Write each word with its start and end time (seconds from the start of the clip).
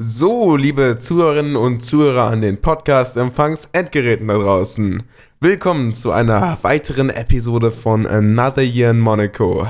So, 0.00 0.54
liebe 0.56 0.98
Zuhörerinnen 1.00 1.56
und 1.56 1.84
Zuhörer 1.84 2.28
an 2.30 2.40
den 2.40 2.60
Podcast-Empfangs-Endgeräten 2.60 4.28
da 4.28 4.34
draußen. 4.34 5.02
Willkommen 5.40 5.92
zu 5.92 6.12
einer 6.12 6.56
weiteren 6.62 7.10
Episode 7.10 7.72
von 7.72 8.06
Another 8.06 8.62
Year 8.62 8.92
in 8.92 9.00
Monaco. 9.00 9.66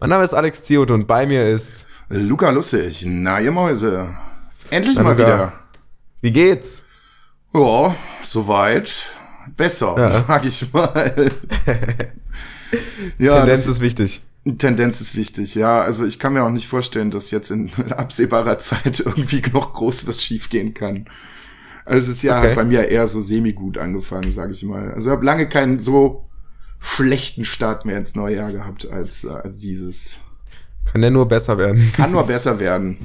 Mein 0.00 0.08
Name 0.10 0.24
ist 0.24 0.32
Alex 0.32 0.62
Ziot 0.62 0.90
und 0.90 1.06
bei 1.06 1.26
mir 1.26 1.46
ist 1.50 1.86
Luca 2.08 2.48
Lustig. 2.50 3.04
Na, 3.06 3.38
ihr 3.38 3.52
Mäuse. 3.52 4.16
Endlich 4.70 4.96
Na, 4.96 5.02
mal 5.02 5.10
Luca. 5.10 5.22
wieder. 5.26 5.52
Wie 6.22 6.32
geht's? 6.32 6.82
Ja, 7.52 7.94
soweit. 8.24 9.10
Besser, 9.58 9.94
Ja. 9.98 10.08
sag 10.26 10.44
ich 10.46 10.72
mal. 10.72 11.30
ja, 13.18 13.32
Tendenz 13.32 13.60
das, 13.60 13.66
ist 13.66 13.80
wichtig. 13.80 14.22
Tendenz 14.58 15.00
ist 15.00 15.16
wichtig, 15.16 15.54
ja. 15.56 15.80
Also 15.82 16.06
ich 16.06 16.18
kann 16.18 16.32
mir 16.32 16.44
auch 16.44 16.50
nicht 16.50 16.68
vorstellen, 16.68 17.10
dass 17.10 17.30
jetzt 17.30 17.50
in 17.50 17.70
absehbarer 17.90 18.58
Zeit 18.58 19.00
irgendwie 19.00 19.42
noch 19.52 19.72
groß 19.72 20.06
was 20.06 20.22
schiefgehen 20.22 20.72
kann. 20.74 21.06
Also 21.84 22.08
das 22.08 22.22
Jahr 22.22 22.38
Okay. 22.40 22.48
hat 22.50 22.56
bei 22.56 22.64
mir 22.64 22.88
eher 22.88 23.06
so 23.06 23.20
semi-gut 23.20 23.78
angefangen, 23.78 24.30
sag 24.30 24.50
ich 24.50 24.62
mal. 24.64 24.92
Also 24.92 25.08
ich 25.10 25.12
habe 25.16 25.24
lange 25.24 25.48
keinen 25.48 25.78
so 25.78 26.28
schlechten 26.80 27.44
Start 27.44 27.84
mehr 27.84 27.98
ins 27.98 28.14
neue 28.14 28.36
Jahr 28.36 28.52
gehabt 28.52 28.90
als, 28.90 29.24
äh, 29.24 29.30
als 29.30 29.58
dieses. 29.58 30.16
Kann 30.84 31.02
ja 31.02 31.10
nur 31.10 31.26
besser 31.26 31.58
werden. 31.58 31.92
Kann 31.94 32.12
nur 32.12 32.24
besser 32.26 32.58
werden. 32.58 32.98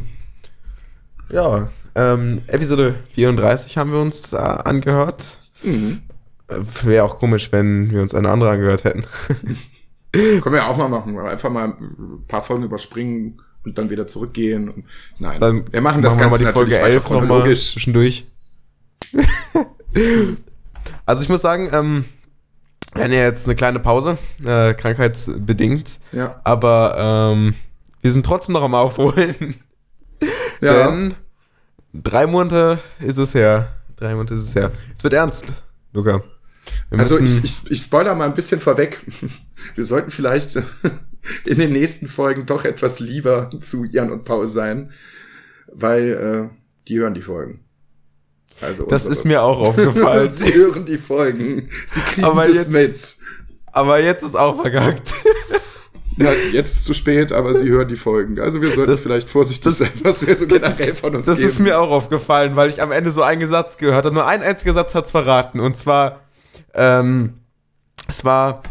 Ja, 1.32 1.70
ähm, 1.96 2.42
Episode 2.48 2.96
34 3.14 3.78
haben 3.78 3.92
wir 3.92 4.00
uns 4.00 4.34
äh, 4.34 4.38
angehört. 4.38 5.38
Mhm. 5.64 6.02
Äh, 6.48 6.56
Wäre 6.84 7.04
auch 7.06 7.18
komisch, 7.18 7.52
wenn 7.52 7.92
wir 7.92 8.02
uns 8.02 8.14
eine 8.14 8.30
andere 8.30 8.52
angehört 8.52 8.84
hätten. 8.84 9.06
Können 10.12 10.44
wir 10.44 10.58
ja 10.58 10.68
auch 10.68 10.78
mal 10.78 10.90
machen. 10.90 11.18
Einfach 11.20 11.50
mal 11.50 11.70
ein 11.70 12.26
paar 12.28 12.42
Folgen 12.42 12.64
überspringen 12.64 13.42
und 13.64 13.78
dann 13.78 13.90
wieder 13.90 14.08
zurückgehen. 14.08 14.70
Und, 14.70 14.86
nein, 15.20 15.40
Dann 15.40 15.72
wir 15.72 15.82
machen 15.82 16.02
das 16.02 16.16
wir 16.16 16.22
Ganze 16.22 16.44
mal 16.44 16.52
die 16.52 16.54
Folge 16.54 16.72
natürlich 16.72 16.96
11 16.96 17.10
weiter 17.10 17.22
nochmal 17.22 17.56
zwischendurch. 17.56 18.28
also 21.06 21.24
ich 21.24 21.30
muss 21.30 21.42
sagen, 21.42 21.70
ähm, 21.72 22.06
wir 22.94 23.04
hatten 23.04 23.14
ja 23.14 23.24
jetzt 23.24 23.46
eine 23.46 23.56
kleine 23.56 23.80
Pause, 23.80 24.18
äh, 24.44 24.74
krankheitsbedingt, 24.74 26.00
Ja, 26.12 26.42
aber 26.44 27.32
ähm, 27.34 27.56
wir 28.02 28.12
sind 28.12 28.26
trotzdem 28.26 28.54
noch 28.54 28.64
am 28.64 28.76
Aufholen, 28.76 29.56
ja. 30.62 30.88
denn 30.88 31.16
drei 31.94 32.28
Monate 32.28 32.80
ist 33.00 33.18
es 33.18 33.34
her. 33.34 33.78
Drei 33.96 34.14
Monate 34.16 34.34
ist 34.34 34.42
es 34.42 34.56
her. 34.56 34.72
Es 34.96 35.04
wird 35.04 35.14
ernst, 35.14 35.54
Luca. 35.94 36.22
Also 36.92 37.20
ich, 37.20 37.44
ich, 37.44 37.72
ich 37.72 37.82
spoiler 37.82 38.16
mal 38.16 38.26
ein 38.26 38.34
bisschen 38.34 38.60
vorweg. 38.60 39.02
Wir 39.76 39.84
sollten 39.86 40.12
vielleicht 40.12 40.56
in 41.46 41.58
den 41.58 41.72
nächsten 41.72 42.08
Folgen 42.08 42.46
doch 42.46 42.66
etwas 42.66 43.00
lieber 43.00 43.50
zu 43.62 43.86
Jan 43.86 44.12
und 44.12 44.26
Paul 44.26 44.48
sein, 44.48 44.92
weil 45.72 46.50
äh, 46.52 46.56
die 46.88 47.00
hören 47.00 47.14
die 47.14 47.22
Folgen. 47.22 47.62
Also 48.60 48.86
das 48.86 49.06
ist 49.06 49.24
mir 49.24 49.42
auch 49.42 49.60
aufgefallen. 49.70 50.32
Sie 50.32 50.54
hören 50.54 50.86
die 50.86 50.98
Folgen. 50.98 51.70
Sie 51.88 52.02
kriegen 52.02 52.26
Aber 52.26 52.46
das 52.48 52.56
jetzt- 52.56 52.72
mit. 52.72 53.16
aber 53.72 54.04
jetzt 54.04 54.24
ist 54.24 54.36
auch 54.36 54.62
vergackt. 54.62 55.14
Ja, 56.18 56.32
jetzt 56.52 56.74
ist 56.76 56.86
zu 56.86 56.94
spät, 56.94 57.32
aber 57.32 57.54
sie 57.54 57.70
hören 57.70 57.88
die 57.88 57.96
Folgen. 57.96 58.40
Also 58.40 58.62
wir 58.62 58.70
sollten 58.70 58.92
Das- 58.92 59.00
vielleicht 59.00 59.30
vorsichtig 59.30 59.64
das- 59.64 59.78
sein, 59.78 59.92
was 60.04 60.28
wir 60.28 60.36
so 60.36 60.46
generell 60.46 60.90
ist, 60.90 61.00
von 61.00 61.16
uns 61.16 61.26
das 61.26 61.38
geben. 61.38 61.50
ist 61.50 61.60
mir 61.60 61.80
auch 61.80 61.90
aufgefallen, 61.90 62.56
weil 62.58 62.70
ich 62.70 62.82
am 62.82 62.92
Ende 62.92 63.12
so 63.14 63.22
einen 63.24 63.48
Satz 63.48 63.78
gehört 63.78 64.06
habe. 64.06 64.14
Nur 64.14 64.28
ein 64.28 64.44
einziger 64.44 64.74
Satz 64.74 64.94
hat's 64.94 65.12
verraten. 65.12 65.60
Und 65.62 65.78
zwar, 65.78 66.20
ähm, 66.74 67.34
es 68.08 68.24
war, 68.26 68.62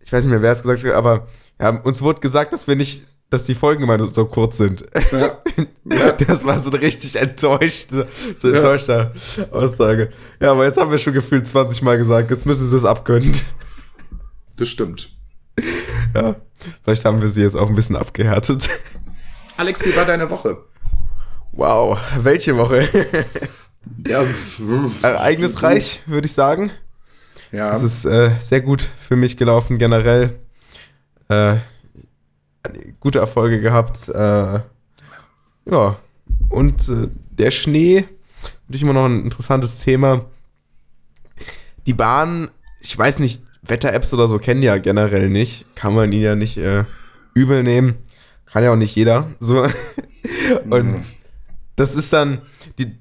ich 0.00 0.12
weiß 0.12 0.24
nicht 0.24 0.32
mehr, 0.32 0.42
wer 0.42 0.52
es 0.52 0.62
gesagt 0.62 0.84
hat, 0.84 0.92
aber 0.92 1.28
ja, 1.60 1.70
uns 1.70 2.02
wurde 2.02 2.20
gesagt, 2.20 2.52
dass 2.52 2.66
wir 2.68 2.76
nicht, 2.76 3.02
dass 3.30 3.44
die 3.44 3.54
Folgen 3.54 3.82
immer 3.82 3.98
so 4.06 4.26
kurz 4.26 4.56
sind. 4.58 4.84
ja. 5.12 5.38
Ja. 5.88 6.10
Das 6.12 6.44
war 6.44 6.58
so 6.58 6.70
eine 6.70 6.80
richtig 6.80 7.14
enttäuschte, 7.14 8.08
so 8.36 8.50
enttäuschte 8.50 9.12
Aussage. 9.52 10.10
Ja, 10.40 10.50
aber 10.50 10.64
jetzt 10.64 10.78
haben 10.78 10.90
wir 10.90 10.98
schon 10.98 11.12
gefühlt 11.12 11.46
20 11.46 11.80
Mal 11.82 11.96
gesagt, 11.96 12.32
jetzt 12.32 12.44
müssen 12.44 12.68
sie 12.68 12.76
es 12.76 12.84
abkönnen. 12.84 13.32
Das 14.56 14.68
stimmt. 14.68 15.10
Ja, 16.12 16.34
vielleicht 16.82 17.04
haben 17.04 17.20
wir 17.20 17.28
sie 17.28 17.42
jetzt 17.42 17.56
auch 17.56 17.68
ein 17.68 17.76
bisschen 17.76 17.94
abgehärtet. 17.94 18.68
Alex, 19.56 19.84
wie 19.84 19.94
war 19.94 20.04
deine 20.04 20.28
Woche? 20.28 20.58
Wow, 21.52 21.98
welche 22.18 22.56
Woche? 22.56 22.88
Ja, 24.08 24.24
Ereignisreich, 25.02 26.02
würde 26.06 26.26
ich 26.26 26.32
sagen. 26.32 26.72
Ja. 27.52 27.70
Es 27.70 27.82
ist 27.82 28.04
äh, 28.04 28.30
sehr 28.40 28.60
gut 28.60 28.82
für 28.82 29.16
mich 29.16 29.36
gelaufen, 29.36 29.78
generell. 29.78 30.38
Äh, 31.28 31.56
gute 33.00 33.18
Erfolge 33.18 33.60
gehabt. 33.60 34.08
Äh, 34.08 34.60
ja, 35.70 35.96
und 36.48 36.88
äh, 36.88 37.08
der 37.30 37.50
Schnee, 37.50 38.04
natürlich 38.62 38.82
immer 38.82 38.92
noch 38.92 39.06
ein 39.06 39.24
interessantes 39.24 39.80
Thema. 39.80 40.24
Die 41.86 41.94
Bahn, 41.94 42.48
ich 42.80 42.96
weiß 42.96 43.18
nicht, 43.20 43.42
Wetter-Apps 43.62 44.12
oder 44.14 44.28
so 44.28 44.38
kennen 44.38 44.62
ja 44.62 44.78
generell 44.78 45.28
nicht. 45.28 45.74
Kann 45.76 45.94
man 45.94 46.12
ihn 46.12 46.22
ja 46.22 46.34
nicht 46.34 46.56
äh, 46.56 46.84
übel 47.34 47.62
nehmen. 47.62 47.94
Kann 48.46 48.62
ja 48.64 48.72
auch 48.72 48.76
nicht 48.76 48.94
jeder. 48.94 49.28
So. 49.40 49.62
und 50.70 50.92
Mhm. 50.92 51.00
das 51.76 51.94
ist 51.94 52.12
dann 52.12 52.42
die, 52.78 52.96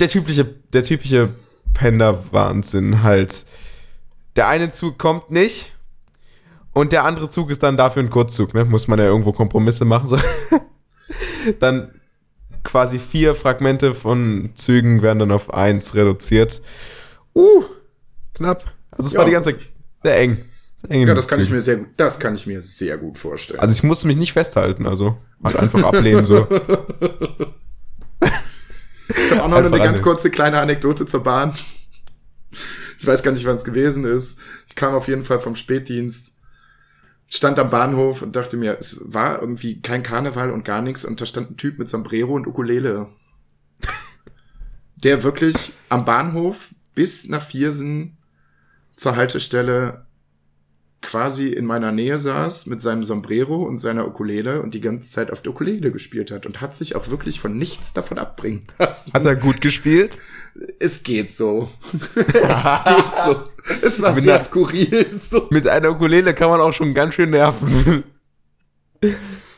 der 0.00 0.08
typische, 0.08 0.44
der 0.44 0.84
typische 0.84 1.28
Pender-Wahnsinn 1.74 3.02
halt. 3.02 3.44
Der 4.38 4.46
eine 4.46 4.70
Zug 4.70 4.98
kommt 4.98 5.32
nicht 5.32 5.72
und 6.72 6.92
der 6.92 7.04
andere 7.04 7.28
Zug 7.28 7.50
ist 7.50 7.64
dann 7.64 7.76
dafür 7.76 8.04
ein 8.04 8.08
Kurzzug, 8.08 8.54
ne? 8.54 8.64
Muss 8.64 8.86
man 8.86 9.00
ja 9.00 9.06
irgendwo 9.06 9.32
Kompromisse 9.32 9.84
machen. 9.84 10.06
So. 10.06 10.16
dann 11.58 12.00
quasi 12.62 13.00
vier 13.00 13.34
Fragmente 13.34 13.94
von 13.94 14.50
Zügen 14.54 15.02
werden 15.02 15.18
dann 15.18 15.32
auf 15.32 15.52
eins 15.52 15.96
reduziert. 15.96 16.62
Uh, 17.34 17.64
knapp. 18.32 18.62
Also 18.92 19.08
es 19.08 19.12
Ja. 19.14 19.18
war 19.18 19.26
die 19.26 19.32
ganze 19.32 19.50
Zeit 19.50 19.70
sehr 20.04 20.20
eng. 20.20 20.44
Sehr 20.76 20.90
eng 20.92 21.08
ja, 21.08 21.14
das 21.14 21.26
kann 21.26 21.40
ich 21.40 21.50
mir 21.50 21.60
sehr 21.60 21.78
gut, 21.78 21.88
das 21.96 22.20
kann 22.20 22.36
ich 22.36 22.46
mir 22.46 22.62
sehr 22.62 22.96
gut 22.96 23.18
vorstellen. 23.18 23.58
Also 23.58 23.72
ich 23.72 23.82
musste 23.82 24.06
mich 24.06 24.18
nicht 24.18 24.34
festhalten, 24.34 24.86
also 24.86 25.18
halt 25.42 25.56
einfach 25.56 25.82
ablehnen 25.82 26.24
so. 26.24 26.46
ich 29.08 29.32
habe 29.32 29.42
auch 29.42 29.48
noch 29.48 29.56
eine 29.56 29.70
ganz 29.78 30.00
kurze 30.00 30.30
kleine 30.30 30.60
Anekdote 30.60 31.06
zur 31.06 31.24
Bahn. 31.24 31.54
Ich 32.98 33.06
weiß 33.06 33.22
gar 33.22 33.30
nicht, 33.30 33.46
wann 33.46 33.56
es 33.56 33.64
gewesen 33.64 34.04
ist. 34.04 34.38
Ich 34.68 34.74
kam 34.74 34.94
auf 34.94 35.08
jeden 35.08 35.24
Fall 35.24 35.38
vom 35.38 35.54
Spätdienst, 35.54 36.34
stand 37.28 37.58
am 37.58 37.70
Bahnhof 37.70 38.22
und 38.22 38.34
dachte 38.34 38.56
mir, 38.56 38.76
es 38.78 39.00
war 39.04 39.40
irgendwie 39.40 39.80
kein 39.80 40.02
Karneval 40.02 40.50
und 40.50 40.64
gar 40.64 40.82
nichts 40.82 41.04
und 41.04 41.20
da 41.20 41.26
stand 41.26 41.50
ein 41.50 41.56
Typ 41.56 41.78
mit 41.78 41.88
Sombrero 41.88 42.34
und 42.34 42.46
Ukulele. 42.46 43.08
Der 44.96 45.22
wirklich 45.22 45.72
am 45.88 46.04
Bahnhof 46.04 46.74
bis 46.96 47.28
nach 47.28 47.42
Viersen 47.42 48.16
zur 48.96 49.14
Haltestelle 49.14 50.04
quasi 51.00 51.48
in 51.48 51.64
meiner 51.64 51.92
Nähe 51.92 52.18
saß 52.18 52.66
mit 52.66 52.82
seinem 52.82 53.04
Sombrero 53.04 53.62
und 53.62 53.78
seiner 53.78 54.06
Ukulele 54.08 54.60
und 54.60 54.74
die 54.74 54.80
ganze 54.80 55.08
Zeit 55.08 55.30
auf 55.30 55.42
der 55.42 55.52
Ukulele 55.52 55.92
gespielt 55.92 56.32
hat 56.32 56.46
und 56.46 56.60
hat 56.60 56.74
sich 56.74 56.96
auch 56.96 57.08
wirklich 57.08 57.38
von 57.38 57.56
nichts 57.56 57.92
davon 57.92 58.18
abbringen 58.18 58.66
lassen. 58.78 59.12
Hat 59.12 59.24
er 59.24 59.36
gut 59.36 59.60
gespielt? 59.60 60.20
Es 60.80 61.02
geht 61.02 61.32
so. 61.32 61.68
es 62.14 62.24
geht 62.24 62.24
so. 63.24 63.36
Es 63.82 64.02
war 64.02 64.14
Mit 64.14 64.24
sehr 64.24 64.34
einer- 64.34 64.44
skurril. 64.44 65.06
So. 65.14 65.46
Mit 65.50 65.66
einer 65.68 65.90
Ukulele 65.90 66.34
kann 66.34 66.50
man 66.50 66.60
auch 66.60 66.72
schon 66.72 66.94
ganz 66.94 67.14
schön 67.14 67.30
nerven. 67.30 68.04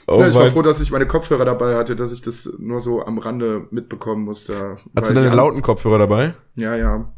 Oh 0.07 0.21
ja, 0.21 0.29
ich 0.29 0.35
war 0.35 0.47
froh, 0.49 0.63
dass 0.63 0.81
ich 0.81 0.91
meine 0.91 1.07
Kopfhörer 1.07 1.45
dabei 1.45 1.77
hatte, 1.77 1.95
dass 1.95 2.13
ich 2.13 2.21
das 2.21 2.53
nur 2.59 2.81
so 2.81 3.05
am 3.05 3.19
Rande 3.19 3.67
mitbekommen 3.71 4.25
musste. 4.25 4.77
Hast 4.97 5.11
du 5.11 5.15
deine 5.15 5.31
lauten 5.35 5.63
Kopfhörer 5.63 5.99
dabei? 5.99 6.35
Ja, 6.57 6.75
ja. 6.77 7.13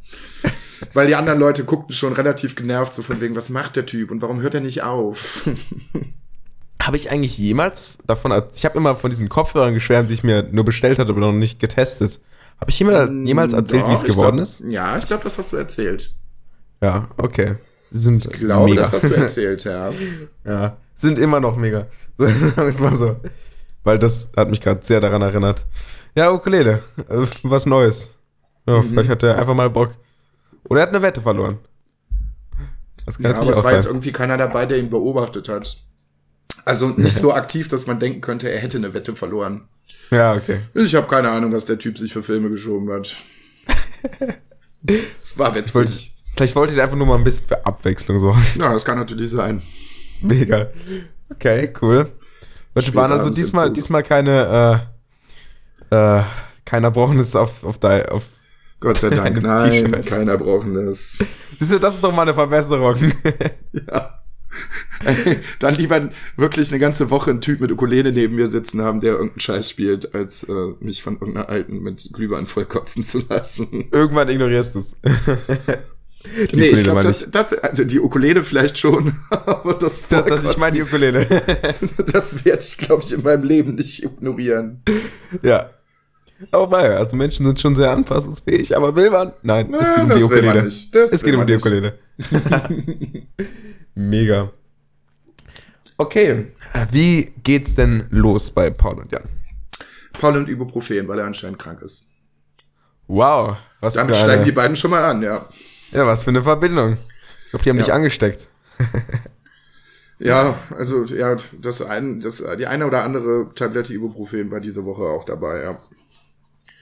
Weil 0.92 1.06
die 1.06 1.14
anderen 1.14 1.38
Leute 1.38 1.64
guckten 1.64 1.94
schon 1.94 2.12
relativ 2.12 2.54
genervt, 2.54 2.92
so 2.94 3.02
von 3.02 3.20
wegen, 3.20 3.34
was 3.34 3.48
macht 3.48 3.76
der 3.76 3.86
Typ 3.86 4.10
und 4.10 4.20
warum 4.20 4.40
hört 4.42 4.54
er 4.54 4.60
nicht 4.60 4.82
auf? 4.82 5.48
Habe 6.82 6.96
ich 6.96 7.10
eigentlich 7.10 7.38
jemals 7.38 7.98
davon, 8.06 8.32
ich 8.54 8.64
habe 8.64 8.76
immer 8.76 8.96
von 8.96 9.08
diesen 9.08 9.28
Kopfhörern 9.28 9.72
geschwärmt, 9.72 10.08
die 10.10 10.14
ich 10.14 10.24
mir 10.24 10.48
nur 10.50 10.64
bestellt 10.64 10.98
hatte, 10.98 11.12
aber 11.12 11.20
noch 11.20 11.30
nicht 11.32 11.60
getestet. 11.60 12.20
Habe 12.62 12.70
ich 12.70 12.78
jemals, 12.78 13.10
jemals 13.26 13.52
erzählt, 13.54 13.88
wie 13.88 13.92
es 13.92 14.04
geworden 14.04 14.36
glaub, 14.36 14.44
ist? 14.46 14.60
Ja, 14.68 14.96
ich 14.96 15.06
glaube, 15.06 15.24
das 15.24 15.36
hast 15.36 15.52
du 15.52 15.56
erzählt. 15.56 16.14
Ja, 16.80 17.08
okay. 17.16 17.56
Sind 17.90 18.24
Ich 18.24 18.32
glaube, 18.32 18.66
mega. 18.70 18.82
das 18.82 18.92
hast 18.92 19.02
du 19.10 19.14
erzählt, 19.16 19.64
ja. 19.64 19.90
ja, 20.44 20.76
sind 20.94 21.18
immer 21.18 21.40
noch 21.40 21.56
mega. 21.56 21.86
So, 22.16 22.26
sagen 22.26 22.52
wir 22.56 22.64
es 22.66 22.78
mal 22.78 22.94
so. 22.94 23.16
Weil 23.82 23.98
das 23.98 24.30
hat 24.36 24.48
mich 24.50 24.60
gerade 24.60 24.80
sehr 24.84 25.00
daran 25.00 25.22
erinnert. 25.22 25.66
Ja, 26.16 26.30
Ukulele, 26.30 26.82
äh, 27.08 27.26
was 27.42 27.66
Neues. 27.66 28.10
Ja, 28.68 28.78
Mhm. 28.78 28.90
vielleicht 28.90 29.10
hat 29.10 29.22
er 29.24 29.38
einfach 29.38 29.54
mal 29.54 29.70
Bock. 29.70 29.92
Oder 30.68 30.80
er 30.80 30.82
hat 30.86 30.94
eine 30.94 31.02
Wette 31.02 31.20
verloren. 31.20 31.58
Das 33.04 33.16
kann 33.18 33.32
Ja, 33.32 33.40
aber 33.40 33.50
es 33.50 33.64
war 33.64 33.72
jetzt 33.72 33.84
sein. 33.84 33.92
irgendwie 33.94 34.12
keiner 34.12 34.36
dabei, 34.36 34.66
der 34.66 34.78
ihn 34.78 34.88
beobachtet 34.88 35.48
hat. 35.48 35.76
Also 36.64 36.88
nicht 36.88 37.16
so 37.18 37.32
aktiv, 37.32 37.68
dass 37.68 37.86
man 37.86 37.98
denken 38.00 38.20
könnte, 38.20 38.50
er 38.50 38.60
hätte 38.60 38.78
eine 38.78 38.94
Wette 38.94 39.14
verloren. 39.16 39.68
Ja, 40.10 40.34
okay. 40.34 40.60
Ich 40.74 40.94
habe 40.94 41.06
keine 41.06 41.30
Ahnung, 41.30 41.52
was 41.52 41.64
der 41.64 41.78
Typ 41.78 41.98
sich 41.98 42.12
für 42.12 42.22
Filme 42.22 42.50
geschoben 42.50 42.90
hat. 42.92 43.16
Es 45.18 45.38
war 45.38 45.56
Ich 45.56 45.72
wollte, 45.74 45.88
witzig. 45.90 46.14
vielleicht 46.34 46.56
wollte 46.56 46.74
er 46.74 46.82
einfach 46.82 46.96
nur 46.96 47.06
mal 47.06 47.16
ein 47.16 47.22
bisschen 47.22 47.46
für 47.46 47.64
Abwechslung 47.64 48.18
sorgen. 48.18 48.42
Ja, 48.58 48.72
das 48.72 48.84
kann 48.84 48.98
natürlich 48.98 49.30
sein. 49.30 49.62
Mega. 50.20 50.70
Okay, 51.30 51.72
cool. 51.80 52.10
Deutsche 52.74 52.90
Bahn, 52.92 53.12
also 53.12 53.30
diesmal, 53.30 53.72
diesmal 53.72 54.02
keine, 54.02 54.88
äh, 55.90 55.94
äh, 55.94 56.22
keiner 56.64 56.90
brauchen 56.90 57.18
es 57.20 57.36
auf, 57.36 57.62
auf, 57.62 57.78
dein, 57.78 58.06
auf 58.06 58.24
Gott 58.80 58.98
sei 58.98 59.10
Dank, 59.10 59.40
nein, 59.40 59.70
T-Shirt. 59.70 60.06
keiner 60.06 60.36
braucht 60.36 60.66
es. 60.66 61.18
Siehst 61.58 61.72
du, 61.72 61.78
das 61.78 61.94
ist 61.94 62.02
doch 62.04 62.12
mal 62.12 62.22
eine 62.22 62.34
Verbesserung. 62.34 63.12
Ja. 63.72 64.21
Dann 65.58 65.74
lieber 65.74 66.10
wirklich 66.36 66.70
eine 66.70 66.78
ganze 66.78 67.10
Woche 67.10 67.30
ein 67.30 67.40
Typ 67.40 67.60
mit 67.60 67.72
Ukulele 67.72 68.12
neben 68.12 68.36
mir 68.36 68.46
sitzen 68.46 68.82
haben, 68.82 69.00
der 69.00 69.12
irgendeinen 69.12 69.40
Scheiß 69.40 69.70
spielt, 69.70 70.14
als 70.14 70.44
äh, 70.44 70.52
mich 70.80 71.02
von 71.02 71.14
irgendeiner 71.14 71.48
Alten 71.48 71.80
mit 71.80 72.10
Glühwein 72.12 72.46
vollkotzen 72.46 73.04
zu 73.04 73.20
lassen. 73.28 73.88
Irgendwann 73.90 74.28
ignorierst 74.28 74.74
du 74.74 74.78
es. 74.80 74.96
Die 76.52 76.56
nee, 76.56 76.66
ich 76.66 76.84
glaube, 76.84 77.02
das, 77.02 77.26
das, 77.32 77.52
also 77.54 77.82
die 77.82 77.98
Ukulele 77.98 78.44
vielleicht 78.44 78.78
schon, 78.78 79.16
aber 79.30 79.74
das, 79.74 80.06
Das, 80.08 80.24
das, 80.24 80.44
ich 80.44 80.56
meine 80.56 80.76
die 80.76 80.82
Ukulele. 80.82 81.26
das 82.12 82.44
werde 82.44 82.62
ich, 82.62 82.78
glaube 82.78 83.02
ich, 83.02 83.12
in 83.12 83.22
meinem 83.24 83.42
Leben 83.42 83.74
nicht 83.74 84.04
ignorieren. 84.04 84.82
ja. 85.42 85.70
Aber 86.50 86.80
naja, 86.80 86.96
also 86.96 87.16
Menschen 87.16 87.46
sind 87.46 87.60
schon 87.60 87.76
sehr 87.76 87.90
anpassungsfähig, 87.92 88.76
aber 88.76 88.96
will 88.96 89.10
man? 89.10 89.32
Nein, 89.42 89.72
es 89.74 89.88
geht 89.88 90.02
um 90.02 90.08
das 90.08 90.18
die 90.18 90.24
Ukulele. 90.24 90.66
Es 90.66 91.22
geht 91.22 91.34
um 91.34 91.46
die. 91.46 91.54
Ukulele. 91.54 91.98
Mega. 93.94 94.50
Okay. 95.98 96.46
Wie 96.90 97.32
geht's 97.42 97.74
denn 97.74 98.06
los 98.10 98.50
bei 98.50 98.70
Paul 98.70 98.98
und 99.00 99.12
Jan? 99.12 99.24
Paul 100.14 100.36
und 100.36 100.48
Ibuprofen, 100.48 101.06
weil 101.08 101.18
er 101.18 101.26
anscheinend 101.26 101.58
krank 101.58 101.82
ist. 101.82 102.08
Wow. 103.06 103.56
Was 103.80 103.94
Damit 103.94 104.16
für 104.16 104.22
steigen 104.22 104.42
eine, 104.42 104.44
die 104.44 104.52
beiden 104.52 104.76
schon 104.76 104.90
mal 104.90 105.04
an, 105.04 105.22
ja. 105.22 105.46
Ja, 105.92 106.06
was 106.06 106.24
für 106.24 106.30
eine 106.30 106.42
Verbindung. 106.42 106.96
Ich 107.44 107.50
glaube, 107.50 107.62
die 107.64 107.70
haben 107.70 107.78
Ja. 107.78 107.84
dich 107.84 107.92
angesteckt. 107.92 108.48
Ja, 110.18 110.54
also 110.78 111.04
ja, 111.06 111.36
das 111.60 111.82
ein, 111.82 112.20
das 112.20 112.44
die 112.56 112.66
eine 112.68 112.86
oder 112.86 113.02
andere 113.02 113.52
Tablette 113.56 113.92
Ibuprofen 113.92 114.52
war 114.52 114.60
diese 114.60 114.84
Woche 114.84 115.02
auch 115.02 115.24
dabei, 115.24 115.62
ja. 115.62 115.78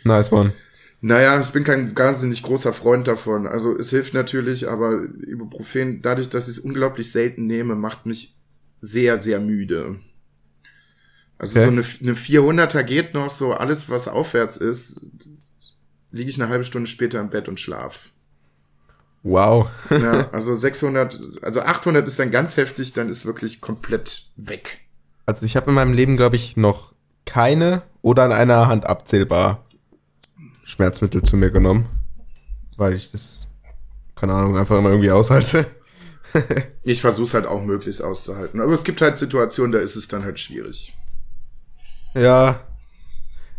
Nice 0.05 0.31
one. 0.31 0.53
Naja, 1.03 1.41
ich 1.41 1.51
bin 1.51 1.65
kein 1.65 1.97
wahnsinnig 1.97 2.43
großer 2.43 2.73
Freund 2.73 3.09
davon. 3.09 3.47
Also 3.47 3.77
es 3.77 3.91
hilft 3.91 4.13
natürlich, 4.13 4.69
aber 4.69 5.03
Ibuprofen, 5.27 6.03
dadurch, 6.03 6.29
dass 6.29 6.49
ich 6.49 6.59
es 6.59 6.63
unglaublich 6.63 7.11
selten 7.11 7.47
nehme, 7.47 7.75
macht 7.75 8.05
mich 8.05 8.37
sehr, 8.81 9.17
sehr 9.17 9.41
müde. 9.41 9.99
Also 11.39 11.59
Okay. 11.59 11.65
so 11.65 11.71
eine, 11.71 12.11
eine 12.11 12.15
400er 12.15 12.83
geht 12.83 13.15
noch, 13.15 13.31
so 13.31 13.55
alles, 13.55 13.89
was 13.89 14.09
aufwärts 14.09 14.59
ist, 14.59 15.07
liege 16.11 16.29
ich 16.29 16.41
eine 16.41 16.51
halbe 16.51 16.65
Stunde 16.65 16.87
später 16.87 17.19
im 17.19 17.31
Bett 17.31 17.49
und 17.49 17.59
schlaf. 17.59 18.11
Wow. 19.23 19.71
Ja, 19.91 20.29
also 20.33 20.55
600, 20.55 21.19
also 21.41 21.63
800 21.63 22.07
ist 22.07 22.19
dann 22.19 22.31
ganz 22.31 22.59
heftig, 22.59 22.93
dann 22.93 23.09
ist 23.09 23.25
wirklich 23.25 23.63
komplett 23.63 24.31
weg. 24.37 24.81
Also 25.25 25.47
ich 25.47 25.57
habe 25.57 25.71
in 25.71 25.75
meinem 25.77 25.95
Leben, 25.95 26.19
glaube 26.19 26.37
ich, 26.37 26.59
noch 26.59 26.93
keine 27.25 27.83
oder 28.03 28.25
an 28.25 28.33
einer 28.33 28.69
Hand 28.69 28.85
abzählbar 28.87 29.65
Schmerzmittel 30.71 31.23
zu 31.23 31.37
mir 31.37 31.51
genommen. 31.51 31.87
Weil 32.77 32.95
ich 32.95 33.11
das, 33.13 33.49
keine 34.15 34.33
Ahnung, 34.35 34.57
einfach 34.57 34.79
immer 34.79 34.91
irgendwie 34.91 35.11
aushalte. 35.11 35.67
Ich 36.85 37.01
versuche 37.01 37.27
es 37.27 37.35
halt 37.35 37.45
auch 37.45 37.61
möglichst 37.61 38.05
auszuhalten. 38.05 38.61
Aber 38.61 38.73
es 38.73 38.85
gibt 38.85 39.01
halt 39.01 39.19
Situationen, 39.19 39.73
da 39.73 39.81
ist 39.81 39.97
es 39.97 40.07
dann 40.07 40.23
halt 40.23 40.39
schwierig. 40.39 40.97
Ja. 42.15 42.61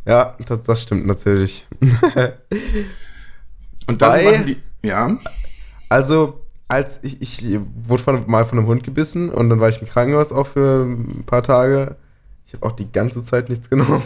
Ja, 0.06 0.38
das, 0.48 0.62
das 0.64 0.82
stimmt 0.82 1.06
natürlich. 1.06 1.68
Und 3.88 4.02
dann 4.02 4.10
Bei- 4.24 4.38
die. 4.44 4.58
Ja. 4.84 5.18
Also, 5.90 6.46
als 6.70 7.04
ich, 7.04 7.22
ich 7.22 7.60
wurde 7.84 8.02
von, 8.04 8.24
mal 8.28 8.46
von 8.46 8.58
einem 8.58 8.68
Hund 8.68 8.84
gebissen 8.86 9.30
und 9.30 9.50
dann 9.50 9.60
war 9.60 9.68
ich 9.68 9.82
im 9.82 9.88
Krankenhaus 9.88 10.32
auch 10.32 10.48
für 10.48 10.84
ein 10.86 11.24
paar 11.26 11.44
Tage. 11.44 11.98
Ich 12.46 12.54
habe 12.54 12.66
auch 12.66 12.72
die 12.72 12.90
ganze 12.90 13.22
Zeit 13.22 13.50
nichts 13.50 13.70
genommen. 13.70 14.02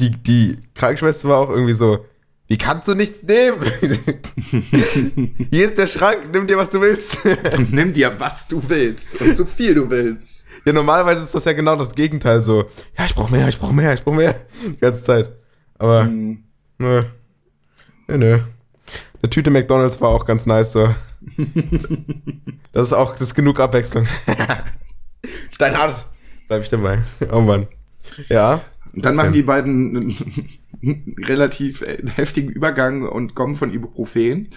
Die, 0.00 0.10
die 0.10 0.58
Krankenschwester 0.74 1.28
war 1.28 1.38
auch 1.38 1.50
irgendwie 1.50 1.72
so, 1.72 2.04
wie 2.48 2.58
kannst 2.58 2.86
du 2.86 2.94
nichts 2.94 3.22
nehmen? 3.24 3.58
Hier 5.50 5.64
ist 5.64 5.78
der 5.78 5.86
Schrank, 5.88 6.28
nimm 6.32 6.46
dir, 6.46 6.56
was 6.58 6.70
du 6.70 6.80
willst. 6.80 7.18
Nimm 7.72 7.92
dir, 7.92 8.14
was 8.20 8.46
du 8.46 8.62
willst 8.68 9.20
und 9.20 9.34
so 9.36 9.44
viel 9.44 9.74
du 9.74 9.90
willst. 9.90 10.44
ja, 10.64 10.72
normalerweise 10.72 11.22
ist 11.22 11.34
das 11.34 11.44
ja 11.44 11.52
genau 11.54 11.74
das 11.74 11.94
Gegenteil 11.94 12.42
so. 12.44 12.66
Ja, 12.96 13.04
ich 13.06 13.14
brauch 13.16 13.30
mehr, 13.30 13.48
ich 13.48 13.58
brauch 13.58 13.72
mehr, 13.72 13.94
ich 13.94 14.04
brauch 14.04 14.14
mehr. 14.14 14.34
Die 14.64 14.76
ganze 14.76 15.02
Zeit. 15.02 15.32
Aber, 15.78 16.04
Hm. 16.04 16.44
nö. 16.78 17.02
Nö, 18.06 18.18
nö. 18.18 18.38
Eine 19.22 19.30
Tüte 19.30 19.50
McDonalds 19.50 20.00
war 20.00 20.10
auch 20.10 20.24
ganz 20.24 20.46
nice 20.46 20.72
so. 20.72 20.94
Das 22.72 22.88
ist 22.88 22.92
auch, 22.92 23.12
das 23.12 23.22
ist 23.22 23.34
genug 23.34 23.58
Abwechslung. 23.58 24.06
Steinhart. 25.50 26.06
Bleib 26.46 26.62
ich 26.62 26.68
dabei. 26.68 27.02
Oh 27.32 27.40
Mann. 27.40 27.66
Ja. 28.28 28.60
Und 28.96 29.04
dann 29.04 29.14
machen 29.14 29.28
Okay. 29.28 29.36
die 29.36 29.42
beiden 29.42 29.96
einen 30.82 31.16
relativ 31.24 31.82
äh, 31.82 32.02
heftigen 32.16 32.50
Übergang 32.50 33.06
und 33.06 33.34
kommen 33.34 33.54
von 33.54 33.72
Ibuprofen 33.72 34.48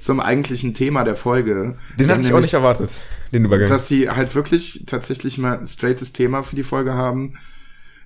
zum 0.00 0.20
eigentlichen 0.20 0.74
Thema 0.74 1.04
der 1.04 1.14
Folge. 1.16 1.78
Den 1.98 2.10
hatte 2.10 2.20
ich 2.22 2.32
auch 2.32 2.40
nicht 2.40 2.52
erwartet, 2.54 3.00
den 3.32 3.44
Übergang. 3.44 3.68
Dass 3.68 3.88
sie 3.88 4.10
halt 4.10 4.34
wirklich 4.34 4.82
tatsächlich 4.86 5.38
mal 5.38 5.58
ein 5.58 5.66
straightes 5.66 6.12
Thema 6.12 6.42
für 6.42 6.56
die 6.56 6.62
Folge 6.64 6.92
haben. 6.94 7.34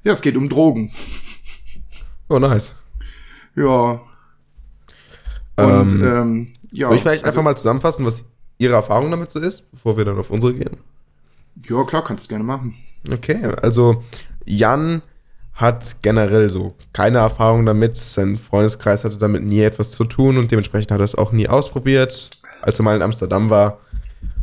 Ja, 0.04 0.12
es 0.12 0.20
geht 0.22 0.36
um 0.36 0.48
Drogen. 0.48 0.92
oh, 2.28 2.38
nice. 2.38 2.74
Ja. 3.56 4.00
Und 5.56 5.92
Ähm, 5.92 6.04
ähm, 6.04 6.48
ja. 6.70 6.88
Soll 6.88 6.96
ich 6.96 7.02
vielleicht 7.02 7.24
also- 7.24 7.38
einfach 7.40 7.50
mal 7.50 7.56
zusammenfassen, 7.56 8.04
was 8.06 8.26
Ihre 8.58 8.74
Erfahrung 8.74 9.10
damit 9.10 9.30
so 9.30 9.40
ist, 9.40 9.70
bevor 9.72 9.96
wir 9.96 10.04
dann 10.04 10.18
auf 10.18 10.30
unsere 10.30 10.54
gehen? 10.54 10.76
Ja, 11.68 11.82
klar, 11.84 12.04
kannst 12.04 12.26
du 12.26 12.28
gerne 12.28 12.44
machen. 12.44 12.74
Okay, 13.10 13.42
also 13.62 14.04
Jan 14.44 15.02
hat 15.58 15.96
generell 16.02 16.48
so 16.50 16.76
keine 16.92 17.18
Erfahrung 17.18 17.66
damit. 17.66 17.96
Sein 17.96 18.38
Freundeskreis 18.38 19.02
hatte 19.02 19.16
damit 19.16 19.42
nie 19.42 19.60
etwas 19.60 19.90
zu 19.90 20.04
tun 20.04 20.38
und 20.38 20.52
dementsprechend 20.52 20.92
hat 20.92 21.00
er 21.00 21.04
es 21.04 21.16
auch 21.16 21.32
nie 21.32 21.48
ausprobiert. 21.48 22.30
Als 22.62 22.78
er 22.78 22.84
mal 22.84 22.94
in 22.94 23.02
Amsterdam 23.02 23.50
war, 23.50 23.80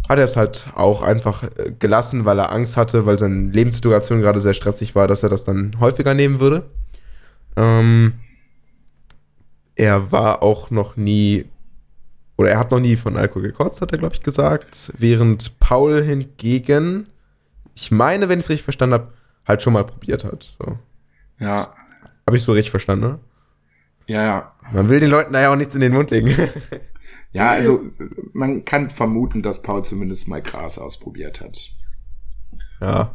hat 0.10 0.20
er 0.20 0.26
es 0.26 0.36
halt 0.36 0.68
auch 0.76 1.02
einfach 1.02 1.44
äh, 1.44 1.72
gelassen, 1.80 2.26
weil 2.26 2.38
er 2.38 2.52
Angst 2.52 2.76
hatte, 2.76 3.06
weil 3.06 3.18
seine 3.18 3.50
Lebenssituation 3.50 4.20
gerade 4.20 4.42
sehr 4.42 4.54
stressig 4.54 4.94
war, 4.94 5.08
dass 5.08 5.24
er 5.24 5.30
das 5.30 5.46
dann 5.46 5.80
häufiger 5.80 6.14
nehmen 6.14 6.42
würde. 6.42 6.70
Ähm, 7.56 8.16
er 9.76 10.12
war 10.12 10.44
auch 10.44 10.70
noch 10.70 10.98
nie, 10.98 11.46
oder 12.36 12.50
er 12.50 12.60
hat 12.60 12.72
noch 12.72 12.82
nie 12.82 12.98
von 12.98 13.16
Alkohol 13.16 13.44
gekotzt, 13.44 13.82
hat 13.82 13.94
er, 13.94 14.00
glaube 14.00 14.16
ich, 14.16 14.22
gesagt. 14.22 14.92
Während 14.98 15.60
Paul 15.60 16.04
hingegen, 16.04 17.08
ich 17.74 17.90
meine, 17.90 18.28
wenn 18.28 18.40
ich 18.40 18.46
es 18.46 18.50
richtig 18.50 18.66
verstanden 18.66 18.96
habe, 18.96 19.14
halt 19.48 19.64
schon 19.64 19.74
mal 19.74 19.86
probiert 19.86 20.26
hat. 20.26 20.58
So. 20.60 20.78
Ja. 21.40 21.72
Habe 22.28 22.38
ich 22.38 22.44
so 22.44 22.52
richtig 22.54 22.72
verstanden, 22.72 23.06
ne? 23.06 23.20
Ja, 24.08 24.24
ja. 24.24 24.52
Man 24.72 24.90
will 24.90 25.00
den 25.00 25.10
Leuten 25.10 25.34
naja 25.34 25.52
auch 25.52 25.56
nichts 25.56 25.76
in 25.76 25.82
den 25.82 25.94
Mund 25.94 26.12
legen. 26.12 26.36
Ja, 27.32 27.50
also 27.50 27.82
man 28.32 28.64
kann 28.64 28.90
vermuten, 28.90 29.44
dass 29.44 29.62
Paul 29.62 29.84
zumindest 29.84 30.30
mal 30.30 30.42
Gras 30.42 30.80
ausprobiert 30.80 31.42
hat. 31.42 31.74
ja. 32.82 33.14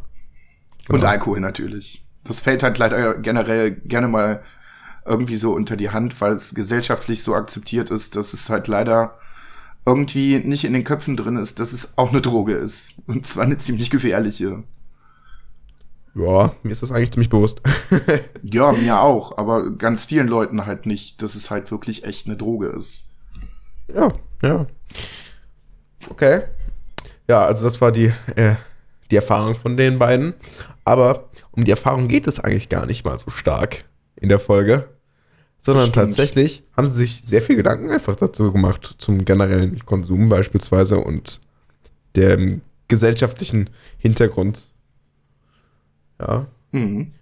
Und 0.91 0.97
Genau. 0.97 1.07
Alkohol 1.09 1.41
natürlich. 1.41 2.07
Das 2.25 2.41
fällt 2.41 2.63
halt 2.63 2.77
leider 2.77 3.15
generell 3.15 3.71
gerne 3.73 4.09
mal 4.09 4.43
irgendwie 5.07 5.37
so 5.37 5.55
unter 5.55 5.77
die 5.77 5.89
Hand, 5.91 6.21
weil 6.21 6.33
es 6.35 6.55
gesellschaftlich 6.55 7.23
so 7.23 7.35
akzeptiert 7.35 7.91
ist, 7.91 8.15
dass 8.15 8.35
es 8.35 8.51
halt 8.51 8.69
leider 8.69 9.19
irgendwie 9.87 10.39
nicht 10.39 10.65
in 10.65 10.75
den 10.75 10.85
Köpfen 10.85 11.17
drin 11.17 11.37
ist, 11.37 11.59
dass 11.59 11.73
es 11.73 11.97
auch 11.97 12.11
eine 12.11 12.21
Droge 12.21 12.53
ist. 12.53 13.01
Und 13.07 13.27
zwar 13.27 13.45
eine 13.45 13.57
ziemlich 13.57 13.89
gefährliche. 13.89 14.65
Ja, 16.15 16.55
mir 16.63 16.73
ist 16.73 16.83
das 16.83 16.91
eigentlich 16.91 17.13
ziemlich 17.13 17.31
bewusst. 17.31 17.61
Ja, 18.43 18.73
mir 18.73 19.01
auch, 19.01 19.37
aber 19.37 19.71
ganz 19.71 20.05
vielen 20.05 20.27
Leuten 20.27 20.67
halt 20.67 20.87
nicht, 20.87 21.23
dass 21.23 21.35
es 21.35 21.51
halt 21.51 21.71
wirklich 21.71 22.05
echt 22.05 22.27
eine 22.27 22.37
Droge 22.37 22.69
ist. 22.69 23.11
ja, 23.95 24.11
ja. 24.43 24.67
Okay. 26.09 26.43
Ja, 27.29 27.43
also 27.43 27.63
das 27.63 27.81
war 27.81 27.93
die, 27.93 28.13
äh, 28.35 28.55
die 29.11 29.17
Erfahrung 29.17 29.55
von 29.55 29.77
den 29.77 29.99
beiden. 29.99 30.35
Aber 30.85 31.29
um 31.53 31.65
die 31.65 31.71
Erfahrung 31.71 32.09
geht 32.09 32.27
es 32.27 32.41
eigentlich 32.41 32.69
gar 32.69 32.87
nicht 32.87 33.05
mal 33.05 33.19
so 33.19 33.31
stark 33.31 33.85
in 34.17 34.29
der 34.29 34.41
Folge. 34.41 34.89
Sondern 35.59 35.93
tatsächlich 35.93 36.65
haben 36.75 36.89
sie 36.89 37.05
sich 37.05 37.21
sehr 37.23 37.43
viel 37.43 37.57
Gedanken 37.57 37.91
einfach 37.91 38.17
dazu 38.17 38.51
gemacht, 38.51 38.95
zum 38.97 39.27
generellen 39.27 39.79
Konsum 39.85 40.31
beispielsweise 40.31 40.99
und 40.99 41.41
dem 42.17 42.63
gesellschaftlichen 42.89 43.69
Hintergrund. 43.99 44.73
Ja. 46.21 46.47
Mhm. 46.73 47.13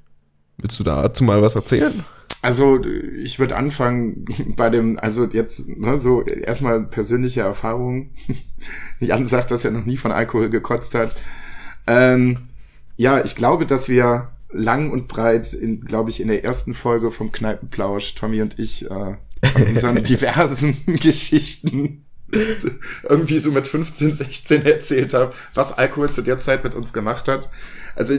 Willst 0.58 0.78
du 0.80 0.84
dazu 0.84 1.24
mal 1.24 1.40
was 1.40 1.54
erzählen? 1.54 2.04
Also 2.40 2.80
ich 2.84 3.38
würde 3.38 3.56
anfangen 3.56 4.24
bei 4.56 4.70
dem, 4.70 4.98
also 4.98 5.26
jetzt 5.26 5.68
ne, 5.68 5.96
so 5.96 6.22
erstmal 6.22 6.82
persönliche 6.84 7.40
Erfahrung. 7.40 8.10
Jan 9.00 9.26
sagt, 9.26 9.50
dass 9.50 9.64
er 9.64 9.70
noch 9.70 9.86
nie 9.86 9.96
von 9.96 10.12
Alkohol 10.12 10.50
gekotzt 10.50 10.94
hat. 10.94 11.16
Ähm, 11.86 12.38
ja, 12.96 13.24
ich 13.24 13.36
glaube, 13.36 13.66
dass 13.66 13.88
wir 13.88 14.30
lang 14.50 14.90
und 14.90 15.08
breit, 15.08 15.52
in, 15.52 15.80
glaube 15.80 16.10
ich, 16.10 16.20
in 16.20 16.28
der 16.28 16.44
ersten 16.44 16.74
Folge 16.74 17.10
vom 17.10 17.32
Kneipenplausch, 17.32 18.14
Tommy 18.14 18.42
und 18.42 18.58
ich, 18.58 18.84
äh, 18.90 19.16
von 19.52 19.62
unseren 19.68 20.02
diversen 20.02 20.76
Geschichten 20.86 22.04
irgendwie 23.02 23.38
so 23.38 23.52
mit 23.52 23.66
15, 23.66 24.12
16 24.12 24.66
erzählt 24.66 25.14
haben, 25.14 25.32
was 25.54 25.76
Alkohol 25.76 26.10
zu 26.10 26.22
der 26.22 26.38
Zeit 26.38 26.64
mit 26.64 26.74
uns 26.74 26.92
gemacht 26.92 27.28
hat. 27.28 27.48
Also 27.94 28.18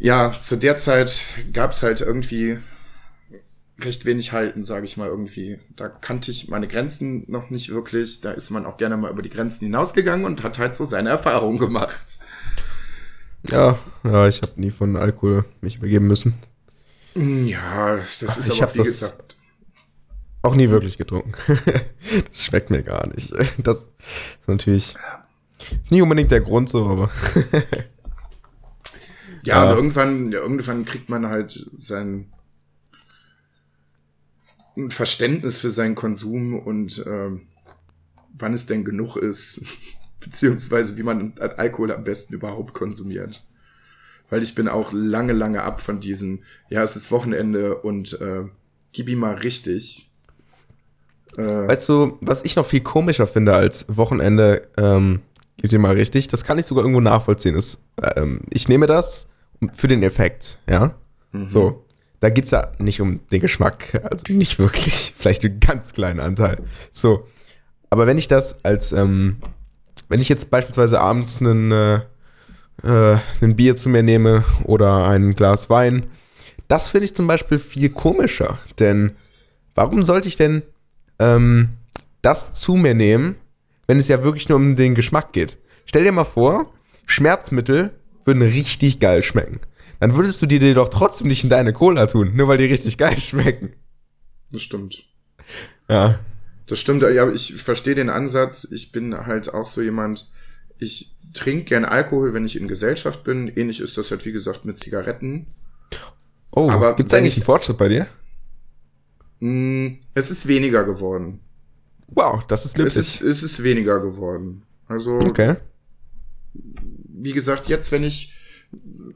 ja, 0.00 0.34
zu 0.40 0.56
der 0.56 0.78
Zeit 0.78 1.22
gab's 1.52 1.82
halt 1.82 2.00
irgendwie 2.00 2.58
recht 3.80 4.04
wenig 4.04 4.32
halten, 4.32 4.64
sage 4.64 4.84
ich 4.86 4.96
mal 4.96 5.08
irgendwie. 5.08 5.58
Da 5.76 5.88
kannte 5.88 6.30
ich 6.30 6.48
meine 6.48 6.68
Grenzen 6.68 7.24
noch 7.28 7.50
nicht 7.50 7.70
wirklich. 7.70 8.20
Da 8.20 8.32
ist 8.32 8.50
man 8.50 8.66
auch 8.66 8.78
gerne 8.78 8.96
mal 8.96 9.10
über 9.10 9.22
die 9.22 9.30
Grenzen 9.30 9.66
hinausgegangen 9.66 10.24
und 10.24 10.42
hat 10.42 10.58
halt 10.58 10.74
so 10.74 10.84
seine 10.84 11.10
Erfahrungen 11.10 11.58
gemacht. 11.58 12.18
Ja, 13.48 13.78
ja, 14.04 14.28
ich 14.28 14.42
habe 14.42 14.60
nie 14.60 14.70
von 14.70 14.96
Alkohol 14.96 15.44
mich 15.60 15.76
übergeben 15.76 16.06
müssen. 16.06 16.34
Ja, 17.14 17.96
das 17.96 18.38
ist 18.38 18.48
Ich 18.48 18.62
aber 18.62 18.74
wie 18.74 18.78
gesagt. 18.78 19.36
Auch 20.42 20.54
nie 20.54 20.70
wirklich 20.70 20.96
getrunken. 20.96 21.32
das 22.28 22.44
schmeckt 22.44 22.70
mir 22.70 22.82
gar 22.82 23.06
nicht. 23.08 23.32
Das 23.58 23.90
ist 24.40 24.48
natürlich 24.48 24.94
nie 25.90 26.00
unbedingt 26.00 26.30
der 26.30 26.40
Grund 26.40 26.70
so, 26.70 26.86
aber 26.86 27.10
Ja, 29.42 29.64
Ja. 29.64 29.70
und 29.70 29.76
irgendwann, 29.76 30.32
irgendwann 30.32 30.84
kriegt 30.84 31.08
man 31.08 31.28
halt 31.28 31.68
sein 31.72 32.32
ein 34.76 34.90
Verständnis 34.90 35.58
für 35.58 35.70
seinen 35.70 35.94
Konsum 35.94 36.58
und 36.58 37.04
ähm, 37.06 37.42
wann 38.38 38.54
es 38.54 38.66
denn 38.66 38.84
genug 38.84 39.16
ist, 39.16 39.62
beziehungsweise 40.20 40.96
wie 40.96 41.02
man 41.02 41.34
Alkohol 41.38 41.92
am 41.92 42.04
besten 42.04 42.34
überhaupt 42.34 42.72
konsumiert. 42.72 43.44
Weil 44.30 44.42
ich 44.42 44.54
bin 44.54 44.68
auch 44.68 44.92
lange, 44.92 45.32
lange 45.32 45.62
ab 45.62 45.80
von 45.80 45.98
diesen, 46.00 46.44
ja, 46.68 46.82
es 46.82 46.94
ist 46.94 47.10
Wochenende 47.10 47.76
und 47.78 48.20
äh, 48.20 48.44
gib 48.92 49.08
ihm 49.08 49.18
mal 49.18 49.34
richtig. 49.34 50.08
Äh, 51.36 51.42
Weißt 51.42 51.88
du, 51.88 52.16
was 52.20 52.44
ich 52.44 52.54
noch 52.54 52.66
viel 52.66 52.80
komischer 52.80 53.26
finde 53.26 53.54
als 53.54 53.86
Wochenende, 53.96 54.68
ähm, 54.76 55.20
gib 55.56 55.70
dir 55.70 55.80
mal 55.80 55.94
richtig, 55.94 56.28
das 56.28 56.44
kann 56.44 56.58
ich 56.58 56.66
sogar 56.66 56.84
irgendwo 56.84 57.00
nachvollziehen, 57.00 57.56
ist, 57.56 57.82
ähm, 58.16 58.42
ich 58.50 58.68
nehme 58.68 58.86
das 58.86 59.26
für 59.72 59.88
den 59.88 60.02
Effekt, 60.02 60.58
ja? 60.68 60.94
So. 61.46 61.84
Da 62.20 62.28
geht's 62.28 62.50
ja 62.50 62.70
nicht 62.78 63.00
um 63.00 63.20
den 63.32 63.40
Geschmack, 63.40 63.98
also 64.10 64.24
nicht 64.32 64.58
wirklich, 64.58 65.14
vielleicht 65.18 65.44
einen 65.44 65.60
ganz 65.60 65.92
kleinen 65.92 66.20
Anteil. 66.20 66.62
So. 66.92 67.26
Aber 67.88 68.06
wenn 68.06 68.18
ich 68.18 68.28
das 68.28 68.64
als, 68.64 68.92
ähm, 68.92 69.38
wenn 70.08 70.20
ich 70.20 70.28
jetzt 70.28 70.50
beispielsweise 70.50 71.00
abends 71.00 71.40
einen, 71.40 71.72
äh, 71.72 72.00
äh, 72.82 73.18
ein 73.40 73.56
Bier 73.56 73.74
zu 73.74 73.88
mir 73.88 74.02
nehme 74.02 74.44
oder 74.64 75.08
ein 75.08 75.34
Glas 75.34 75.70
Wein, 75.70 76.06
das 76.68 76.88
finde 76.88 77.06
ich 77.06 77.16
zum 77.16 77.26
Beispiel 77.26 77.58
viel 77.58 77.88
komischer. 77.88 78.58
Denn 78.78 79.12
warum 79.74 80.04
sollte 80.04 80.28
ich 80.28 80.36
denn 80.36 80.62
ähm, 81.18 81.70
das 82.22 82.52
zu 82.52 82.74
mir 82.74 82.94
nehmen, 82.94 83.36
wenn 83.86 83.98
es 83.98 84.08
ja 84.08 84.22
wirklich 84.22 84.48
nur 84.48 84.56
um 84.56 84.76
den 84.76 84.94
Geschmack 84.94 85.32
geht? 85.32 85.58
Stell 85.86 86.04
dir 86.04 86.12
mal 86.12 86.24
vor, 86.24 86.72
Schmerzmittel 87.06 87.90
würden 88.30 88.42
richtig 88.42 89.00
geil 89.00 89.22
schmecken. 89.22 89.58
Dann 89.98 90.14
würdest 90.16 90.40
du 90.40 90.46
die 90.46 90.58
dir 90.60 90.74
doch 90.74 90.88
trotzdem 90.88 91.26
nicht 91.26 91.42
in 91.44 91.50
deine 91.50 91.72
Cola 91.72 92.06
tun, 92.06 92.34
nur 92.34 92.46
weil 92.48 92.56
die 92.58 92.64
richtig 92.66 92.96
geil 92.96 93.18
schmecken. 93.18 93.72
das 94.52 94.62
stimmt. 94.62 95.04
Ja. 95.88 96.18
Das 96.66 96.78
stimmt, 96.78 97.02
ja, 97.02 97.28
ich 97.30 97.54
verstehe 97.56 97.96
den 97.96 98.08
Ansatz. 98.08 98.64
Ich 98.70 98.92
bin 98.92 99.26
halt 99.26 99.52
auch 99.52 99.66
so 99.66 99.82
jemand, 99.82 100.30
ich 100.78 101.16
trinke 101.34 101.64
gern 101.64 101.84
Alkohol, 101.84 102.32
wenn 102.32 102.46
ich 102.46 102.56
in 102.60 102.68
Gesellschaft 102.68 103.24
bin. 103.24 103.48
Ähnlich 103.48 103.80
ist 103.80 103.98
das 103.98 104.10
halt, 104.12 104.24
wie 104.24 104.30
gesagt, 104.32 104.64
mit 104.64 104.78
Zigaretten. 104.78 105.48
Oh, 106.52 106.70
Aber 106.70 106.94
gibt's 106.94 107.12
wenn 107.12 107.18
eigentlich 107.20 107.34
ich- 107.34 107.38
einen 107.42 107.46
Fortschritt 107.46 107.76
bei 107.78 107.88
dir? 107.88 108.06
Mm, 109.40 109.98
Es 110.14 110.30
ist 110.30 110.46
weniger 110.46 110.84
geworden. 110.84 111.40
Wow, 112.08 112.44
das 112.46 112.64
ist 112.64 112.72
Es 112.72 112.78
löblich. 112.78 112.96
ist, 112.96 113.20
es 113.22 113.42
ist 113.42 113.62
weniger 113.64 114.00
geworden. 114.00 114.62
Also, 114.86 115.18
Okay. 115.18 115.56
Wie 117.24 117.32
gesagt, 117.32 117.68
jetzt, 117.68 117.92
wenn 117.92 118.04
ich 118.04 118.34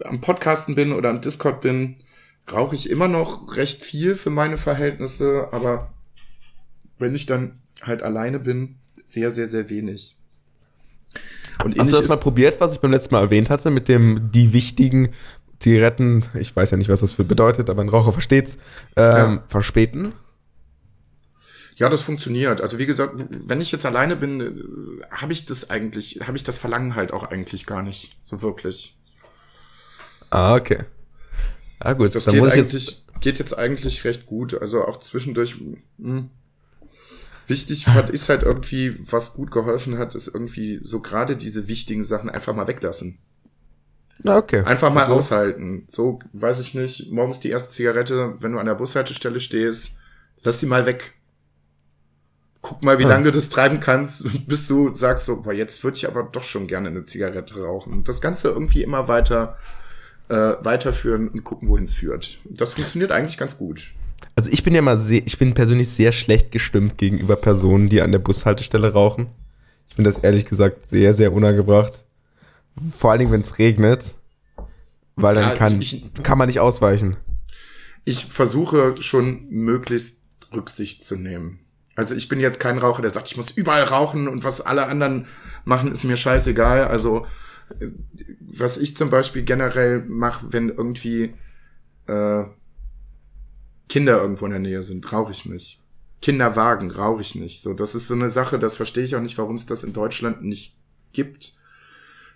am 0.04 0.20
Podcasten 0.20 0.74
bin 0.74 0.92
oder 0.92 1.10
am 1.10 1.20
Discord 1.20 1.60
bin, 1.60 1.96
rauche 2.52 2.74
ich 2.74 2.90
immer 2.90 3.08
noch 3.08 3.56
recht 3.56 3.82
viel 3.82 4.14
für 4.14 4.30
meine 4.30 4.56
Verhältnisse, 4.56 5.48
aber 5.52 5.90
wenn 6.98 7.14
ich 7.14 7.26
dann 7.26 7.60
halt 7.82 8.02
alleine 8.02 8.38
bin, 8.38 8.76
sehr, 9.04 9.30
sehr, 9.30 9.46
sehr 9.46 9.70
wenig. 9.70 10.16
Und 11.64 11.78
Hast 11.78 11.92
du 11.92 11.96
das 11.96 12.08
mal 12.08 12.16
probiert, 12.16 12.60
was 12.60 12.72
ich 12.72 12.80
beim 12.80 12.90
letzten 12.90 13.14
Mal 13.14 13.22
erwähnt 13.22 13.48
hatte, 13.48 13.70
mit 13.70 13.88
dem 13.88 14.32
die 14.32 14.52
wichtigen 14.52 15.10
Zigaretten, 15.60 16.24
ich 16.38 16.54
weiß 16.54 16.72
ja 16.72 16.76
nicht, 16.76 16.88
was 16.88 17.00
das 17.00 17.12
für 17.12 17.24
bedeutet, 17.24 17.70
aber 17.70 17.82
ein 17.82 17.88
Raucher 17.88 18.12
versteht's, 18.12 18.58
ähm, 18.96 19.36
Ja. 19.36 19.44
verspäten? 19.48 20.12
Ja, 21.76 21.88
das 21.88 22.02
funktioniert. 22.02 22.60
Also 22.60 22.78
wie 22.78 22.86
gesagt, 22.86 23.14
wenn 23.28 23.60
ich 23.60 23.72
jetzt 23.72 23.84
alleine 23.86 24.14
bin, 24.16 24.40
äh, 24.40 25.04
habe 25.10 25.32
ich 25.32 25.44
das 25.46 25.70
eigentlich, 25.70 26.20
habe 26.26 26.36
ich 26.36 26.44
das 26.44 26.58
Verlangen 26.58 26.94
halt 26.94 27.12
auch 27.12 27.24
eigentlich 27.24 27.66
gar 27.66 27.82
nicht 27.82 28.16
so 28.22 28.42
wirklich. 28.42 28.96
Ah, 30.30 30.54
okay. 30.54 30.84
Ah, 31.80 31.92
gut, 31.94 32.14
Das 32.14 32.24
dann 32.24 32.34
geht 32.34 32.42
muss 32.42 32.52
ich 32.54 32.58
eigentlich, 32.60 32.72
jetzt. 32.86 33.20
geht 33.20 33.38
jetzt 33.38 33.58
eigentlich 33.58 34.04
recht 34.04 34.26
gut. 34.26 34.54
Also 34.60 34.84
auch 34.86 35.00
zwischendurch. 35.00 35.56
Mh. 35.98 36.24
Wichtig 37.46 37.84
fand 37.92 38.08
ist 38.10 38.28
halt 38.28 38.42
irgendwie, 38.42 38.96
was 39.10 39.34
gut 39.34 39.50
geholfen 39.50 39.98
hat, 39.98 40.14
ist 40.14 40.28
irgendwie 40.28 40.80
so 40.82 41.00
gerade 41.00 41.36
diese 41.36 41.68
wichtigen 41.68 42.04
Sachen 42.04 42.30
einfach 42.30 42.54
mal 42.54 42.66
weglassen. 42.68 43.18
Na, 44.22 44.38
okay. 44.38 44.60
Einfach 44.64 44.92
mal 44.92 45.00
Also- 45.02 45.14
aushalten. 45.14 45.84
So, 45.88 46.20
weiß 46.32 46.60
ich 46.60 46.74
nicht, 46.74 47.10
morgens 47.12 47.40
die 47.40 47.50
erste 47.50 47.72
Zigarette, 47.72 48.34
wenn 48.38 48.52
du 48.52 48.58
an 48.58 48.66
der 48.66 48.76
Bushaltestelle 48.76 49.40
stehst, 49.40 49.96
lass 50.42 50.60
sie 50.60 50.66
mal 50.66 50.86
weg. 50.86 51.14
Guck 52.66 52.82
mal, 52.82 52.98
wie 52.98 53.04
Ah. 53.04 53.08
lange 53.08 53.24
du 53.24 53.32
das 53.32 53.50
treiben 53.50 53.78
kannst, 53.78 54.24
bis 54.48 54.66
du 54.68 54.94
sagst 54.94 55.26
so, 55.26 55.42
boah, 55.42 55.52
jetzt 55.52 55.84
würde 55.84 55.98
ich 55.98 56.08
aber 56.08 56.22
doch 56.22 56.42
schon 56.42 56.66
gerne 56.66 56.88
eine 56.88 57.04
Zigarette 57.04 57.60
rauchen. 57.62 57.92
Und 57.92 58.08
das 58.08 58.22
Ganze 58.22 58.48
irgendwie 58.48 58.82
immer 58.82 59.06
weiter 59.06 59.58
äh, 60.30 60.54
weiterführen 60.62 61.28
und 61.28 61.44
gucken, 61.44 61.68
wohin 61.68 61.84
es 61.84 61.92
führt. 61.92 62.38
Das 62.48 62.72
funktioniert 62.72 63.12
eigentlich 63.12 63.36
ganz 63.36 63.58
gut. 63.58 63.90
Also 64.34 64.48
ich 64.50 64.62
bin 64.62 64.74
ja 64.74 64.80
mal 64.80 64.96
sehr, 64.96 65.20
ich 65.26 65.36
bin 65.38 65.52
persönlich 65.52 65.90
sehr 65.90 66.12
schlecht 66.12 66.50
gestimmt 66.52 66.96
gegenüber 66.96 67.36
Personen, 67.36 67.90
die 67.90 68.00
an 68.00 68.12
der 68.12 68.18
Bushaltestelle 68.20 68.94
rauchen. 68.94 69.26
Ich 69.90 69.96
finde 69.96 70.10
das 70.10 70.20
ehrlich 70.20 70.46
gesagt 70.46 70.88
sehr, 70.88 71.12
sehr 71.12 71.34
unangebracht. 71.34 72.06
Vor 72.96 73.10
allen 73.10 73.18
Dingen, 73.20 73.32
wenn 73.32 73.42
es 73.42 73.58
regnet. 73.58 74.14
Weil 75.16 75.34
dann 75.34 75.50
Ja, 75.50 75.54
kann, 75.54 75.78
ich- 75.82 76.10
kann 76.22 76.38
man 76.38 76.46
nicht 76.48 76.60
ausweichen. 76.60 77.18
Ich 78.06 78.24
versuche 78.24 78.94
schon 79.00 79.46
möglichst 79.50 80.24
Rücksicht 80.54 81.04
zu 81.04 81.16
nehmen. 81.16 81.60
Also 81.96 82.14
ich 82.14 82.28
bin 82.28 82.40
jetzt 82.40 82.60
kein 82.60 82.78
Raucher, 82.78 83.02
der 83.02 83.10
sagt, 83.10 83.28
ich 83.28 83.36
muss 83.36 83.50
überall 83.50 83.84
rauchen 83.84 84.28
und 84.28 84.44
was 84.44 84.60
alle 84.60 84.86
anderen 84.86 85.26
machen, 85.64 85.92
ist 85.92 86.04
mir 86.04 86.16
scheißegal. 86.16 86.86
Also 86.86 87.26
äh, 87.80 87.88
was 88.40 88.78
ich 88.78 88.96
zum 88.96 89.10
Beispiel 89.10 89.42
generell 89.42 90.04
mache, 90.06 90.52
wenn 90.52 90.68
irgendwie 90.68 91.34
äh, 92.06 92.44
Kinder 93.88 94.20
irgendwo 94.20 94.46
in 94.46 94.50
der 94.52 94.60
Nähe 94.60 94.82
sind, 94.82 95.10
rauche 95.12 95.32
ich 95.32 95.46
nicht. 95.46 95.82
Kinderwagen 96.20 96.90
rauche 96.90 97.20
ich 97.20 97.34
nicht. 97.34 97.60
So, 97.60 97.74
das 97.74 97.94
ist 97.94 98.08
so 98.08 98.14
eine 98.14 98.30
Sache, 98.30 98.58
das 98.58 98.76
verstehe 98.76 99.04
ich 99.04 99.14
auch 99.14 99.20
nicht, 99.20 99.36
warum 99.38 99.56
es 99.56 99.66
das 99.66 99.84
in 99.84 99.92
Deutschland 99.92 100.42
nicht 100.42 100.78
gibt. 101.12 101.58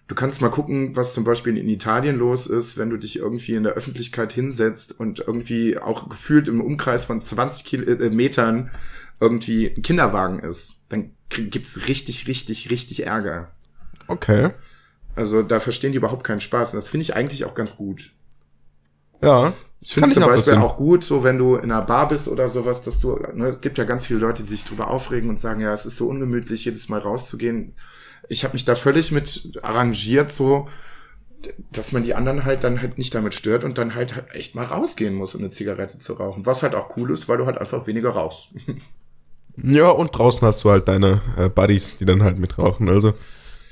Du 0.09 0.15
kannst 0.15 0.41
mal 0.41 0.49
gucken, 0.49 0.97
was 0.97 1.13
zum 1.13 1.25
Beispiel 1.25 1.59
in 1.59 1.69
Italien 1.69 2.19
los 2.19 2.47
ist, 2.47 2.79
wenn 2.79 2.89
du 2.89 2.97
dich 2.97 3.19
irgendwie 3.19 3.53
in 3.53 3.63
der 3.63 3.75
Öffentlichkeit 3.75 4.33
hinsetzt 4.33 4.99
und 4.99 5.21
irgendwie 5.21 5.79
auch 5.79 6.09
gefühlt 6.09 6.49
im 6.49 6.63
Umkreis 6.63 7.05
von 7.05 7.21
20 7.21 7.67
Kil 7.67 7.89
äh, 7.89 8.09
Metern 8.09 8.71
irgendwie 9.21 9.69
ein 9.69 9.83
Kinderwagen 9.83 10.41
ist. 10.41 10.83
Dann 10.89 11.11
gibt's 11.29 11.87
richtig, 11.87 12.27
richtig, 12.27 12.71
richtig 12.71 13.07
Ärger. 13.07 13.53
Okay. 14.07 14.51
Also 15.15 15.43
da 15.43 15.61
verstehen 15.61 15.93
die 15.93 15.99
überhaupt 15.99 16.25
keinen 16.25 16.41
Spaß. 16.41 16.73
Und 16.73 16.79
das 16.79 16.89
finde 16.89 17.03
ich 17.03 17.15
eigentlich 17.15 17.45
auch 17.45 17.55
ganz 17.55 17.77
gut. 17.77 18.13
Ja. 19.21 19.53
Ich 19.81 19.93
finde 19.93 20.11
zum 20.11 20.25
Beispiel 20.25 20.55
auch 20.55 20.77
gut, 20.77 21.05
so 21.05 21.23
wenn 21.23 21.39
du 21.39 21.57
in 21.57 21.71
einer 21.71 21.83
Bar 21.83 22.09
bist 22.09 22.29
oder 22.29 22.49
sowas, 22.49 22.83
dass 22.83 22.99
du, 22.99 23.17
ne, 23.35 23.49
es 23.49 23.61
gibt 23.61 23.79
ja 23.79 23.85
ganz 23.85 24.07
viele 24.07 24.21
Leute, 24.21 24.43
die 24.43 24.51
sich 24.51 24.65
drüber 24.65 24.89
aufregen 24.89 25.29
und 25.29 25.39
sagen, 25.39 25.61
ja, 25.61 25.73
es 25.73 25.87
ist 25.87 25.97
so 25.97 26.09
ungemütlich, 26.09 26.65
jedes 26.65 26.89
Mal 26.89 26.99
rauszugehen. 27.01 27.75
Ich 28.29 28.45
habe 28.45 28.55
mich 28.55 28.65
da 28.65 28.75
völlig 28.75 29.11
mit 29.13 29.59
arrangiert, 29.63 30.33
so, 30.33 30.69
dass 31.73 31.93
man 31.93 32.03
die 32.03 32.15
anderen 32.15 32.45
halt 32.45 32.65
dann 32.65 32.83
halt 32.83 32.99
nicht 32.99 33.15
damit 33.15 33.35
stört 33.35 33.65
und 33.65 33.79
dann 33.79 33.95
halt, 33.95 34.17
halt 34.17 34.35
echt 34.35 34.55
mal 34.55 34.65
rausgehen 34.65 35.15
muss, 35.15 35.35
um 35.35 35.43
eine 35.43 35.51
Zigarette 35.51 35.99
zu 35.99 36.15
rauchen. 36.15 36.47
Was 36.47 36.63
halt 36.63 36.75
auch 36.75 36.97
cool 36.97 37.11
ist, 37.11 37.29
weil 37.29 37.39
du 37.39 37.47
halt 37.47 37.59
einfach 37.59 37.87
weniger 37.87 38.11
rauchst. 38.11 38.51
Ja, 39.63 39.89
und 39.89 40.17
draußen 40.17 40.47
hast 40.47 40.63
du 40.63 40.71
halt 40.71 40.87
deine 40.87 41.21
äh, 41.37 41.49
Buddies, 41.49 41.97
die 41.97 42.05
dann 42.05 42.23
halt 42.23 42.39
mitrauchen. 42.39 42.89
Also 42.89 43.15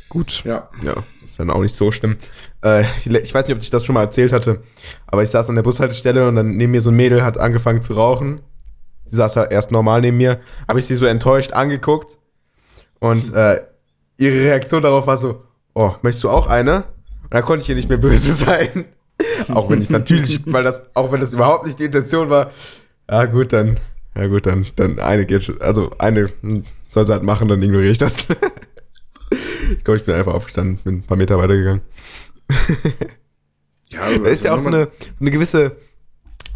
gut. 0.08 0.42
Ja. 0.44 0.68
Ja, 0.82 0.94
ist 1.24 1.38
dann 1.38 1.50
auch 1.50 1.60
nicht 1.60 1.74
so 1.74 1.92
schlimm. 1.92 2.16
Äh, 2.62 2.84
ich, 3.04 3.34
weiß 3.34 3.46
nicht, 3.46 3.54
ob 3.54 3.62
ich 3.62 3.70
das 3.70 3.84
schon 3.84 3.94
mal 3.94 4.02
erzählt 4.02 4.32
hatte, 4.32 4.62
aber 5.06 5.22
ich 5.22 5.30
saß 5.30 5.48
an 5.48 5.56
der 5.56 5.62
Bushaltestelle 5.62 6.26
und 6.26 6.36
dann 6.36 6.56
neben 6.56 6.72
mir 6.72 6.80
so 6.80 6.90
ein 6.90 6.96
Mädel 6.96 7.22
hat 7.22 7.38
angefangen 7.38 7.82
zu 7.82 7.94
rauchen. 7.94 8.40
Die 9.10 9.14
saß 9.14 9.36
ja 9.36 9.44
erst 9.44 9.70
normal 9.70 10.00
neben 10.00 10.16
mir, 10.16 10.40
habe 10.66 10.80
ich 10.80 10.86
sie 10.86 10.96
so 10.96 11.06
enttäuscht 11.06 11.52
angeguckt 11.52 12.18
und 12.98 13.32
äh, 13.32 13.60
ihre 14.16 14.36
Reaktion 14.36 14.82
darauf 14.82 15.06
war 15.06 15.16
so, 15.16 15.42
oh, 15.74 15.94
möchtest 16.02 16.24
du 16.24 16.30
auch 16.30 16.46
eine? 16.46 16.84
Und 17.22 17.34
da 17.34 17.42
konnte 17.42 17.62
ich 17.62 17.68
ihr 17.68 17.76
nicht 17.76 17.88
mehr 17.88 17.98
böse 17.98 18.32
sein. 18.32 18.86
auch 19.52 19.70
wenn 19.70 19.80
ich 19.80 19.90
natürlich, 19.90 20.40
weil 20.46 20.64
das, 20.64 20.94
auch 20.94 21.12
wenn 21.12 21.20
das 21.20 21.32
überhaupt 21.32 21.66
nicht 21.66 21.78
die 21.78 21.84
Intention 21.84 22.30
war, 22.30 22.50
ja 23.10 23.24
gut, 23.26 23.52
dann, 23.52 23.78
ja 24.16 24.26
gut, 24.26 24.46
dann, 24.46 24.66
dann 24.76 24.98
eine 24.98 25.26
geht 25.26 25.44
schon, 25.44 25.60
also 25.60 25.90
eine 25.98 26.30
hm, 26.40 26.64
soll 26.90 27.06
sie 27.06 27.12
halt 27.12 27.22
machen, 27.22 27.48
dann 27.48 27.62
ignoriere 27.62 27.90
ich 27.90 27.98
das. 27.98 28.28
ich 29.70 29.84
glaube, 29.84 29.98
ich 29.98 30.04
bin 30.04 30.14
einfach 30.14 30.34
aufgestanden, 30.34 30.78
bin 30.82 30.96
ein 30.96 31.02
paar 31.02 31.16
Meter 31.16 31.38
weitergegangen. 31.38 31.82
Ja, 33.88 34.18
Da 34.18 34.28
ist 34.28 34.44
ja 34.44 34.54
auch 34.54 34.58
so 34.58 34.68
eine, 34.68 34.84
so 34.84 35.20
eine 35.20 35.30
gewisse 35.30 35.76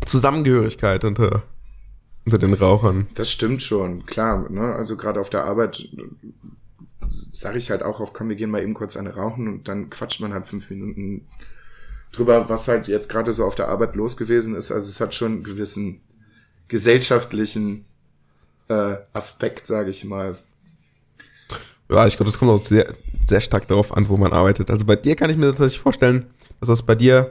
Zusammengehörigkeit 0.04 1.04
unter 1.04 1.42
unter 2.24 2.38
den 2.38 2.54
Rauchern. 2.54 3.06
Das 3.14 3.30
stimmt 3.30 3.62
schon, 3.62 4.06
klar. 4.06 4.48
Ne? 4.50 4.74
Also 4.74 4.96
gerade 4.96 5.20
auf 5.20 5.30
der 5.30 5.44
Arbeit 5.44 5.88
sage 7.10 7.58
ich 7.58 7.70
halt 7.70 7.82
auch 7.82 8.00
auf, 8.00 8.12
komm, 8.12 8.28
wir 8.28 8.36
gehen 8.36 8.50
mal 8.50 8.62
eben 8.62 8.74
kurz 8.74 8.96
eine 8.96 9.14
rauchen 9.14 9.48
und 9.48 9.68
dann 9.68 9.90
quatscht 9.90 10.20
man 10.20 10.32
halt 10.32 10.46
fünf 10.46 10.70
Minuten 10.70 11.26
drüber, 12.12 12.48
was 12.48 12.68
halt 12.68 12.88
jetzt 12.88 13.08
gerade 13.08 13.32
so 13.32 13.44
auf 13.44 13.54
der 13.54 13.68
Arbeit 13.68 13.96
los 13.96 14.16
gewesen 14.16 14.54
ist. 14.54 14.70
Also 14.72 14.88
es 14.88 15.00
hat 15.00 15.14
schon 15.14 15.32
einen 15.32 15.44
gewissen 15.44 16.00
gesellschaftlichen 16.68 17.84
äh, 18.68 18.96
Aspekt, 19.12 19.66
sage 19.66 19.90
ich 19.90 20.04
mal. 20.04 20.38
Ja, 21.88 22.06
ich 22.06 22.16
glaube, 22.16 22.30
das 22.30 22.38
kommt 22.38 22.52
auch 22.52 22.58
sehr, 22.58 22.94
sehr 23.28 23.40
stark 23.40 23.66
darauf 23.66 23.96
an, 23.96 24.08
wo 24.08 24.16
man 24.16 24.32
arbeitet. 24.32 24.70
Also 24.70 24.84
bei 24.84 24.96
dir 24.96 25.16
kann 25.16 25.30
ich 25.30 25.36
mir 25.36 25.46
tatsächlich 25.46 25.80
vorstellen, 25.80 26.30
dass 26.60 26.68
das 26.68 26.82
bei 26.82 26.94
dir 26.94 27.30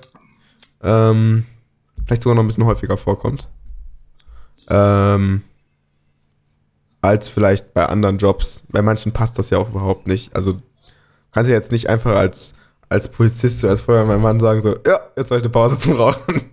ähm, 0.83 1.45
vielleicht 2.05 2.23
sogar 2.23 2.35
noch 2.35 2.43
ein 2.43 2.47
bisschen 2.47 2.65
häufiger 2.65 2.97
vorkommt. 2.97 3.47
Ähm, 4.69 5.41
als 7.01 7.29
vielleicht 7.29 7.73
bei 7.73 7.85
anderen 7.85 8.17
Jobs. 8.17 8.63
Bei 8.69 8.81
manchen 8.81 9.11
passt 9.11 9.39
das 9.39 9.49
ja 9.49 9.57
auch 9.57 9.69
überhaupt 9.69 10.07
nicht. 10.07 10.35
Also 10.35 10.61
kannst 11.31 11.49
du 11.49 11.53
jetzt 11.53 11.71
nicht 11.71 11.89
einfach 11.89 12.15
als, 12.15 12.53
als 12.89 13.09
Polizist, 13.09 13.59
so 13.59 13.69
als 13.69 13.81
Feuerwehrmann 13.81 14.39
sagen 14.39 14.61
so, 14.61 14.75
ja, 14.85 14.99
jetzt 15.15 15.31
habe 15.31 15.37
ich 15.37 15.43
eine 15.43 15.49
Pause 15.49 15.79
zum 15.79 15.93
Rauchen. 15.93 16.49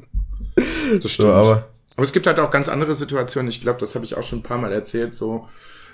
Das 1.03 1.11
stimmt. 1.11 1.29
So, 1.29 1.33
aber, 1.33 1.69
aber 1.97 2.03
es 2.03 2.13
gibt 2.13 2.27
halt 2.27 2.39
auch 2.39 2.51
ganz 2.51 2.69
andere 2.69 2.95
Situationen. 2.95 3.49
Ich 3.51 3.61
glaube, 3.61 3.81
das 3.81 3.95
habe 3.95 4.05
ich 4.05 4.17
auch 4.17 4.23
schon 4.23 4.41
ein 4.41 4.45
paar 4.45 4.59
Mal 4.59 4.73
erzählt. 4.73 5.15
So 5.15 5.49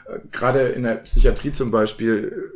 äh, 0.06 0.18
gerade 0.30 0.68
in 0.68 0.82
der 0.82 0.96
Psychiatrie 0.96 1.52
zum 1.52 1.70
Beispiel 1.70 2.52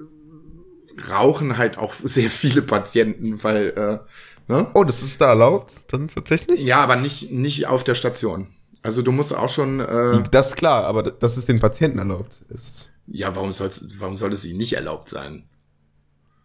äh, 0.96 1.10
rauchen 1.10 1.56
halt 1.56 1.78
auch 1.78 1.92
sehr 2.04 2.30
viele 2.30 2.62
Patienten, 2.62 3.42
weil 3.42 3.68
äh, 3.76 4.52
ne? 4.52 4.66
Oh, 4.74 4.84
das 4.84 5.02
ist 5.02 5.20
da 5.20 5.28
erlaubt, 5.28 5.86
dann 5.88 6.08
tatsächlich? 6.08 6.62
Ja, 6.62 6.78
aber 6.80 6.96
nicht, 6.96 7.32
nicht 7.32 7.66
auf 7.66 7.84
der 7.84 7.94
Station. 7.94 8.48
Also 8.86 9.02
du 9.02 9.10
musst 9.10 9.34
auch 9.34 9.48
schon. 9.48 9.80
Äh, 9.80 10.22
das 10.30 10.50
ist 10.50 10.56
klar, 10.56 10.84
aber 10.84 11.02
dass 11.02 11.36
es 11.36 11.44
den 11.44 11.58
Patienten 11.58 11.98
erlaubt 11.98 12.44
ist. 12.54 12.88
Ja, 13.08 13.34
warum, 13.34 13.52
soll's, 13.52 13.84
warum 13.98 14.16
soll 14.16 14.32
es 14.32 14.44
ihnen 14.44 14.58
nicht 14.58 14.74
erlaubt 14.74 15.08
sein? 15.08 15.48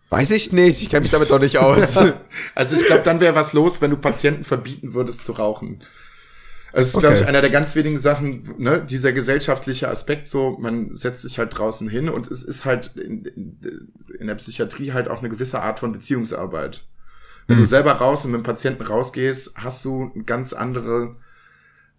Weiß 0.09 0.31
ich 0.31 0.51
nicht, 0.51 0.81
ich 0.81 0.89
kenne 0.89 1.01
mich 1.01 1.11
damit 1.11 1.29
doch 1.29 1.39
nicht 1.39 1.59
aus. 1.59 1.97
also 2.55 2.75
ich 2.75 2.85
glaube, 2.87 3.03
dann 3.03 3.19
wäre 3.19 3.35
was 3.35 3.53
los, 3.53 3.79
wenn 3.79 3.91
du 3.91 3.97
Patienten 3.97 4.43
verbieten 4.43 4.95
würdest 4.95 5.23
zu 5.23 5.33
rauchen. 5.33 5.83
Es 6.73 6.87
ist, 6.87 6.95
okay. 6.95 7.07
glaube 7.07 7.21
ich, 7.21 7.27
einer 7.27 7.41
der 7.41 7.51
ganz 7.51 7.75
wenigen 7.75 7.99
Sachen, 7.99 8.43
ne, 8.57 8.83
dieser 8.83 9.13
gesellschaftliche 9.13 9.87
Aspekt, 9.87 10.27
so, 10.27 10.57
man 10.59 10.95
setzt 10.95 11.21
sich 11.21 11.37
halt 11.37 11.55
draußen 11.55 11.89
hin 11.89 12.09
und 12.09 12.25
es 12.31 12.43
ist 12.43 12.65
halt 12.65 12.95
in, 12.97 13.59
in, 14.19 14.27
der 14.27 14.35
Psychiatrie 14.35 14.93
halt 14.93 15.09
auch 15.09 15.19
eine 15.19 15.29
gewisse 15.29 15.61
Art 15.61 15.79
von 15.79 15.91
Beziehungsarbeit. 15.91 16.85
Wenn 17.45 17.57
mhm. 17.57 17.61
du 17.61 17.65
selber 17.67 17.91
raus 17.93 18.25
und 18.25 18.31
mit 18.31 18.39
dem 18.41 18.45
Patienten 18.45 18.81
rausgehst, 18.81 19.53
hast 19.57 19.85
du 19.85 20.11
eine 20.15 20.23
ganz 20.23 20.53
andere 20.53 21.17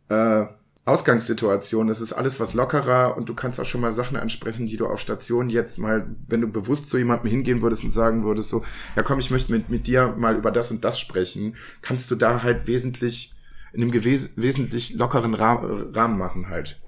äh, 0.08 0.46
Ausgangssituation. 0.84 1.88
Es 1.88 2.00
ist 2.00 2.12
alles 2.12 2.40
was 2.40 2.54
lockerer 2.54 3.16
und 3.16 3.28
du 3.28 3.34
kannst 3.34 3.60
auch 3.60 3.64
schon 3.64 3.80
mal 3.80 3.92
Sachen 3.92 4.16
ansprechen, 4.16 4.66
die 4.66 4.76
du 4.76 4.86
auf 4.86 4.98
Station 4.98 5.48
jetzt 5.48 5.78
mal, 5.78 6.06
wenn 6.26 6.40
du 6.40 6.48
bewusst 6.48 6.90
zu 6.90 6.98
jemandem 6.98 7.30
hingehen 7.30 7.62
würdest 7.62 7.84
und 7.84 7.92
sagen 7.92 8.24
würdest 8.24 8.48
so, 8.48 8.64
ja 8.96 9.02
komm, 9.02 9.20
ich 9.20 9.30
möchte 9.30 9.52
mit, 9.52 9.68
mit 9.68 9.86
dir 9.86 10.14
mal 10.16 10.36
über 10.36 10.50
das 10.50 10.72
und 10.72 10.84
das 10.84 10.98
sprechen, 10.98 11.56
kannst 11.82 12.10
du 12.10 12.16
da 12.16 12.42
halt 12.42 12.66
wesentlich, 12.66 13.34
in 13.72 13.82
einem 13.82 13.92
gewes 13.92 14.36
wesentlich 14.36 14.94
lockeren 14.94 15.34
Ra 15.34 15.62
Rahmen 15.92 16.18
machen 16.18 16.48
halt. 16.48 16.80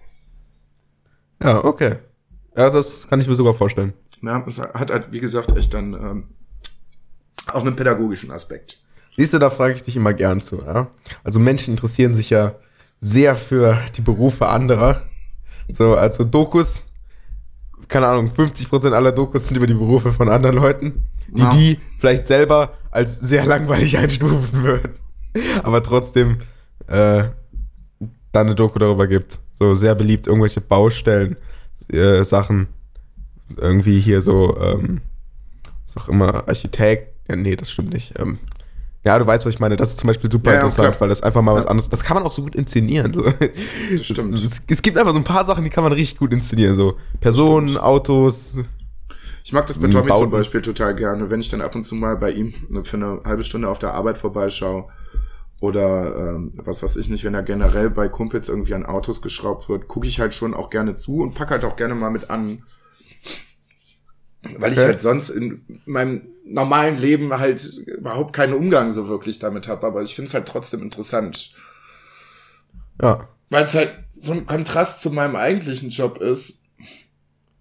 Ja, 1.43 1.65
okay. 1.65 1.99
Ja, 2.57 2.71
das 2.71 3.07
kann 3.09 3.21
ich 3.21 3.29
mir 3.29 3.35
sogar 3.35 3.55
vorstellen. 3.55 3.93
Ja, 4.23 4.45
es 4.47 4.59
hat 4.59 4.91
halt, 4.91 5.13
wie 5.13 5.21
gesagt, 5.21 5.57
echt 5.57 5.73
dann 5.73 5.95
ähm, 5.95 6.29
auch 7.47 7.61
einen 7.61 7.77
pädagogischen 7.77 8.31
Aspekt. 8.33 8.81
Siehst 9.17 9.35
du, 9.35 9.39
da 9.39 9.51
frage 9.51 9.75
ich 9.75 9.83
dich 9.83 9.95
immer 9.95 10.13
gern 10.13 10.41
zu. 10.41 10.63
Ja? 10.63 10.91
Also 11.23 11.39
Menschen 11.39 11.75
interessieren 11.75 12.15
sich 12.15 12.31
ja 12.31 12.57
sehr 13.05 13.37
für 13.37 13.79
die 13.95 14.01
Berufe 14.01 14.47
anderer. 14.49 15.03
So, 15.69 15.95
also 15.95 16.25
Dokus, 16.25 16.89
keine 17.89 18.07
Ahnung, 18.07 18.31
50% 18.35 18.93
aller 18.93 19.13
Dokus 19.13 19.47
sind 19.47 19.59
über 19.59 19.67
die 19.67 19.75
Berufe 19.75 20.11
von 20.11 20.31
anderen 20.31 20.57
Leuten, 20.57 21.05
die 21.29 21.43
ja. 21.43 21.51
die 21.51 21.81
vielleicht 21.99 22.27
selber 22.27 22.73
als 22.91 23.21
sehr 23.21 23.45
langweilig 23.45 23.99
einstufen 23.99 24.63
würden. 24.63 24.95
Aber 25.63 25.83
trotzdem 25.83 26.39
äh, 26.87 27.25
da 28.33 28.41
eine 28.41 28.55
Doku 28.55 28.79
darüber 28.79 29.07
gibt. 29.07 29.39
So 29.53 29.75
sehr 29.75 29.95
beliebt, 29.95 30.27
irgendwelche 30.27 30.63
Baustellen, 30.63 31.37
äh, 31.93 32.25
Sachen. 32.25 32.69
Irgendwie 33.59 34.01
hier 34.01 34.23
so, 34.23 34.57
ähm, 34.59 35.03
ist 35.85 35.99
auch 35.99 36.09
immer 36.09 36.49
Architekt. 36.49 37.15
Ja, 37.29 37.37
nee, 37.37 37.55
das 37.55 37.71
stimmt 37.71 37.93
nicht. 37.93 38.19
Ähm, 38.19 38.39
ja, 39.05 39.19
du 39.19 39.27
weißt, 39.27 39.45
was 39.45 39.55
ich 39.55 39.61
meine. 39.61 39.77
Das 39.77 39.91
ist 39.91 39.99
zum 39.99 40.09
Beispiel 40.09 40.31
super 40.31 40.53
ja, 40.53 40.57
interessant, 40.57 40.89
klar. 40.89 41.01
weil 41.03 41.09
das 41.11 41.23
einfach 41.23 41.43
mal 41.43 41.53
ja. 41.53 41.59
was 41.59 41.67
anderes. 41.67 41.91
Das 41.91 42.03
kann 42.03 42.17
man 42.17 42.25
auch 42.25 42.33
so 42.33 42.43
gut 42.43 42.55
inszenieren. 42.55 43.13
So. 43.13 43.23
Das 43.23 44.07
stimmt. 44.07 44.35
Es, 44.35 44.63
es, 44.67 44.83
gibt 44.83 44.99
einfach 44.99 45.13
so 45.13 45.19
ein 45.19 45.25
paar 45.25 45.45
Sachen, 45.45 45.63
die 45.63 45.71
kann 45.71 45.85
man 45.85 45.93
richtig 45.93 46.19
gut 46.19 46.33
inszenieren. 46.33 46.75
So 46.75 46.97
Personen, 47.21 47.77
Autos. 47.77 48.59
Ich 49.45 49.53
mag 49.53 49.67
das 49.67 49.79
bei 49.79 49.89
Tommy 49.89 50.09
Bauten. 50.09 50.23
zum 50.23 50.31
Beispiel 50.31 50.63
total 50.63 50.95
gerne, 50.95 51.29
wenn 51.29 51.41
ich 51.41 51.51
dann 51.51 51.61
ab 51.61 51.75
und 51.75 51.85
zu 51.85 51.95
mal 51.95 52.17
bei 52.17 52.31
ihm 52.31 52.55
für 52.83 52.97
eine 52.97 53.21
halbe 53.27 53.45
Stunde 53.45 53.69
auf 53.69 53.79
der 53.79 53.93
Arbeit 53.93 54.17
vorbeischaue. 54.17 54.87
Oder 55.61 56.17
ähm, 56.17 56.53
was 56.57 56.83
weiß 56.83 56.97
ich 56.97 57.11
nicht, 57.11 57.25
wenn 57.25 57.35
er 57.35 57.43
generell 57.43 57.91
bei 57.91 58.09
Kumpels 58.09 58.49
irgendwie 58.49 58.75
an 58.75 58.87
Autos 58.87 59.21
geschraubt 59.21 59.69
wird, 59.69 59.87
gucke 59.87 60.07
ich 60.07 60.19
halt 60.19 60.35
schon 60.35 60.55
auch 60.55 60.71
gerne 60.71 60.95
zu 60.95 61.21
und 61.21 61.35
pack 61.35 61.51
halt 61.51 61.65
auch 61.65 61.77
gerne 61.77 61.95
mal 61.95 62.11
mit 62.11 62.31
an. 62.31 62.63
Weil 64.59 64.73
ich 64.73 64.79
halt 64.79 65.01
sonst 65.03 65.31
in 65.31 65.63
meinem 65.87 66.23
normalen 66.45 66.99
Leben 66.99 67.33
halt 67.39 67.65
überhaupt 67.87 68.35
keinen 68.35 68.53
Umgang 68.53 68.91
so 68.91 69.09
wirklich 69.09 69.39
damit 69.39 69.69
habe. 69.69 69.87
Aber 69.87 70.03
ich 70.03 70.15
finde 70.15 70.29
es 70.29 70.35
halt 70.35 70.47
trotzdem 70.47 70.83
interessant. 70.83 71.53
Ja. 73.01 73.29
Weil 73.51 73.65
es 73.65 73.75
halt 73.75 73.95
so 74.11 74.33
ein 74.33 74.47
Kontrast 74.47 75.03
zu 75.03 75.11
meinem 75.11 75.37
eigentlichen 75.37 75.91
Job 75.91 76.19
ist, 76.19 76.65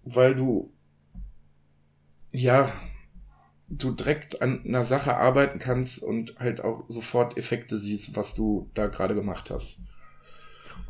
weil 0.04 0.34
du, 0.34 0.72
ja, 2.30 2.72
du 3.68 3.92
direkt 3.92 4.42
an 4.42 4.62
einer 4.64 4.82
Sache 4.82 5.16
arbeiten 5.16 5.58
kannst 5.58 6.02
und 6.02 6.38
halt 6.38 6.62
auch 6.62 6.84
sofort 6.88 7.36
Effekte 7.36 7.76
siehst, 7.76 8.16
was 8.16 8.34
du 8.34 8.70
da 8.74 8.86
gerade 8.86 9.14
gemacht 9.14 9.50
hast. 9.50 9.86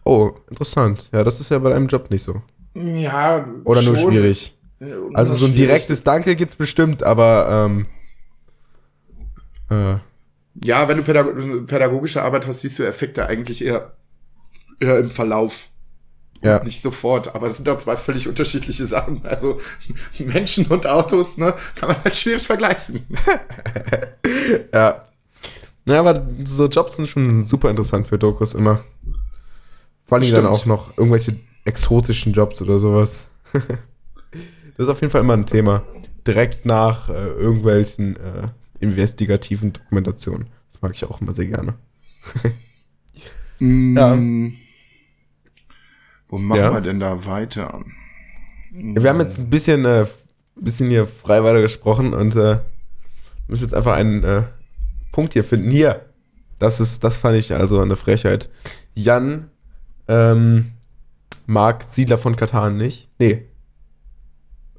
Oh, 0.05 0.33
interessant. 0.51 1.09
Ja, 1.13 1.25
das 1.25 1.41
ist 1.41 1.51
ja 1.51 1.59
bei 1.59 1.71
deinem 1.71 1.89
Job 1.89 2.11
nicht 2.11 2.23
so. 2.23 2.43
Ja. 2.75 3.49
Oder 3.65 3.83
schon. 3.83 3.95
nur 3.95 4.11
schwierig. 4.11 4.57
Also 5.15 5.35
so 5.35 5.47
ein 5.47 5.55
direktes 5.55 6.03
Danke 6.03 6.37
gibt's 6.37 6.57
bestimmt, 6.57 7.03
aber 7.03 7.67
ähm, 7.67 7.87
äh. 9.71 9.99
ja, 10.65 10.89
wenn 10.89 10.99
du 10.99 11.03
pädag 11.03 11.67
pädagogische 11.67 12.23
Arbeit 12.23 12.47
hast, 12.47 12.61
siehst 12.61 12.79
du 12.79 12.83
Effekte 12.85 13.27
eigentlich 13.27 13.65
eher, 13.65 13.93
eher 14.81 14.99
im 14.99 15.11
Verlauf. 15.11 15.69
Ja. 16.43 16.63
Nicht 16.63 16.83
sofort, 16.83 17.35
aber 17.35 17.47
es 17.47 17.57
sind 17.57 17.67
doch 17.67 17.79
zwei 17.79 17.97
völlig 17.97 18.29
unterschiedliche 18.29 18.85
Sachen. 18.85 19.25
Also 19.25 19.61
Menschen 20.19 20.67
und 20.67 20.87
Autos, 20.87 21.39
ne, 21.39 21.55
kann 21.75 21.89
man 21.89 22.05
halt 22.05 22.15
schwierig 22.15 22.47
vergleichen. 22.47 23.07
ja. 24.75 25.05
Ja, 25.87 26.01
aber 26.01 26.27
so 26.45 26.67
Jobs 26.67 26.97
sind 26.97 27.09
schon 27.09 27.47
super 27.47 27.71
interessant 27.71 28.09
für 28.09 28.19
Dokus 28.19 28.55
immer. 28.55 28.85
Vor 30.07 30.19
allem 30.19 30.31
dann 30.31 30.47
auch 30.47 30.67
noch 30.67 30.97
irgendwelche 30.99 31.35
exotischen 31.65 32.33
Jobs 32.33 32.61
oder 32.61 32.79
sowas. 32.79 33.29
Das 34.77 34.87
ist 34.87 34.91
auf 34.91 35.01
jeden 35.01 35.11
Fall 35.11 35.21
immer 35.21 35.35
ein 35.35 35.47
Thema. 35.47 35.83
Direkt 36.27 36.67
nach 36.67 37.09
äh, 37.09 37.13
irgendwelchen 37.13 38.17
äh, 38.17 38.49
investigativen 38.81 39.73
Dokumentationen. 39.73 40.49
Das 40.73 40.83
mag 40.83 40.93
ich 40.95 41.05
auch 41.05 41.21
immer 41.21 41.33
sehr 41.33 41.47
gerne. 41.47 41.75
mm, 43.59 43.97
ja. 43.97 44.19
Wo 46.29 46.39
machen 46.39 46.61
ja. 46.61 46.73
wir 46.73 46.81
denn 46.81 47.01
da 47.01 47.27
weiter? 47.27 47.85
Wir 48.73 49.11
haben 49.11 49.21
jetzt 49.21 49.39
ein 49.39 49.51
bisschen, 49.51 49.85
äh, 49.85 50.07
bisschen 50.57 50.89
hier 50.89 51.07
frei 51.07 51.45
weiter 51.45 51.61
gesprochen 51.61 52.13
und 52.13 52.35
äh, 52.35 52.59
müssen 53.47 53.65
jetzt 53.65 53.75
einfach 53.75 53.95
einen 53.95 54.25
äh, 54.25 54.43
Punkt 55.13 55.35
hier 55.35 55.45
finden. 55.45 55.71
Hier, 55.71 56.07
das 56.59 56.81
ist, 56.81 57.05
das 57.05 57.17
fand 57.17 57.37
ich 57.37 57.55
also 57.55 57.81
eine 57.81 57.97
Frechheit. 57.97 58.51
Jan 58.95 59.51
ähm, 60.09 60.73
mag 61.47 61.83
Siedler 61.83 62.19
von 62.19 62.35
Katan 62.35 62.77
nicht. 62.77 63.09
Nee, 63.19 63.47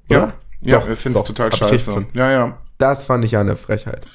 ja, 0.10 0.34
ja, 0.62 0.80
doch, 0.80 0.90
ich 0.90 1.00
finde 1.00 1.20
es 1.20 1.26
total 1.26 1.54
scheiße. 1.54 2.08
Ja, 2.14 2.32
ja. 2.32 2.58
Das 2.78 3.06
fand 3.06 3.24
ich 3.26 3.32
ja 3.32 3.42
eine 3.42 3.56
Frechheit. 3.56 4.06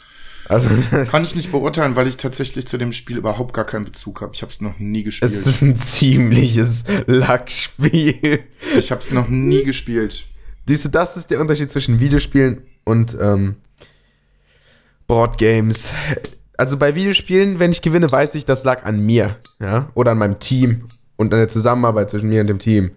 Also, 0.48 0.68
Kann 1.11 1.22
ich 1.22 1.37
nicht 1.37 1.53
beurteilen, 1.53 1.94
weil 1.94 2.09
ich 2.09 2.16
tatsächlich 2.16 2.66
zu 2.66 2.76
dem 2.76 2.92
Spiel 2.92 3.18
überhaupt 3.18 3.55
gar 3.55 3.64
keinen 3.64 3.85
Bezug 3.85 4.20
habe. 4.20 4.33
Ich 4.35 4.42
habe 4.42 4.50
es 4.50 4.61
noch 4.61 4.81
nie 4.81 5.05
gespielt. 5.05 5.31
Es 5.31 5.46
ist 5.46 5.62
ein 5.62 5.76
ziemliches 5.76 6.85
Lackspiel. 7.07 8.40
Ich 8.76 8.90
habe 8.90 9.00
es 9.00 9.12
noch 9.12 9.29
nie 9.29 9.62
gespielt. 9.62 10.24
Siehst 10.66 10.85
du, 10.85 10.88
das 10.88 11.16
ist 11.16 11.31
der 11.31 11.40
Unterschied 11.40 11.70
zwischen 11.70 12.00
Videospielen 12.00 12.62
und 12.85 13.16
ähm, 13.20 13.57
Boardgames. 15.07 15.90
Also 16.57 16.76
bei 16.76 16.94
Videospielen, 16.96 17.59
wenn 17.59 17.70
ich 17.70 17.81
gewinne, 17.81 18.11
weiß 18.11 18.35
ich, 18.35 18.44
das 18.44 18.64
lag 18.64 18.85
an 18.85 19.00
mir, 19.00 19.37
ja, 19.61 19.88
oder 19.94 20.12
an 20.12 20.18
meinem 20.18 20.40
Team 20.40 20.88
und 21.16 21.33
an 21.33 21.38
der 21.38 21.48
Zusammenarbeit 21.48 22.11
zwischen 22.11 22.29
mir 22.29 22.40
und 22.40 22.48
dem 22.48 22.59
Team, 22.59 22.90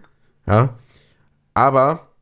ja. 0.48 0.78
Aber 1.54 2.13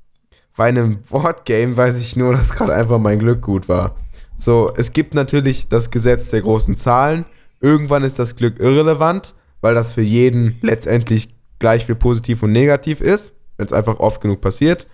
bei 0.57 0.65
einem 0.65 1.01
Boardgame 1.03 1.77
weiß 1.77 1.99
ich 1.99 2.15
nur, 2.15 2.33
dass 2.37 2.51
gerade 2.51 2.73
einfach 2.73 2.99
mein 2.99 3.19
Glück 3.19 3.41
gut 3.41 3.69
war. 3.69 3.95
So, 4.37 4.73
es 4.75 4.91
gibt 4.93 5.13
natürlich 5.13 5.67
das 5.67 5.91
Gesetz 5.91 6.29
der 6.29 6.41
großen 6.41 6.75
Zahlen. 6.75 7.25
Irgendwann 7.59 8.03
ist 8.03 8.17
das 8.17 8.35
Glück 8.35 8.59
irrelevant, 8.59 9.35
weil 9.61 9.75
das 9.75 9.93
für 9.93 10.01
jeden 10.01 10.57
letztendlich 10.61 11.35
gleich 11.59 11.85
viel 11.85 11.95
positiv 11.95 12.41
und 12.41 12.51
negativ 12.51 13.01
ist, 13.01 13.35
wenn 13.57 13.67
es 13.67 13.73
einfach 13.73 13.99
oft 13.99 14.19
genug 14.19 14.41
passiert. 14.41 14.87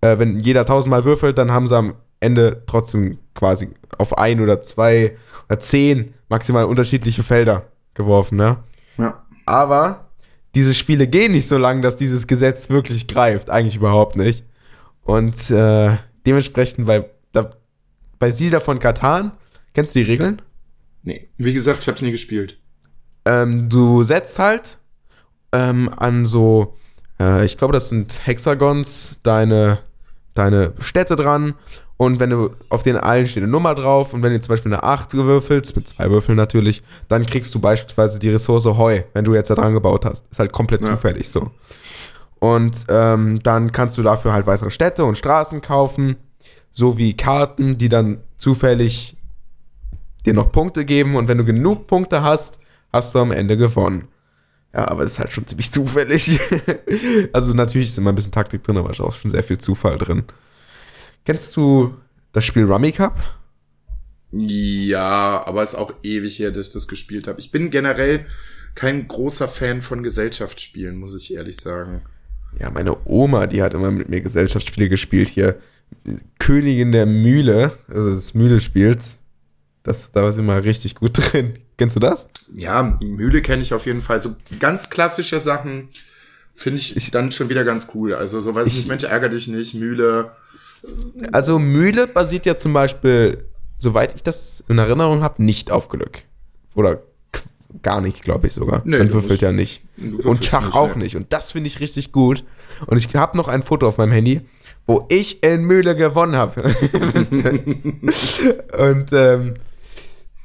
Äh, 0.00 0.18
wenn 0.18 0.40
jeder 0.40 0.66
tausendmal 0.66 1.04
würfelt, 1.04 1.38
dann 1.38 1.52
haben 1.52 1.68
sie 1.68 1.76
am 1.76 1.94
Ende 2.20 2.62
trotzdem 2.66 3.18
quasi 3.34 3.70
auf 3.98 4.18
ein 4.18 4.40
oder 4.40 4.62
zwei 4.62 5.16
oder 5.48 5.60
zehn 5.60 6.14
maximal 6.28 6.64
unterschiedliche 6.64 7.22
Felder 7.22 7.66
geworfen, 7.94 8.36
ne? 8.36 8.58
Ja. 8.96 9.22
Aber 9.46 10.08
diese 10.54 10.74
Spiele 10.74 11.06
gehen 11.06 11.32
nicht 11.32 11.46
so 11.46 11.56
lang, 11.56 11.82
dass 11.82 11.96
dieses 11.96 12.26
Gesetz 12.26 12.68
wirklich 12.68 13.06
greift. 13.06 13.48
Eigentlich 13.48 13.76
überhaupt 13.76 14.16
nicht. 14.16 14.44
Und 15.08 15.50
äh, 15.50 15.96
dementsprechend 16.26 16.86
bei, 16.86 17.08
da, 17.32 17.50
bei 18.18 18.30
Siedler 18.30 18.60
von 18.60 18.78
Katan, 18.78 19.32
kennst 19.72 19.94
du 19.94 20.00
die 20.00 20.04
Regeln? 20.04 20.42
Nee. 21.02 21.30
Wie 21.38 21.54
gesagt, 21.54 21.78
ich 21.80 21.88
hab's 21.88 22.02
nie 22.02 22.10
gespielt. 22.10 22.58
Ähm, 23.24 23.70
du 23.70 24.02
setzt 24.02 24.38
halt 24.38 24.76
ähm, 25.52 25.88
an 25.96 26.26
so, 26.26 26.76
äh, 27.18 27.42
ich 27.46 27.56
glaube, 27.56 27.72
das 27.72 27.88
sind 27.88 28.26
Hexagons, 28.26 29.18
deine, 29.22 29.78
deine 30.34 30.74
Städte 30.78 31.16
dran. 31.16 31.54
Und 31.96 32.20
wenn 32.20 32.28
du 32.28 32.50
auf 32.68 32.82
den 32.82 32.98
allen 32.98 33.26
steht 33.26 33.42
eine 33.44 33.50
Nummer 33.50 33.74
drauf 33.74 34.12
und 34.12 34.22
wenn 34.22 34.34
du 34.34 34.40
zum 34.40 34.50
Beispiel 34.52 34.74
eine 34.74 34.82
8 34.82 35.08
gewürfelst, 35.12 35.74
mit 35.74 35.88
zwei 35.88 36.10
Würfeln 36.10 36.36
natürlich, 36.36 36.82
dann 37.08 37.24
kriegst 37.24 37.54
du 37.54 37.60
beispielsweise 37.60 38.18
die 38.18 38.28
Ressource 38.28 38.66
Heu, 38.66 39.00
wenn 39.14 39.24
du 39.24 39.34
jetzt 39.34 39.48
da 39.48 39.54
dran 39.54 39.72
gebaut 39.72 40.04
hast. 40.04 40.26
Ist 40.30 40.38
halt 40.38 40.52
komplett 40.52 40.82
Ja. 40.82 40.88
zufällig 40.88 41.30
so. 41.30 41.50
Und 42.40 42.86
ähm, 42.88 43.40
dann 43.42 43.72
kannst 43.72 43.98
du 43.98 44.02
dafür 44.02 44.32
halt 44.32 44.46
weitere 44.46 44.70
Städte 44.70 45.04
und 45.04 45.18
Straßen 45.18 45.60
kaufen, 45.60 46.16
sowie 46.72 47.14
Karten, 47.14 47.78
die 47.78 47.88
dann 47.88 48.22
zufällig 48.36 49.16
dir 50.24 50.34
noch 50.34 50.52
Punkte 50.52 50.84
geben. 50.84 51.16
Und 51.16 51.28
wenn 51.28 51.38
du 51.38 51.44
genug 51.44 51.86
Punkte 51.86 52.22
hast, 52.22 52.60
hast 52.92 53.14
du 53.14 53.18
am 53.18 53.32
Ende 53.32 53.56
gewonnen. 53.56 54.08
Ja, 54.74 54.88
aber 54.88 55.02
es 55.02 55.12
ist 55.12 55.18
halt 55.18 55.32
schon 55.32 55.46
ziemlich 55.46 55.72
zufällig. 55.72 56.38
also 57.32 57.54
natürlich 57.54 57.88
ist 57.88 57.98
immer 57.98 58.12
ein 58.12 58.14
bisschen 58.14 58.32
Taktik 58.32 58.62
drin, 58.62 58.76
aber 58.76 58.90
ist 58.90 59.00
auch 59.00 59.14
schon 59.14 59.30
sehr 59.30 59.42
viel 59.42 59.58
Zufall 59.58 59.98
drin. 59.98 60.24
Kennst 61.24 61.56
du 61.56 61.94
das 62.32 62.44
Spiel 62.44 62.64
Rummy 62.64 62.92
Cup? 62.92 63.18
Ja, 64.30 65.42
aber 65.46 65.62
ist 65.62 65.74
auch 65.74 65.94
ewig 66.02 66.38
her, 66.38 66.50
dass 66.50 66.68
ich 66.68 66.72
das 66.74 66.86
gespielt 66.86 67.26
habe. 67.26 67.40
Ich 67.40 67.50
bin 67.50 67.70
generell 67.70 68.26
kein 68.74 69.08
großer 69.08 69.48
Fan 69.48 69.80
von 69.80 70.02
Gesellschaftsspielen, 70.02 70.96
muss 70.96 71.16
ich 71.16 71.34
ehrlich 71.34 71.56
sagen. 71.56 72.02
Ja, 72.58 72.70
meine 72.70 72.96
Oma, 73.06 73.46
die 73.46 73.62
hat 73.62 73.74
immer 73.74 73.90
mit 73.90 74.08
mir 74.08 74.20
Gesellschaftsspiele 74.20 74.88
gespielt 74.88 75.28
hier. 75.28 75.56
Königin 76.38 76.92
der 76.92 77.06
Mühle, 77.06 77.72
also 77.88 78.14
des 78.14 78.34
Mühlespiels. 78.34 79.18
Das, 79.82 80.12
da 80.12 80.22
war 80.22 80.32
sie 80.32 80.40
immer 80.40 80.62
richtig 80.62 80.94
gut 80.94 81.12
drin. 81.32 81.58
Kennst 81.76 81.96
du 81.96 82.00
das? 82.00 82.28
Ja, 82.52 82.98
Mühle 83.00 83.40
kenne 83.42 83.62
ich 83.62 83.72
auf 83.72 83.86
jeden 83.86 84.00
Fall. 84.00 84.20
So 84.20 84.34
ganz 84.58 84.90
klassische 84.90 85.40
Sachen 85.40 85.88
finde 86.52 86.80
ich 86.80 87.10
dann 87.12 87.30
schon 87.30 87.48
wieder 87.48 87.64
ganz 87.64 87.88
cool. 87.94 88.14
Also 88.14 88.40
so 88.40 88.54
weiß 88.54 88.66
ich 88.66 88.76
nicht, 88.76 88.88
Mensch, 88.88 89.04
ärger 89.04 89.28
dich 89.28 89.46
nicht, 89.46 89.74
Mühle. 89.74 90.32
Also 91.32 91.58
Mühle 91.58 92.08
basiert 92.08 92.46
ja 92.46 92.56
zum 92.56 92.72
Beispiel, 92.72 93.44
soweit 93.78 94.14
ich 94.14 94.24
das 94.24 94.64
in 94.68 94.78
Erinnerung 94.78 95.22
habe, 95.22 95.42
nicht 95.42 95.70
auf 95.70 95.88
Glück. 95.88 96.22
Oder 96.74 97.02
gar 97.82 98.00
nicht, 98.00 98.22
glaube 98.22 98.46
ich 98.46 98.52
sogar. 98.52 98.82
Nee, 98.84 98.98
Man 98.98 99.08
du 99.08 99.14
würfelt 99.14 99.40
ja 99.40 99.52
nicht. 99.52 99.84
Und 100.24 100.44
Schach 100.44 100.62
nicht, 100.66 100.74
auch 100.74 100.94
nee. 100.94 101.04
nicht. 101.04 101.16
Und 101.16 101.32
das 101.32 101.52
finde 101.52 101.68
ich 101.68 101.80
richtig 101.80 102.12
gut. 102.12 102.44
Und 102.86 102.96
ich 102.96 103.14
habe 103.14 103.36
noch 103.36 103.48
ein 103.48 103.62
Foto 103.62 103.86
auf 103.88 103.98
meinem 103.98 104.12
Handy, 104.12 104.40
wo 104.86 105.04
ich 105.10 105.42
in 105.42 105.64
Mühle 105.64 105.94
gewonnen 105.96 106.36
habe. 106.36 106.62
Und 108.78 109.12
ähm, 109.12 109.54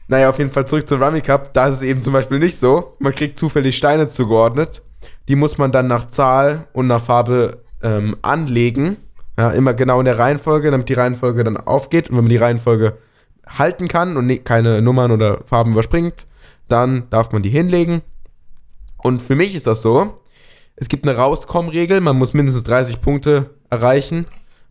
naja, 0.07 0.29
auf 0.29 0.38
jeden 0.38 0.51
Fall 0.51 0.67
zurück 0.67 0.88
zu 0.88 0.95
Rummy 0.95 1.21
Cup. 1.21 1.53
Da 1.53 1.67
ist 1.67 1.75
es 1.75 1.81
eben 1.81 2.03
zum 2.03 2.13
Beispiel 2.13 2.39
nicht 2.39 2.57
so. 2.57 2.95
Man 2.99 3.13
kriegt 3.13 3.39
zufällig 3.39 3.77
Steine 3.77 4.09
zugeordnet. 4.09 4.81
Die 5.27 5.36
muss 5.36 5.57
man 5.57 5.71
dann 5.71 5.88
nach 5.88 6.09
Zahl 6.09 6.67
und 6.73 6.88
nach 6.88 7.01
Farbe 7.03 7.62
ähm, 7.81 8.17
anlegen. 8.21 8.97
Ja, 9.38 9.49
immer 9.51 9.73
genau 9.73 9.99
in 9.99 10.05
der 10.05 10.19
Reihenfolge, 10.19 10.69
damit 10.69 10.89
die 10.89 10.93
Reihenfolge 10.93 11.43
dann 11.43 11.57
aufgeht. 11.57 12.09
Und 12.09 12.17
wenn 12.17 12.25
man 12.25 12.29
die 12.29 12.38
Reihenfolge 12.38 12.93
halten 13.47 13.88
kann 13.88 14.17
und 14.17 14.27
ne- 14.27 14.39
keine 14.39 14.81
Nummern 14.81 15.12
oder 15.12 15.39
Farben 15.45 15.71
überspringt, 15.71 16.27
dann 16.73 17.09
darf 17.12 17.31
man 17.31 17.43
die 17.43 17.49
hinlegen. 17.49 18.01
Und 18.97 19.21
für 19.21 19.36
mich 19.36 19.55
ist 19.55 19.67
das 19.67 19.81
so, 19.81 20.19
es 20.75 20.89
gibt 20.89 21.07
eine 21.07 21.15
Rauskommregel, 21.15 22.01
man 22.01 22.17
muss 22.17 22.33
mindestens 22.33 22.63
30 22.63 22.99
Punkte 22.99 23.51
erreichen 23.69 24.25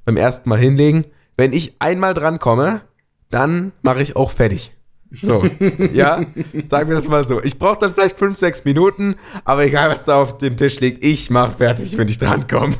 beim 0.04 0.16
ersten 0.16 0.48
Mal 0.48 0.58
hinlegen. 0.58 1.04
Wenn 1.36 1.52
ich 1.52 1.76
einmal 1.78 2.12
drankomme, 2.12 2.82
dann 3.30 3.72
mache 3.82 4.02
ich 4.02 4.16
auch 4.16 4.32
fertig. 4.32 4.72
So, 5.12 5.44
ja, 5.92 6.24
sagen 6.68 6.88
wir 6.88 6.96
das 6.96 7.06
mal 7.06 7.24
so. 7.24 7.40
Ich 7.42 7.58
brauche 7.58 7.78
dann 7.78 7.94
vielleicht 7.94 8.18
5, 8.18 8.36
6 8.36 8.64
Minuten, 8.64 9.14
aber 9.44 9.64
egal, 9.64 9.90
was 9.90 10.04
da 10.04 10.20
auf 10.20 10.38
dem 10.38 10.56
Tisch 10.56 10.80
liegt, 10.80 11.04
ich 11.04 11.30
mache 11.30 11.52
fertig, 11.52 11.96
wenn 11.96 12.08
ich 12.08 12.18
drankomme. 12.18 12.74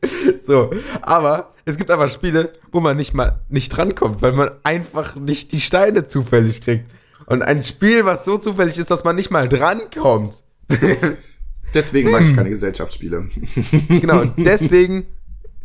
so, 0.40 0.70
aber 1.00 1.54
es 1.64 1.78
gibt 1.78 1.90
aber 1.90 2.08
Spiele, 2.08 2.52
wo 2.72 2.80
man 2.80 2.96
nicht 2.96 3.14
mal 3.14 3.40
nicht 3.48 3.70
drankommt, 3.70 4.20
weil 4.20 4.32
man 4.32 4.50
einfach 4.64 5.16
nicht 5.16 5.52
die 5.52 5.60
Steine 5.60 6.08
zufällig 6.08 6.60
kriegt. 6.60 6.90
Und 7.26 7.42
ein 7.42 7.62
Spiel, 7.62 8.04
was 8.04 8.24
so 8.24 8.38
zufällig 8.38 8.78
ist, 8.78 8.90
dass 8.90 9.04
man 9.04 9.16
nicht 9.16 9.30
mal 9.30 9.48
drankommt. 9.48 10.42
Deswegen 11.74 12.10
mag 12.10 12.22
ich 12.22 12.34
keine 12.34 12.50
Gesellschaftsspiele. 12.50 13.28
Genau, 13.88 14.20
und 14.20 14.34
deswegen 14.38 15.06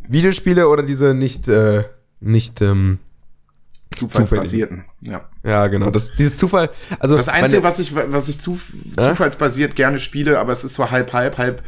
Videospiele 0.07 0.67
oder 0.67 0.83
diese 0.83 1.13
nicht, 1.13 1.47
äh, 1.47 1.83
nicht, 2.19 2.61
ähm, 2.61 2.99
Zufallsbasierten. 3.95 4.85
Ja. 5.01 5.29
ja, 5.43 5.67
genau, 5.67 5.89
das, 5.89 6.13
dieses 6.15 6.37
Zufall, 6.37 6.69
also. 6.99 7.17
Das 7.17 7.29
Einzige, 7.29 7.63
was 7.63 7.79
ich, 7.79 7.93
was 7.93 8.29
ich 8.29 8.39
zu, 8.39 8.59
zufallsbasiert 8.97 9.75
gerne 9.75 9.99
spiele, 9.99 10.39
aber 10.39 10.51
es 10.51 10.63
ist 10.63 10.75
so 10.75 10.91
halb, 10.91 11.13
halb, 11.13 11.37
halb, 11.37 11.63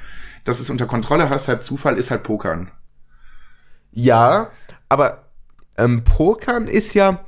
dass 0.45 0.59
es 0.59 0.69
unter 0.69 0.85
Kontrolle 0.85 1.29
hast, 1.29 1.47
halb 1.47 1.63
Zufall, 1.63 1.97
ist 1.97 2.11
halt 2.11 2.23
Pokern. 2.23 2.71
Ja, 3.91 4.51
aber 4.89 5.29
ähm, 5.77 6.03
Pokern 6.03 6.67
ist 6.67 6.93
ja, 6.93 7.23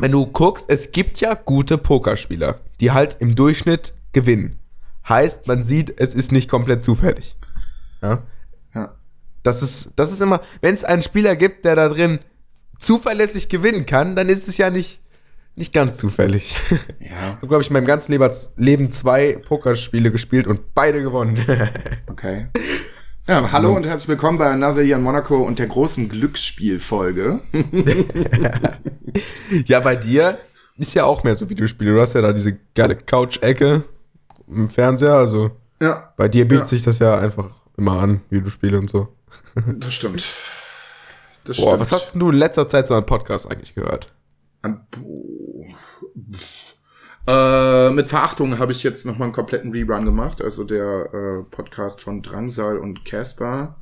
wenn 0.00 0.12
du 0.12 0.26
guckst, 0.26 0.66
es 0.70 0.92
gibt 0.92 1.20
ja 1.20 1.34
gute 1.34 1.78
Pokerspieler, 1.78 2.60
die 2.80 2.90
halt 2.90 3.16
im 3.20 3.34
Durchschnitt 3.34 3.92
gewinnen. 4.12 4.58
Heißt, 5.08 5.46
man 5.46 5.64
sieht, 5.64 6.00
es 6.00 6.14
ist 6.14 6.32
nicht 6.32 6.48
komplett 6.48 6.82
zufällig. 6.82 7.36
Ja. 8.02 8.22
Ja. 8.74 8.94
Das 9.42 9.62
ist, 9.62 9.92
das 9.96 10.12
ist 10.12 10.20
immer, 10.20 10.40
wenn 10.60 10.74
es 10.74 10.84
einen 10.84 11.02
Spieler 11.02 11.36
gibt, 11.36 11.64
der 11.64 11.76
da 11.76 11.88
drin 11.88 12.20
zuverlässig 12.78 13.48
gewinnen 13.48 13.86
kann, 13.86 14.16
dann 14.16 14.28
ist 14.28 14.48
es 14.48 14.56
ja 14.56 14.70
nicht, 14.70 15.00
nicht 15.54 15.72
ganz 15.72 15.96
zufällig. 15.98 16.56
Ja. 17.00 17.16
Ich 17.16 17.36
habe, 17.36 17.46
glaube 17.48 17.62
ich, 17.62 17.68
in 17.68 17.72
meinem 17.74 17.86
ganzen 17.86 18.12
Leben- 18.56 18.92
zwei 18.92 19.36
Pokerspiele 19.46 20.12
gespielt 20.12 20.46
und 20.46 20.74
beide 20.74 21.02
gewonnen. 21.02 21.44
Okay. 22.06 22.46
Ja, 23.26 23.52
hallo 23.52 23.76
und 23.76 23.86
herzlich 23.86 24.08
willkommen 24.08 24.38
bei 24.38 24.50
Another 24.50 24.82
Year 24.82 24.96
in 24.96 25.02
Monaco 25.04 25.36
und 25.42 25.58
der 25.58 25.66
großen 25.66 26.08
Glücksspielfolge. 26.08 27.40
ja, 29.66 29.80
bei 29.80 29.96
dir 29.96 30.38
ist 30.76 30.94
ja 30.94 31.04
auch 31.04 31.24
mehr 31.24 31.34
so 31.34 31.48
Videospiele. 31.48 31.94
Du 31.94 32.00
hast 32.00 32.14
ja 32.14 32.22
da 32.22 32.32
diese 32.32 32.58
geile 32.74 32.96
Couch-Ecke 32.96 33.84
im 34.48 34.68
Fernseher. 34.70 35.14
Also 35.14 35.50
Ja, 35.80 36.12
bei 36.16 36.28
dir 36.28 36.44
bietet 36.46 36.64
Ja. 36.64 36.66
sich 36.68 36.82
das 36.82 36.98
ja 36.98 37.18
einfach 37.18 37.50
immer 37.76 38.00
an, 38.00 38.20
Videospiele 38.30 38.78
und 38.78 38.90
so. 38.90 39.08
das 39.66 39.94
stimmt. 39.94 40.24
Das 41.44 41.56
Boah, 41.56 41.78
was 41.80 41.90
hast 41.92 42.14
du 42.16 42.30
in 42.30 42.36
letzter 42.36 42.68
Zeit 42.68 42.86
so 42.88 42.94
an 42.94 43.06
Podcasts 43.06 43.46
eigentlich 43.46 43.74
gehört? 43.74 44.12
An-. 44.62 44.86
Äh, 47.26 47.90
mit 47.90 48.08
Verachtung 48.08 48.58
habe 48.58 48.72
ich 48.72 48.82
jetzt 48.82 49.06
nochmal 49.06 49.24
einen 49.26 49.32
kompletten 49.32 49.72
Rerun 49.72 50.04
gemacht. 50.04 50.42
Also 50.42 50.64
der 50.64 51.08
äh, 51.12 51.42
Podcast 51.50 52.00
von 52.02 52.22
Drangsal 52.22 52.78
und 52.78 53.04
Casper. 53.04 53.76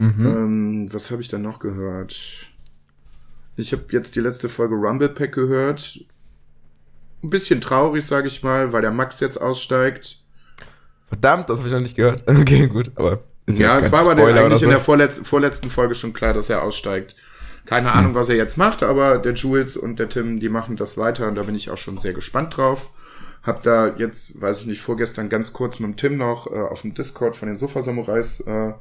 Ähm, 0.00 0.88
was 0.92 1.12
habe 1.12 1.22
ich 1.22 1.28
dann 1.28 1.42
noch 1.42 1.60
gehört? 1.60 2.48
Ich 3.56 3.72
habe 3.72 3.84
jetzt 3.90 4.16
die 4.16 4.20
letzte 4.20 4.48
Folge 4.48 4.74
Rumble 4.74 5.08
Pack 5.08 5.32
gehört. 5.32 6.04
Ein 7.22 7.30
bisschen 7.30 7.60
traurig, 7.60 8.04
sage 8.04 8.26
ich 8.26 8.42
mal, 8.42 8.72
weil 8.72 8.82
der 8.82 8.90
Max 8.90 9.20
jetzt 9.20 9.40
aussteigt. 9.40 10.18
Verdammt, 11.08 11.50
das 11.50 11.58
habe 11.58 11.68
ich 11.68 11.74
noch 11.74 11.80
nicht 11.80 11.96
gehört. 11.96 12.24
Okay, 12.28 12.66
gut, 12.66 12.90
aber 12.94 13.22
ist 13.46 13.58
Ja, 13.58 13.78
es 13.78 13.92
war 13.92 14.00
aber 14.00 14.12
Spoiler 14.12 14.44
eigentlich 14.44 14.60
so. 14.60 14.64
in 14.64 14.70
der 14.70 14.80
vorletzten, 14.80 15.24
vorletzten 15.24 15.70
Folge 15.70 15.94
schon 15.94 16.12
klar, 16.12 16.32
dass 16.32 16.48
er 16.48 16.62
aussteigt. 16.62 17.14
Keine 17.64 17.92
Ahnung, 17.92 18.14
was 18.14 18.28
er 18.28 18.36
jetzt 18.36 18.56
macht, 18.58 18.82
aber 18.82 19.18
der 19.18 19.34
Jules 19.34 19.76
und 19.76 19.98
der 19.98 20.08
Tim, 20.08 20.40
die 20.40 20.48
machen 20.48 20.76
das 20.76 20.96
weiter 20.96 21.28
und 21.28 21.36
da 21.36 21.42
bin 21.44 21.54
ich 21.54 21.70
auch 21.70 21.76
schon 21.76 21.98
sehr 21.98 22.12
gespannt 22.12 22.56
drauf. 22.56 22.90
Hab 23.42 23.62
da 23.62 23.94
jetzt, 23.96 24.40
weiß 24.40 24.60
ich 24.60 24.66
nicht, 24.66 24.80
vorgestern 24.80 25.28
ganz 25.28 25.52
kurz 25.52 25.78
mit 25.78 25.90
dem 25.90 25.96
Tim 25.96 26.16
noch 26.16 26.46
äh, 26.48 26.58
auf 26.58 26.82
dem 26.82 26.94
Discord 26.94 27.36
von 27.36 27.48
den 27.48 27.56
Sofa-Samurais 27.56 28.40
äh, 28.40 28.72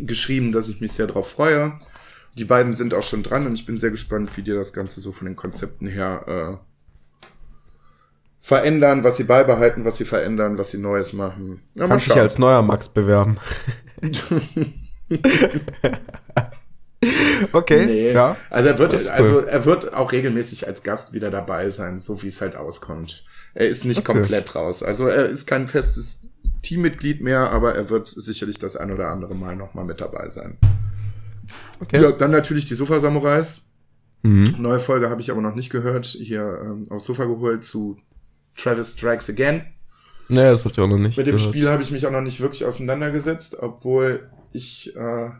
geschrieben, 0.00 0.52
dass 0.52 0.68
ich 0.68 0.80
mich 0.80 0.92
sehr 0.92 1.06
drauf 1.06 1.30
freue. 1.30 1.78
Die 2.38 2.44
beiden 2.44 2.74
sind 2.74 2.92
auch 2.94 3.02
schon 3.02 3.22
dran 3.22 3.46
und 3.46 3.54
ich 3.54 3.64
bin 3.66 3.78
sehr 3.78 3.90
gespannt, 3.90 4.36
wie 4.36 4.42
die 4.42 4.52
das 4.52 4.72
Ganze 4.72 5.00
so 5.00 5.10
von 5.12 5.26
den 5.26 5.36
Konzepten 5.36 5.86
her 5.88 6.58
äh, 6.60 7.26
verändern, 8.40 9.04
was 9.04 9.16
sie 9.16 9.24
beibehalten, 9.24 9.84
was 9.84 9.96
sie 9.96 10.04
verändern, 10.04 10.58
was 10.58 10.70
sie 10.70 10.78
Neues 10.78 11.12
machen. 11.14 11.62
Ja, 11.74 11.84
mal 11.84 11.88
Kannst 11.94 12.06
dich 12.06 12.16
als 12.16 12.38
neuer 12.38 12.62
Max 12.62 12.88
bewerben. 12.88 13.38
okay, 17.52 17.86
Nee. 17.86 18.12
ja. 18.12 18.36
Also 18.50 18.68
er 18.68 18.78
wird, 18.78 18.92
ist 18.92 19.06
cool. 19.08 19.12
also 19.14 19.38
er 19.40 19.64
wird 19.64 19.94
auch 19.94 20.12
regelmäßig 20.12 20.66
als 20.66 20.82
Gast 20.82 21.12
wieder 21.12 21.30
dabei 21.30 21.68
sein, 21.68 22.00
so 22.00 22.22
wie 22.22 22.28
es 22.28 22.40
halt 22.40 22.56
auskommt. 22.56 23.24
Er 23.54 23.68
ist 23.68 23.84
nicht 23.84 24.00
Okay. 24.08 24.12
komplett 24.18 24.54
raus. 24.54 24.82
Also 24.82 25.08
er 25.08 25.26
ist 25.26 25.46
kein 25.46 25.66
festes 25.66 26.28
Teammitglied 26.62 27.22
mehr, 27.22 27.50
aber 27.50 27.74
er 27.74 27.88
wird 27.90 28.08
sicherlich 28.08 28.58
das 28.58 28.76
ein 28.76 28.90
oder 28.92 29.08
andere 29.08 29.34
Mal 29.34 29.56
nochmal 29.56 29.84
mit 29.84 30.00
dabei 30.00 30.28
sein. 30.28 30.58
Okay. 31.80 32.02
Ja, 32.02 32.12
dann 32.12 32.30
natürlich 32.30 32.66
die 32.66 32.74
Sofa-Samurais. 32.74 33.70
Mhm. 34.22 34.56
Neue 34.58 34.78
Folge 34.78 35.10
habe 35.10 35.20
ich 35.20 35.30
aber 35.30 35.40
noch 35.40 35.54
nicht 35.54 35.70
gehört. 35.70 36.06
Hier 36.06 36.60
ähm, 36.62 36.86
aufs 36.90 37.04
Sofa 37.04 37.24
geholt 37.24 37.64
zu 37.64 37.96
Travis 38.56 38.92
Strikes 38.92 39.28
Again. 39.28 39.64
Naja, 40.28 40.52
das 40.52 40.64
habt 40.64 40.76
ihr 40.78 40.84
auch 40.84 40.88
noch 40.88 40.98
nicht. 40.98 41.16
Mit 41.16 41.26
dem 41.26 41.36
gehört. 41.36 41.48
Spiel 41.48 41.68
habe 41.68 41.82
ich 41.82 41.92
mich 41.92 42.06
auch 42.06 42.10
noch 42.10 42.20
nicht 42.20 42.40
wirklich 42.40 42.64
auseinandergesetzt, 42.64 43.58
obwohl 43.60 44.28
ich 44.52 44.96
äh, 44.96 45.30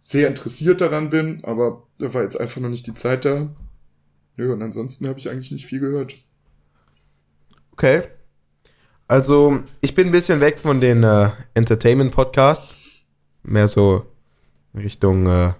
sehr 0.00 0.28
interessiert 0.28 0.80
daran 0.80 1.08
bin, 1.08 1.44
aber 1.44 1.86
da 1.98 2.12
war 2.12 2.22
jetzt 2.22 2.38
einfach 2.38 2.60
noch 2.60 2.68
nicht 2.68 2.86
die 2.86 2.94
Zeit 2.94 3.24
da. 3.24 3.48
Ja, 4.36 4.52
und 4.52 4.62
ansonsten 4.62 5.08
habe 5.08 5.18
ich 5.18 5.30
eigentlich 5.30 5.52
nicht 5.52 5.66
viel 5.66 5.80
gehört. 5.80 6.16
Okay. 7.72 8.02
Also, 9.06 9.60
ich 9.80 9.94
bin 9.94 10.08
ein 10.08 10.12
bisschen 10.12 10.40
weg 10.40 10.58
von 10.58 10.80
den 10.80 11.02
äh, 11.02 11.30
Entertainment-Podcasts. 11.54 12.76
Mehr 13.42 13.68
so 13.68 14.06
Richtung 14.74 15.26
äh, 15.26 15.52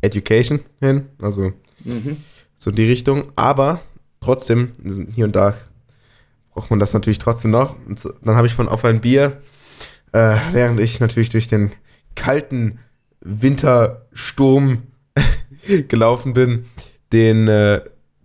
Education 0.00 0.60
hin. 0.80 1.08
Also, 1.20 1.52
Mhm. 1.84 2.18
so 2.56 2.70
die 2.70 2.84
Richtung. 2.86 3.32
Aber 3.36 3.80
trotzdem, 4.20 4.72
hier 5.14 5.24
und 5.24 5.34
da 5.36 5.54
braucht 6.52 6.70
man 6.70 6.78
das 6.78 6.92
natürlich 6.92 7.18
trotzdem 7.18 7.50
noch. 7.50 7.76
Und 7.86 8.06
dann 8.22 8.36
habe 8.36 8.46
ich 8.46 8.54
von 8.54 8.68
Auf 8.68 8.84
ein 8.84 9.00
Bier, 9.00 9.40
äh, 10.12 10.36
während 10.52 10.78
ich 10.80 11.00
natürlich 11.00 11.30
durch 11.30 11.48
den 11.48 11.72
kalten 12.16 12.78
Wintersturm 13.20 14.82
gelaufen 15.88 16.34
bin, 16.34 16.66
den 17.12 17.48
äh, 17.48 17.80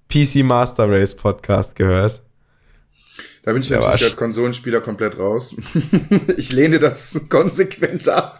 PC 0.10 0.44
Master 0.44 0.90
Race 0.90 1.16
Podcast 1.16 1.76
gehört. 1.76 2.22
Da 3.44 3.54
bin 3.54 3.62
ich 3.62 3.70
natürlich 3.70 4.04
als 4.04 4.16
Konsolenspieler 4.18 4.82
komplett 4.82 5.18
raus. 5.20 5.56
ich 6.38 6.52
lehne 6.52 6.80
das 6.80 7.22
konsequent 7.30 8.10
ab. 8.10 8.40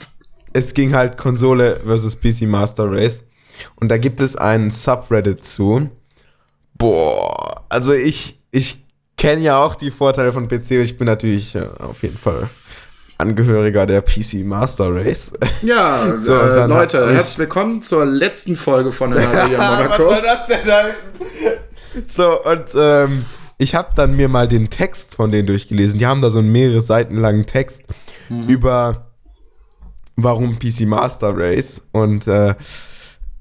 Es 0.56 0.74
ging 0.74 0.96
halt 0.96 1.18
Konsole 1.18 1.82
versus 1.86 2.16
PC 2.16 2.44
Master 2.44 2.90
Race. 2.90 3.26
Und 3.76 3.90
da 3.90 3.98
gibt 3.98 4.22
es 4.22 4.38
einen 4.38 4.72
Subreddit 4.72 5.44
zu. 5.44 5.90
Boah, 6.78 7.66
also 7.68 7.92
ich, 7.92 8.40
ich 8.52 8.86
kenne 9.18 9.42
ja 9.42 9.62
auch 9.62 9.76
die 9.76 9.92
Vorteile 9.92 10.32
von 10.32 10.48
PC. 10.48 10.72
Ich 10.72 10.98
bin 10.98 11.08
natürlich 11.08 11.56
äh, 11.56 11.68
auf 11.80 12.04
jeden 12.04 12.18
Fall 12.18 12.48
Angehöriger 13.18 13.86
der 13.86 14.02
PC 14.02 14.46
Master 14.46 14.96
Race. 14.96 15.34
Ja, 15.62 16.16
So, 16.16 16.34
äh, 16.34 16.66
Leute, 16.68 17.14
herzlich 17.14 17.40
willkommen 17.40 17.82
zur 17.82 18.06
letzten 18.06 18.56
Folge 18.56 18.94
von 18.94 19.12
Anaria 19.12 19.58
Monaco. 19.58 20.10
das 20.24 20.48
denn 20.48 20.72
heißen? 20.72 21.10
So, 22.06 22.42
und 22.44 22.68
ähm, 22.78 23.26
ich 23.58 23.76
habe 23.76 23.90
dann 23.98 24.16
mir 24.16 24.30
mal 24.30 24.48
den 24.48 24.70
Text 24.70 25.16
von 25.16 25.32
denen 25.32 25.48
durchgelesen. 25.48 26.00
Die 26.00 26.06
haben 26.06 26.22
da 26.22 26.30
so 26.30 26.40
einen 26.40 26.54
mehrere 26.54 26.80
Seiten 26.80 27.18
langen 27.18 27.46
Text 27.46 27.82
über 28.30 29.05
warum 30.16 30.58
PC 30.58 30.82
Master 30.82 31.36
Race. 31.36 31.88
Und 31.92 32.28
äh, 32.28 32.56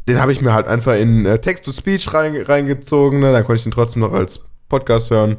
den 0.09 0.21
habe 0.21 0.33
ich 0.33 0.41
mir 0.41 0.53
halt 0.53 0.67
einfach 0.67 0.95
in 0.95 1.25
äh, 1.27 1.39
Text-to-Speech 1.39 2.13
rein, 2.13 2.37
reingezogen. 2.37 3.21
Ne? 3.21 3.33
Dann 3.33 3.45
konnte 3.45 3.59
ich 3.59 3.63
den 3.63 3.73
trotzdem 3.73 4.01
noch 4.01 4.13
als 4.13 4.41
Podcast 4.69 5.11
hören 5.11 5.37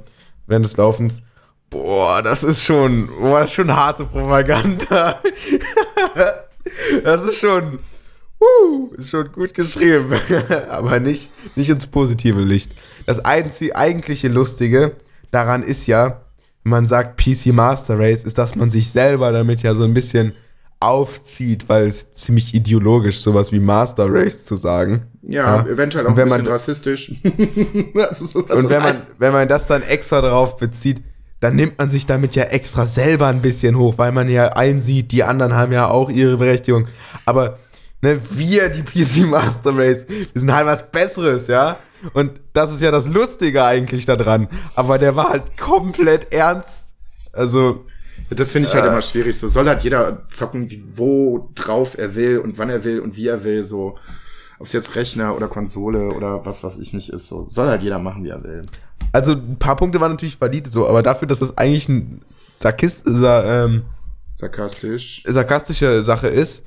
während 0.48 0.65
des 0.65 0.78
Laufens. 0.78 1.21
Boah, 1.69 2.21
das 2.21 2.43
ist 2.43 2.63
schon, 2.63 3.08
boah, 3.19 3.41
das 3.41 3.50
ist 3.50 3.56
schon 3.56 3.76
harte 3.76 4.06
Propaganda. 4.06 5.21
das 7.04 7.24
ist 7.24 7.39
schon, 7.39 7.80
uh, 8.39 8.93
ist 8.93 9.10
schon 9.10 9.32
gut 9.32 9.54
geschrieben. 9.54 10.13
Aber 10.69 11.00
nicht, 11.00 11.32
nicht 11.56 11.69
ins 11.69 11.88
positive 11.88 12.39
Licht. 12.39 12.71
Das 13.06 13.24
einzig, 13.26 13.76
eigentliche 13.76 14.28
Lustige 14.28 14.93
daran 15.32 15.63
ist 15.63 15.88
ja, 15.88 16.21
man 16.63 16.88
sagt 16.88 17.17
PC 17.17 17.48
Master 17.48 18.00
Race, 18.00 18.24
ist, 18.24 18.38
dass 18.38 18.56
man 18.56 18.71
sich 18.71 18.91
selber 18.91 19.32
damit 19.32 19.62
ja 19.62 19.76
so 19.76 19.84
ein 19.84 19.93
bisschen 19.93 20.34
aufzieht, 20.79 21.67
weil 21.69 21.88
es 21.88 22.11
ziemlich 22.11 22.53
ideologisch 22.53 23.21
sowas 23.21 23.51
wie 23.51 23.59
Master 23.59 24.07
Race 24.09 24.45
zu 24.45 24.55
sagen. 24.55 25.05
Ja, 25.23 25.57
Ja. 25.57 25.65
eventuell 25.67 26.05
auch 26.05 26.09
Und 26.11 26.13
ein 26.13 26.17
wenn 26.17 26.25
bisschen 26.29 26.43
man- 26.43 26.51
rassistisch. 26.51 27.13
Das 27.95 28.21
ist 28.21 28.35
also 28.35 28.45
Und 28.53 28.69
wenn 28.69 28.81
man, 28.83 29.01
wenn 29.17 29.33
man 29.33 29.47
das 29.47 29.67
dann 29.67 29.81
extra 29.81 30.21
drauf 30.21 30.57
bezieht, 30.57 31.01
dann 31.39 31.55
nimmt 31.55 31.77
man 31.77 31.89
sich 31.89 32.05
damit 32.05 32.35
ja 32.35 32.43
extra 32.43 32.85
selber 32.85 33.27
ein 33.27 33.41
bisschen 33.41 33.77
hoch, 33.77 33.95
weil 33.97 34.11
man 34.11 34.29
ja 34.29 34.49
einsieht, 34.49 35.11
die 35.11 35.23
anderen 35.23 35.53
haben 35.55 35.71
ja 35.71 35.88
auch 35.89 36.09
ihre 36.09 36.38
Berechtigung. 36.38 36.88
Aber 37.25 37.57
ne, 38.01 38.19
wir, 38.31 38.69
die 38.69 38.83
PC 38.83 39.27
Master 39.29 39.75
Race, 39.77 40.07
wir 40.07 40.25
sind 40.33 40.53
halt 40.53 40.65
was 40.65 40.91
Besseres, 40.91 41.47
ja? 41.47 41.77
Und 42.13 42.39
das 42.53 42.71
ist 42.71 42.81
ja 42.81 42.91
das 42.91 43.07
Lustige 43.07 43.63
eigentlich 43.63 44.05
daran. 44.05 44.47
Aber 44.75 44.97
der 44.97 45.15
war 45.15 45.29
halt 45.29 45.57
komplett 45.57 46.31
ernst. 46.33 46.89
Also, 47.33 47.85
Das 48.29 48.51
finde 48.51 48.67
ich 48.67 48.73
halt 48.75 48.85
Äh. 48.85 48.89
immer 48.89 49.01
schwierig. 49.01 49.38
So 49.38 49.47
soll 49.47 49.67
halt 49.67 49.83
jeder 49.83 50.23
zocken, 50.29 50.69
wie, 50.69 50.83
wo 50.93 51.49
drauf 51.55 51.97
er 51.97 52.15
will 52.15 52.39
und 52.39 52.57
wann 52.57 52.69
er 52.69 52.83
will 52.83 52.99
und 52.99 53.15
wie 53.15 53.27
er 53.27 53.43
will. 53.43 53.61
So, 53.63 53.97
ob 54.59 54.67
es 54.67 54.73
jetzt 54.73 54.95
Rechner 54.95 55.35
oder 55.35 55.47
Konsole 55.47 56.09
oder 56.09 56.45
was, 56.45 56.63
was 56.63 56.77
ich 56.79 56.93
nicht 56.93 57.09
ist. 57.09 57.27
So 57.27 57.45
soll 57.45 57.67
halt 57.67 57.83
jeder 57.83 57.99
machen, 57.99 58.23
wie 58.23 58.29
er 58.29 58.43
will. 58.43 58.63
also 59.11 59.33
ein 59.33 59.57
paar 59.59 59.75
Punkte 59.75 59.99
waren 60.01 60.11
natürlich 60.11 60.39
valide 60.41 60.69
so, 60.69 60.88
aber 60.88 61.03
dafür, 61.03 61.27
dass 61.27 61.39
das 61.39 61.57
eigentlich 61.57 61.88
ein 61.89 62.21
Sarkist, 62.57 63.03
sa, 63.05 63.65
ähm, 63.65 63.83
Sarkastisch. 64.33 65.23
sarkastische 65.25 66.01
Sache 66.03 66.27
ist, 66.27 66.65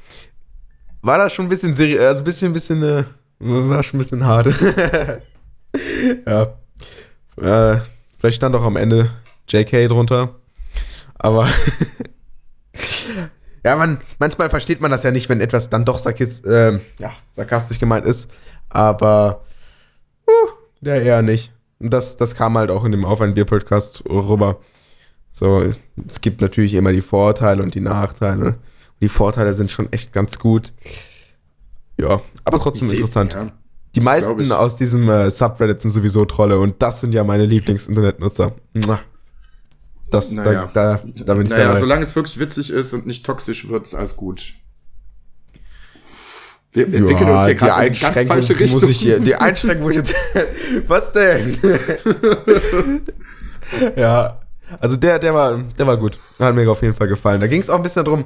war 1.02 1.18
das 1.18 1.32
schon 1.32 1.46
ein 1.46 1.48
bisschen 1.48 1.74
seri 1.74 1.98
also 1.98 2.22
ein 2.22 2.24
bisschen, 2.24 2.52
bisschen, 2.52 2.82
äh, 2.82 3.04
war 3.40 3.82
schon 3.82 3.98
ein 3.98 4.02
bisschen 4.02 4.24
hart. 4.26 4.48
ja. 6.26 6.42
Äh, 7.36 7.80
vielleicht 8.18 8.36
stand 8.36 8.54
auch 8.54 8.64
am 8.64 8.76
Ende 8.76 9.10
JK 9.48 9.88
drunter. 9.88 10.34
Aber 11.18 11.48
ja, 13.64 13.76
man, 13.76 13.98
manchmal 14.18 14.50
versteht 14.50 14.80
man 14.80 14.90
das 14.90 15.02
ja 15.02 15.10
nicht, 15.10 15.28
wenn 15.28 15.40
etwas 15.40 15.70
dann 15.70 15.84
doch 15.84 15.98
sarkis 15.98 16.42
ähm, 16.46 16.80
ja, 16.98 17.12
sarkastisch 17.30 17.78
gemeint 17.78 18.06
ist. 18.06 18.30
Aber 18.68 19.44
uh, 20.26 20.48
der 20.80 21.02
eher 21.02 21.22
nicht. 21.22 21.52
Und 21.80 21.92
das, 21.92 22.16
das 22.16 22.34
kam 22.34 22.58
halt 22.58 22.70
auch 22.70 22.84
in 22.84 22.92
dem 22.92 23.04
Auf 23.04 23.20
ein 23.20 23.34
Bier-Podcast 23.34 24.04
rüber. 24.08 24.58
So, 25.32 25.62
es 26.06 26.20
gibt 26.20 26.40
natürlich 26.40 26.74
immer 26.74 26.92
die 26.92 27.00
Vorteile 27.00 27.62
und 27.62 27.74
die 27.74 27.80
Nachteile. 27.80 28.56
Die 29.00 29.08
Vorteile 29.08 29.54
sind 29.54 29.70
schon 29.70 29.92
echt 29.92 30.12
ganz 30.12 30.38
gut. 30.38 30.72
Ja, 31.96 32.20
aber 32.44 32.58
trotzdem 32.58 32.90
interessant. 32.90 33.34
Ja. 33.34 33.46
Die 33.94 34.00
meisten 34.00 34.50
aus 34.52 34.76
diesem 34.76 35.08
äh, 35.08 35.30
Subreddit 35.30 35.80
sind 35.80 35.92
sowieso 35.92 36.24
Trolle 36.24 36.58
und 36.58 36.82
das 36.82 37.00
sind 37.00 37.12
ja 37.12 37.24
meine 37.24 37.46
Lieblings-Internetnutzer. 37.46 38.52
Das, 40.10 40.30
Naja. 40.30 40.70
da, 40.72 40.96
da, 40.96 41.02
da 41.24 41.34
bin 41.34 41.44
ich 41.44 41.50
Naja, 41.50 41.64
dabei. 41.68 41.78
solange 41.80 42.02
es 42.02 42.16
wirklich 42.16 42.38
witzig 42.38 42.70
ist 42.70 42.92
und 42.94 43.06
nicht 43.06 43.26
toxisch 43.26 43.68
wird, 43.68 43.84
ist 43.86 43.94
alles 43.94 44.16
gut. 44.16 44.54
Wir 46.72 46.86
Ja, 46.88 46.98
entwickeln 46.98 47.28
uns 47.30 47.46
hier 47.46 47.54
gerade 47.54 47.86
in 47.86 47.92
ganz 47.92 48.04
Einschränkung 48.04 48.36
falsche 48.36 48.60
Richtung. 48.60 48.80
muss 48.80 48.88
ich 48.90 48.98
hier, 48.98 49.20
die 49.20 49.34
Einschränkung 49.34 49.86
muss 49.86 49.96
ich 49.96 49.98
jetzt, 49.98 50.14
was 50.88 51.12
denn? 51.12 51.56
ja, 53.96 54.38
also 54.80 54.96
der, 54.96 55.18
der 55.18 55.34
war, 55.34 55.58
der 55.78 55.86
war 55.86 55.96
gut. 55.96 56.18
Hat 56.38 56.54
mir 56.54 56.70
auf 56.70 56.82
jeden 56.82 56.94
Fall 56.94 57.08
gefallen. 57.08 57.40
Da 57.40 57.46
ging 57.46 57.60
es 57.60 57.70
auch 57.70 57.76
ein 57.76 57.82
bisschen 57.82 58.04
darum, 58.04 58.24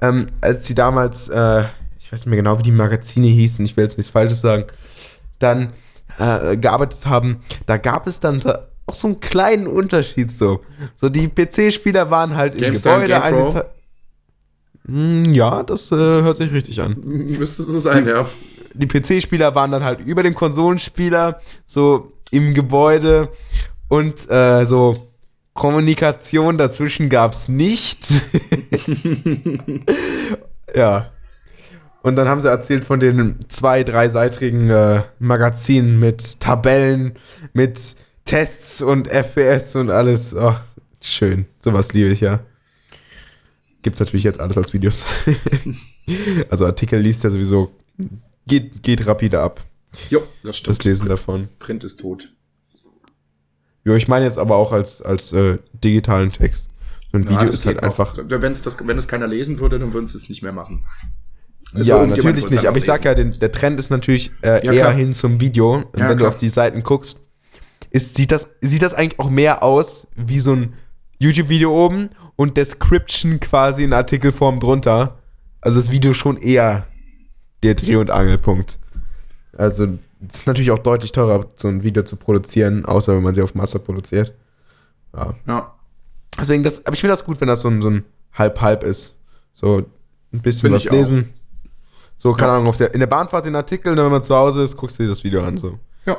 ähm, 0.00 0.26
als 0.40 0.66
sie 0.66 0.74
damals, 0.74 1.28
äh, 1.28 1.60
ich 1.98 2.12
weiß 2.12 2.20
nicht 2.20 2.26
mehr 2.26 2.36
genau, 2.36 2.58
wie 2.58 2.62
die 2.64 2.72
Magazine 2.72 3.26
hießen, 3.28 3.64
ich 3.64 3.76
will 3.76 3.84
jetzt 3.84 3.96
nichts 3.96 4.10
Falsches 4.12 4.40
sagen, 4.40 4.64
dann 5.38 5.70
äh, 6.18 6.56
gearbeitet 6.56 7.06
haben, 7.06 7.40
da 7.66 7.76
gab 7.76 8.06
es 8.06 8.20
dann 8.20 8.40
da 8.40 8.68
auch 8.86 8.94
so 8.94 9.08
einen 9.08 9.20
kleinen 9.20 9.66
Unterschied 9.66 10.30
so. 10.30 10.60
So 10.96 11.08
die 11.08 11.28
PC-Spieler 11.28 12.10
waren 12.10 12.36
halt 12.36 12.54
im 12.56 12.62
GameStar 12.62 12.96
und 12.96 13.06
Gebäude 13.06 13.20
GamePro? 13.20 13.48
eine 13.50 13.64
Hm, 14.86 15.32
Ja, 15.32 15.62
das 15.62 15.90
äh, 15.92 15.96
hört 15.96 16.36
sich 16.36 16.52
richtig 16.52 16.80
an 16.80 16.96
Müsste 17.04 17.62
so 17.62 17.78
sein, 17.80 18.06
ja. 18.06 18.26
die 18.74 18.86
PC-Spieler 18.86 19.54
waren 19.54 19.70
dann 19.70 19.84
halt 19.84 20.00
über 20.00 20.22
dem 20.22 20.34
Konsolenspieler, 20.34 21.40
so 21.64 22.12
im 22.30 22.52
Gebäude 22.54 23.30
und 23.88 24.30
äh, 24.30 24.66
so 24.66 25.06
Kommunikation 25.54 26.58
dazwischen 26.58 27.08
gab's 27.08 27.48
nicht. 27.48 28.06
ja. 30.74 31.10
Und 32.02 32.16
dann 32.16 32.28
haben 32.28 32.42
sie 32.42 32.48
erzählt 32.48 32.84
von 32.84 33.00
den 33.00 33.46
zwei, 33.48 33.82
dreiseitigen 33.84 34.68
äh, 34.68 35.02
Magazinen 35.20 35.98
mit 36.00 36.40
Tabellen, 36.40 37.14
mit 37.54 37.96
Tests 38.24 38.80
und 38.82 39.08
FPS 39.08 39.76
und 39.76 39.90
alles. 39.90 40.34
Oh, 40.34 40.54
schön. 41.00 41.46
Sowas 41.62 41.92
liebe 41.92 42.10
ich 42.10 42.20
ja. 42.20 42.40
Gibt's 43.82 44.00
natürlich 44.00 44.24
jetzt 44.24 44.40
alles 44.40 44.56
als 44.56 44.72
Videos. 44.72 45.04
also 46.50 46.64
Artikel 46.66 47.00
liest 47.00 47.22
ja 47.24 47.30
sowieso 47.30 47.70
geht, 48.46 48.82
geht 48.82 49.06
rapide 49.06 49.40
ab, 49.40 49.62
Jo, 50.10 50.22
das 50.42 50.56
stimmt. 50.56 50.78
das 50.78 50.84
Lesen 50.84 51.08
davon. 51.08 51.48
Print 51.58 51.84
ist 51.84 52.00
tot. 52.00 52.30
Ja, 53.84 53.94
ich 53.94 54.08
meine 54.08 54.24
jetzt 54.24 54.38
aber 54.38 54.56
auch 54.56 54.72
als, 54.72 55.02
als 55.02 55.32
äh, 55.34 55.58
digitalen 55.72 56.32
Text. 56.32 56.68
So 57.12 57.18
ein 57.18 57.24
Ja, 57.24 57.30
Video 57.30 57.48
ist 57.50 57.66
halt 57.66 57.80
auch. 57.82 57.88
einfach. 57.88 58.16
Wenn's 58.18 58.62
das, 58.62 58.76
wenn 58.86 58.96
es 58.98 59.06
keiner 59.06 59.26
lesen 59.26 59.60
würde, 59.60 59.78
dann 59.78 59.92
würden 59.92 60.06
sie 60.06 60.16
es 60.16 60.28
nicht 60.30 60.42
mehr 60.42 60.52
machen. 60.52 60.84
Also 61.74 61.84
ja, 61.92 62.06
natürlich 62.06 62.48
nicht. 62.50 62.66
Aber 62.66 62.78
ich 62.78 62.84
sag 62.84 63.04
ja, 63.04 63.14
den, 63.14 63.38
der 63.38 63.52
Trend 63.52 63.78
ist 63.78 63.90
natürlich 63.90 64.30
äh, 64.42 64.64
Ja, 64.64 64.72
eher 64.72 64.90
hin 64.92 65.12
zum 65.12 65.40
Video. 65.40 65.74
Und 65.92 65.98
Ja, 65.98 66.08
wenn 66.08 66.16
du 66.16 66.24
klar. 66.24 66.28
auf 66.30 66.38
die 66.38 66.48
Seiten 66.48 66.82
guckst, 66.82 67.20
ist, 67.94 68.16
sieht, 68.16 68.32
das, 68.32 68.48
sieht 68.60 68.82
das 68.82 68.92
eigentlich 68.92 69.20
auch 69.20 69.30
mehr 69.30 69.62
aus 69.62 70.08
wie 70.16 70.40
so 70.40 70.52
ein 70.52 70.74
YouTube-Video 71.20 71.72
oben 71.72 72.10
und 72.34 72.56
Description 72.56 73.38
quasi 73.38 73.84
in 73.84 73.92
Artikelform 73.92 74.58
drunter. 74.58 75.18
Also 75.60 75.78
das 75.78 75.92
Video 75.92 76.12
schon 76.12 76.36
eher 76.36 76.88
der 77.62 77.76
Dreh- 77.76 77.94
und 77.94 78.10
Angelpunkt. 78.10 78.80
Also 79.56 79.84
es 80.28 80.38
ist 80.38 80.46
natürlich 80.48 80.72
auch 80.72 80.80
deutlich 80.80 81.12
teurer, 81.12 81.46
so 81.54 81.68
ein 81.68 81.84
Video 81.84 82.02
zu 82.02 82.16
produzieren, 82.16 82.84
außer 82.84 83.14
wenn 83.14 83.22
man 83.22 83.32
sie 83.32 83.42
auf 83.42 83.54
Masse 83.54 83.78
produziert. 83.78 84.34
Ja. 85.14 85.34
Ja. 85.46 85.74
Deswegen, 86.36 86.64
das, 86.64 86.84
aber 86.84 86.94
ich 86.94 87.00
finde 87.00 87.12
das 87.12 87.24
gut, 87.24 87.40
wenn 87.40 87.46
das 87.46 87.60
so 87.60 87.68
ein, 87.68 87.80
so 87.80 87.90
ein 87.90 88.04
Halb-Halb 88.32 88.82
ist. 88.82 89.14
So 89.52 89.84
ein 90.32 90.42
bisschen 90.42 90.72
Find 90.72 90.84
was 90.84 90.90
lesen. 90.90 91.32
So, 92.16 92.32
keine 92.32 92.48
Ja. 92.50 92.56
Ahnung, 92.56 92.66
auf 92.66 92.76
der, 92.76 92.92
in 92.92 92.98
der 92.98 93.06
Bahnfahrt 93.06 93.46
den 93.46 93.54
Artikel, 93.54 93.94
dann, 93.94 94.06
wenn 94.06 94.12
man 94.12 94.24
zu 94.24 94.34
Hause 94.34 94.64
ist, 94.64 94.76
guckst 94.76 94.98
du 94.98 95.04
dir 95.04 95.10
das 95.10 95.22
Video 95.22 95.44
an. 95.44 95.58
So. 95.58 95.78
Ja. 96.06 96.16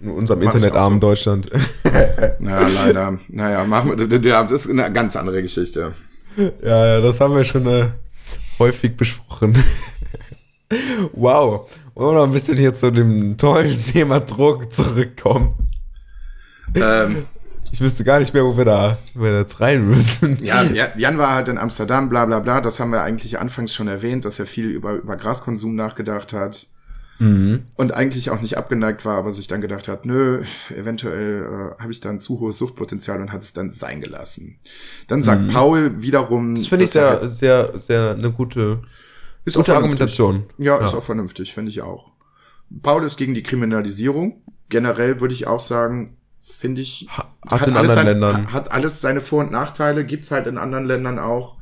In 0.00 0.10
unserem 0.10 0.42
internetarmen 0.42 1.00
so. 1.00 1.08
Deutschland. 1.08 1.48
Naja, 2.38 2.68
leider. 2.68 3.18
Naja, 3.28 3.64
machen 3.64 3.96
wir, 3.98 4.08
das 4.08 4.52
ist 4.52 4.70
eine 4.70 4.92
ganz 4.92 5.16
andere 5.16 5.42
Geschichte. 5.42 5.92
ja, 6.36 6.86
ja, 6.86 7.00
das 7.00 7.20
haben 7.20 7.34
wir 7.34 7.44
schon 7.44 7.66
äh, 7.66 7.88
häufig 8.58 8.96
besprochen. 8.96 9.56
wow. 11.12 11.70
Wollen 11.94 12.14
wir 12.14 12.20
noch 12.20 12.26
ein 12.26 12.32
bisschen 12.32 12.56
hier 12.58 12.74
zu 12.74 12.90
dem 12.90 13.36
tollen 13.38 13.80
Thema 13.80 14.20
Druck 14.20 14.70
zurückkommen? 14.72 15.54
ähm, 16.74 17.26
Ich 17.72 17.80
wüsste 17.80 18.04
gar 18.04 18.20
nicht 18.20 18.34
mehr, 18.34 18.44
wo 18.44 18.56
wir 18.56 18.64
da, 18.66 18.98
wo 19.14 19.24
wir 19.24 19.32
da 19.32 19.38
jetzt 19.38 19.60
rein 19.60 19.86
müssen. 19.88 20.38
ja, 20.44 20.62
Ja- 20.62 20.88
Jan 20.96 21.16
war 21.18 21.32
halt 21.34 21.48
in 21.48 21.56
Amsterdam, 21.58 22.08
bla 22.10 22.26
bla 22.26 22.40
bla. 22.40 22.60
Das 22.60 22.80
haben 22.80 22.90
wir 22.92 23.02
eigentlich 23.02 23.38
anfangs 23.38 23.72
schon 23.74 23.88
erwähnt, 23.88 24.24
dass 24.26 24.38
er 24.38 24.46
viel 24.46 24.66
über, 24.70 24.92
über 24.92 25.16
Graskonsum 25.16 25.74
nachgedacht 25.74 26.32
hat. 26.34 26.66
Mhm. 27.18 27.64
Und 27.76 27.92
eigentlich 27.92 28.30
auch 28.30 28.40
nicht 28.42 28.58
abgeneigt 28.58 29.04
war, 29.04 29.16
aber 29.16 29.32
sich 29.32 29.48
dann 29.48 29.60
gedacht 29.60 29.88
hat, 29.88 30.04
nö, 30.04 30.42
eventuell 30.76 31.42
äh, 31.78 31.82
habe 31.82 31.90
ich 31.92 32.00
da 32.00 32.10
ein 32.10 32.20
zu 32.20 32.40
hohes 32.40 32.58
Suchtpotenzial 32.58 33.20
und 33.20 33.32
hat 33.32 33.42
es 33.42 33.52
dann 33.54 33.70
sein 33.70 34.00
gelassen. 34.00 34.58
Dann 35.08 35.22
sagt 35.22 35.50
Paul 35.50 36.02
wiederum. 36.02 36.50
Mhm. 36.50 36.54
Das 36.56 36.66
finde 36.66 36.84
ich 36.84 36.94
er 36.94 37.20
sehr, 37.28 37.28
sehr, 37.70 37.78
sehr 37.78 38.10
eine 38.12 38.32
gute, 38.32 38.82
Ist 39.44 39.56
auch 39.56 39.60
gute. 39.62 39.74
Argumentation. 39.76 40.44
Ja, 40.58 40.76
ist 40.78 40.92
Ja. 40.92 40.98
auch 40.98 41.02
vernünftig, 41.02 41.54
finde 41.54 41.70
ich 41.70 41.80
auch. 41.82 42.12
Paul 42.82 43.02
ist 43.04 43.16
gegen 43.16 43.32
die 43.34 43.42
Kriminalisierung. 43.42 44.42
Generell 44.68 45.20
würde 45.20 45.32
ich 45.34 45.46
auch 45.46 45.60
sagen, 45.60 46.16
finde 46.40 46.80
ich. 46.82 47.08
Ha- 47.16 47.28
hat 47.46 47.66
in 47.68 47.76
alles 47.76 47.96
anderen 47.96 48.20
sein- 48.20 48.34
Ländern- 48.34 48.52
Hat 48.52 48.72
alles 48.72 49.00
seine 49.00 49.20
Vor- 49.20 49.40
und 49.44 49.52
Nachteile, 49.52 50.04
gibt's 50.04 50.30
halt 50.32 50.46
in 50.48 50.58
anderen 50.58 50.84
Ländern 50.84 51.18
auch. 51.18 51.56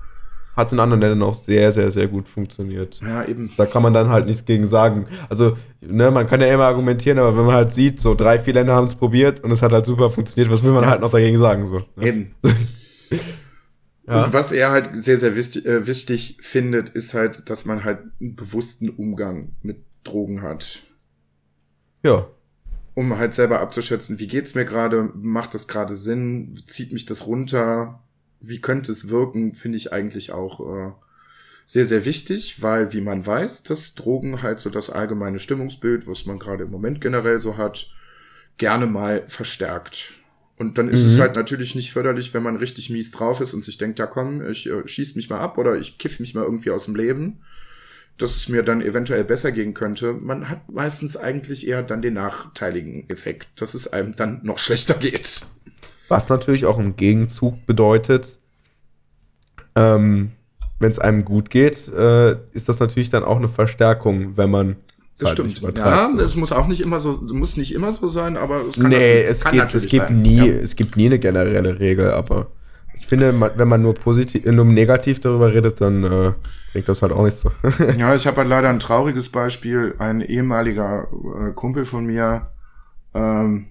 Hat 0.56 0.72
in 0.72 0.78
anderen 0.78 1.00
Ländern 1.00 1.22
auch 1.22 1.34
sehr, 1.34 1.72
sehr, 1.72 1.90
sehr 1.90 2.06
gut 2.06 2.28
funktioniert. 2.28 3.00
Ja, 3.02 3.24
eben. 3.24 3.50
Da 3.56 3.66
kann 3.66 3.82
man 3.82 3.92
dann 3.92 4.08
halt 4.08 4.26
nichts 4.26 4.44
gegen 4.44 4.66
sagen. 4.66 5.06
Also, 5.28 5.56
ne, 5.80 6.10
man 6.10 6.26
kann 6.28 6.40
ja 6.40 6.46
immer 6.46 6.64
argumentieren, 6.64 7.18
aber 7.18 7.36
wenn 7.36 7.46
man 7.46 7.54
halt 7.54 7.74
sieht, 7.74 8.00
so 8.00 8.14
drei, 8.14 8.38
vier 8.38 8.54
Länder 8.54 8.74
haben 8.74 8.86
es 8.86 8.94
probiert 8.94 9.40
und 9.40 9.50
es 9.50 9.62
hat 9.62 9.72
halt 9.72 9.84
super 9.84 10.10
funktioniert, 10.10 10.52
was 10.52 10.62
will 10.62 10.72
man 10.72 10.86
halt 10.86 11.00
noch 11.00 11.10
dagegen 11.10 11.38
sagen? 11.38 11.66
So, 11.66 11.82
ne? 11.96 12.06
Eben. 12.06 12.34
Ja. 14.06 14.24
Und 14.24 14.32
was 14.32 14.52
er 14.52 14.70
halt 14.70 14.90
sehr, 14.92 15.16
sehr 15.16 15.34
wichtig, 15.34 15.64
äh, 15.66 15.86
wichtig 15.86 16.36
findet, 16.40 16.90
ist 16.90 17.14
halt, 17.14 17.48
dass 17.48 17.64
man 17.64 17.84
halt 17.84 18.00
einen 18.20 18.36
bewussten 18.36 18.90
Umgang 18.90 19.54
mit 19.62 19.82
Drogen 20.02 20.42
hat. 20.42 20.82
Ja. 22.04 22.28
Um 22.92 23.16
halt 23.16 23.34
selber 23.34 23.60
abzuschätzen, 23.60 24.18
wie 24.18 24.26
geht's 24.26 24.54
mir 24.54 24.66
gerade, 24.66 25.10
macht 25.14 25.54
das 25.54 25.68
gerade 25.68 25.96
Sinn, 25.96 26.54
zieht 26.66 26.92
mich 26.92 27.06
das 27.06 27.26
runter, 27.26 28.03
wie 28.48 28.60
könnte 28.60 28.92
es 28.92 29.08
wirken, 29.08 29.52
finde 29.52 29.78
ich 29.78 29.92
eigentlich 29.92 30.32
auch 30.32 30.60
äh, 30.60 30.92
sehr, 31.66 31.84
sehr 31.86 32.04
wichtig, 32.04 32.62
weil, 32.62 32.92
wie 32.92 33.00
man 33.00 33.26
weiß, 33.26 33.62
dass 33.64 33.94
Drogen 33.94 34.42
halt 34.42 34.60
so 34.60 34.70
das 34.70 34.90
allgemeine 34.90 35.38
Stimmungsbild, 35.38 36.06
was 36.06 36.26
man 36.26 36.38
gerade 36.38 36.64
im 36.64 36.70
Moment 36.70 37.00
generell 37.00 37.40
so 37.40 37.56
hat, 37.56 37.90
gerne 38.58 38.86
mal 38.86 39.24
verstärkt. 39.28 40.14
Und 40.56 40.78
dann 40.78 40.88
ist 40.88 41.02
es 41.02 41.16
Mhm. 41.16 41.20
halt 41.20 41.36
natürlich 41.36 41.74
nicht 41.74 41.92
förderlich, 41.92 42.32
wenn 42.32 42.42
man 42.42 42.56
richtig 42.56 42.90
mies 42.90 43.10
drauf 43.10 43.40
ist 43.40 43.54
und 43.54 43.64
sich 43.64 43.78
denkt, 43.78 43.98
ja 43.98 44.06
komm, 44.06 44.46
ich 44.48 44.70
äh, 44.70 44.86
schieß 44.86 45.16
mich 45.16 45.28
mal 45.28 45.40
ab 45.40 45.58
oder 45.58 45.76
ich 45.76 45.98
kiff 45.98 46.20
mich 46.20 46.34
mal 46.34 46.44
irgendwie 46.44 46.70
aus 46.70 46.84
dem 46.84 46.94
Leben, 46.94 47.40
dass 48.18 48.36
es 48.36 48.48
mir 48.48 48.62
dann 48.62 48.80
eventuell 48.80 49.24
besser 49.24 49.50
gehen 49.50 49.74
könnte. 49.74 50.12
Man 50.12 50.48
hat 50.48 50.70
meistens 50.70 51.16
eigentlich 51.16 51.66
eher 51.66 51.82
dann 51.82 52.02
den 52.02 52.14
nachteiligen 52.14 53.08
Effekt, 53.10 53.48
dass 53.60 53.74
es 53.74 53.92
einem 53.92 54.14
dann 54.14 54.40
noch 54.44 54.58
schlechter 54.60 54.94
geht. 54.94 55.40
Was 56.08 56.28
natürlich 56.28 56.66
auch 56.66 56.78
im 56.78 56.96
Gegenzug 56.96 57.66
bedeutet, 57.66 58.38
ähm, 59.76 60.32
wenn 60.80 60.90
es 60.90 60.98
einem 60.98 61.24
gut 61.24 61.50
geht, 61.50 61.88
äh, 61.88 62.32
ist 62.52 62.68
das 62.68 62.80
natürlich 62.80 63.10
dann 63.10 63.24
auch 63.24 63.36
eine 63.36 63.48
Verstärkung, 63.48 64.36
wenn 64.36 64.50
man 64.50 64.76
Das 65.18 65.30
halt 65.30 65.52
stimmt. 65.52 65.76
Ja, 65.76 66.10
so. 66.10 66.20
es 66.22 66.36
muss 66.36 66.52
auch 66.52 66.66
nicht 66.66 66.80
immer 66.80 67.00
so, 67.00 67.12
muss 67.32 67.56
nicht 67.56 67.74
immer 67.74 67.92
so 67.92 68.06
sein, 68.06 68.36
aber 68.36 68.62
es 68.68 68.76
kann 68.78 68.90
Nee, 68.90 69.22
es, 69.22 69.42
kann 69.44 69.54
gibt, 69.54 69.74
es 69.74 69.86
gibt 69.86 70.08
sein. 70.08 70.22
nie, 70.22 70.36
Ja. 70.36 70.44
es 70.44 70.76
gibt 70.76 70.96
nie 70.96 71.06
eine 71.06 71.18
generelle 71.18 71.80
Regel, 71.80 72.10
aber 72.10 72.48
ich 72.98 73.06
finde, 73.06 73.32
man- 73.32 73.52
wenn 73.56 73.68
man 73.68 73.82
nur 73.82 73.94
positiv, 73.94 74.44
nur 74.44 74.64
negativ 74.64 75.20
darüber 75.20 75.52
redet, 75.52 75.80
dann 75.80 76.04
äh, 76.04 76.32
bringt 76.72 76.88
das 76.88 77.02
halt 77.02 77.12
auch 77.12 77.24
nicht 77.24 77.36
so. 77.36 77.50
Ja, 77.98 78.14
ich 78.14 78.26
habe 78.26 78.38
halt 78.38 78.48
leider 78.48 78.68
ein 78.68 78.80
trauriges 78.80 79.28
Beispiel. 79.30 79.94
Ein 79.98 80.20
ehemaliger 80.20 81.06
äh, 81.40 81.52
Kumpel 81.52 81.84
von 81.84 82.04
mir, 82.06 82.48
ähm, 83.14 83.66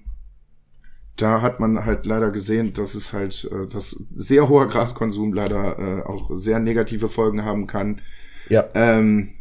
da 1.16 1.42
hat 1.42 1.60
man 1.60 1.86
halt 1.86 2.06
leider 2.06 2.32
gesehen, 2.32 2.74
dass 2.74 2.96
es 2.96 3.14
halt, 3.14 3.50
äh, 3.52 3.68
dass 3.68 4.08
sehr 4.16 4.50
hoher 4.50 4.68
Graskonsum 4.68 5.34
leider 5.34 5.78
äh, 5.80 6.02
auch 6.04 6.32
sehr 6.34 6.60
negative 6.60 7.10
Folgen 7.10 7.46
haben 7.46 7.68
kann. 7.68 8.02
ja. 8.50 8.66
Ähm, 8.74 9.34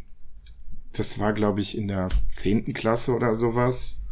das 0.94 1.18
war, 1.18 1.32
glaube 1.32 1.62
ich, 1.62 1.78
in 1.78 1.88
der 1.88 2.10
zehnten 2.28 2.74
Klasse 2.74 3.14
oder 3.14 3.34
sowas. 3.34 4.02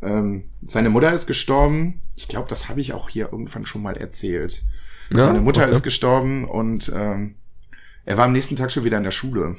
Ähm, 0.00 0.44
seine 0.62 0.88
Mutter 0.90 1.12
ist 1.12 1.26
gestorben. 1.26 2.00
Ich 2.14 2.28
glaube, 2.28 2.48
das 2.48 2.68
habe 2.68 2.80
ich 2.80 2.92
auch 2.92 3.08
hier 3.08 3.30
irgendwann 3.32 3.66
schon 3.66 3.82
mal 3.82 3.96
erzählt. 3.96 4.62
Ja, 5.10 5.26
Seine 5.26 5.40
Mutter 5.40 5.62
okay. 5.62 5.70
ist 5.70 5.82
gestorben 5.82 6.44
und 6.44 6.90
ähm, 6.94 7.34
er 8.04 8.16
war 8.16 8.26
am 8.26 8.32
nächsten 8.32 8.54
Tag 8.56 8.70
schon 8.70 8.84
wieder 8.84 8.98
in 8.98 9.02
der 9.02 9.10
Schule. 9.10 9.56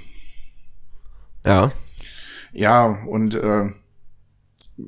Ja. 1.46 1.72
Ja, 2.54 2.86
und 3.06 3.36
äh, 3.36 3.70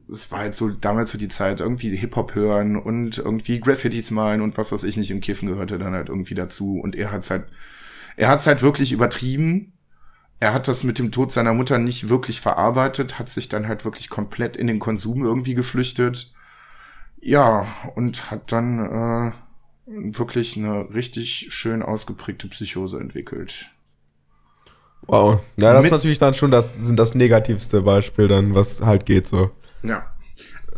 es 0.09 0.31
war 0.31 0.39
halt 0.39 0.55
so 0.55 0.69
damals 0.69 1.11
so 1.11 1.17
die 1.17 1.29
Zeit, 1.29 1.59
irgendwie 1.59 1.95
Hip-Hop 1.95 2.35
hören 2.35 2.75
und 2.75 3.17
irgendwie 3.17 3.59
Graffitis 3.59 4.11
malen 4.11 4.41
und 4.41 4.57
was 4.57 4.71
weiß 4.71 4.83
ich 4.83 4.97
nicht 4.97 5.11
im 5.11 5.21
Kiffen 5.21 5.47
gehörte 5.47 5.77
dann 5.77 5.93
halt 5.93 6.09
irgendwie 6.09 6.35
dazu. 6.35 6.79
Und 6.79 6.95
er 6.95 7.11
hat's 7.11 7.29
halt, 7.29 7.45
er 8.17 8.29
hat's 8.29 8.47
halt 8.47 8.61
wirklich 8.61 8.91
übertrieben. 8.91 9.73
Er 10.39 10.53
hat 10.53 10.67
das 10.67 10.83
mit 10.83 10.99
dem 10.99 11.11
Tod 11.11 11.31
seiner 11.31 11.53
Mutter 11.53 11.77
nicht 11.77 12.09
wirklich 12.09 12.41
verarbeitet, 12.41 13.17
hat 13.19 13.29
sich 13.29 13.49
dann 13.49 13.67
halt 13.67 13.85
wirklich 13.85 14.09
komplett 14.09 14.57
in 14.57 14.67
den 14.67 14.79
Konsum 14.79 15.23
irgendwie 15.23 15.53
geflüchtet. 15.53 16.33
Ja, 17.21 17.65
und 17.95 18.29
hat 18.31 18.51
dann 18.51 18.79
äh, 19.29 19.31
wirklich 19.85 20.57
eine 20.57 20.93
richtig 20.93 21.47
schön 21.53 21.81
ausgeprägte 21.81 22.47
Psychose 22.49 22.99
entwickelt. 22.99 23.71
Wow. 25.07 25.41
Ja, 25.57 25.73
das 25.73 25.83
Mit- 25.83 25.85
ist 25.85 25.91
natürlich 25.91 26.19
dann 26.19 26.33
schon 26.33 26.51
das, 26.51 26.75
sind 26.75 26.97
das 26.97 27.15
negativste 27.15 27.81
Beispiel 27.81 28.27
dann, 28.27 28.55
was 28.55 28.81
halt 28.81 29.05
geht 29.05 29.27
so. 29.27 29.51
Ja, 29.83 30.05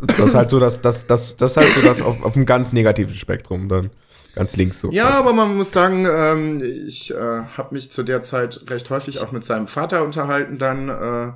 Das 0.02 0.20
ist 0.20 0.36
halt 0.36 0.50
so, 0.50 0.60
dass 0.60 0.82
das, 0.82 1.06
das, 1.08 1.38
das 1.38 1.52
ist 1.52 1.58
halt 1.58 1.74
so 1.74 1.82
das 1.82 2.02
auf, 2.02 2.22
auf 2.24 2.36
einem 2.36 2.46
ganz 2.46 2.74
negativen 2.74 3.15
Spektrum 3.15 3.70
dann. 3.70 3.91
Ganz 4.36 4.58
links 4.58 4.82
so. 4.82 4.91
Ja, 4.91 5.12
aber 5.18 5.32
man 5.32 5.56
muss 5.56 5.72
sagen, 5.72 6.06
ähm, 6.10 6.62
ich 6.62 7.12
äh, 7.12 7.15
habe 7.56 7.74
mich 7.74 7.89
zu 7.91 8.04
der 8.04 8.22
Zeit 8.22 8.70
recht 8.70 8.89
häufig 8.89 9.22
auch 9.22 9.32
mit 9.32 9.46
seinem 9.46 9.68
Vater 9.68 10.04
unterhalten 10.04 10.58
dann. 10.58 10.89
Äh, 10.89 11.32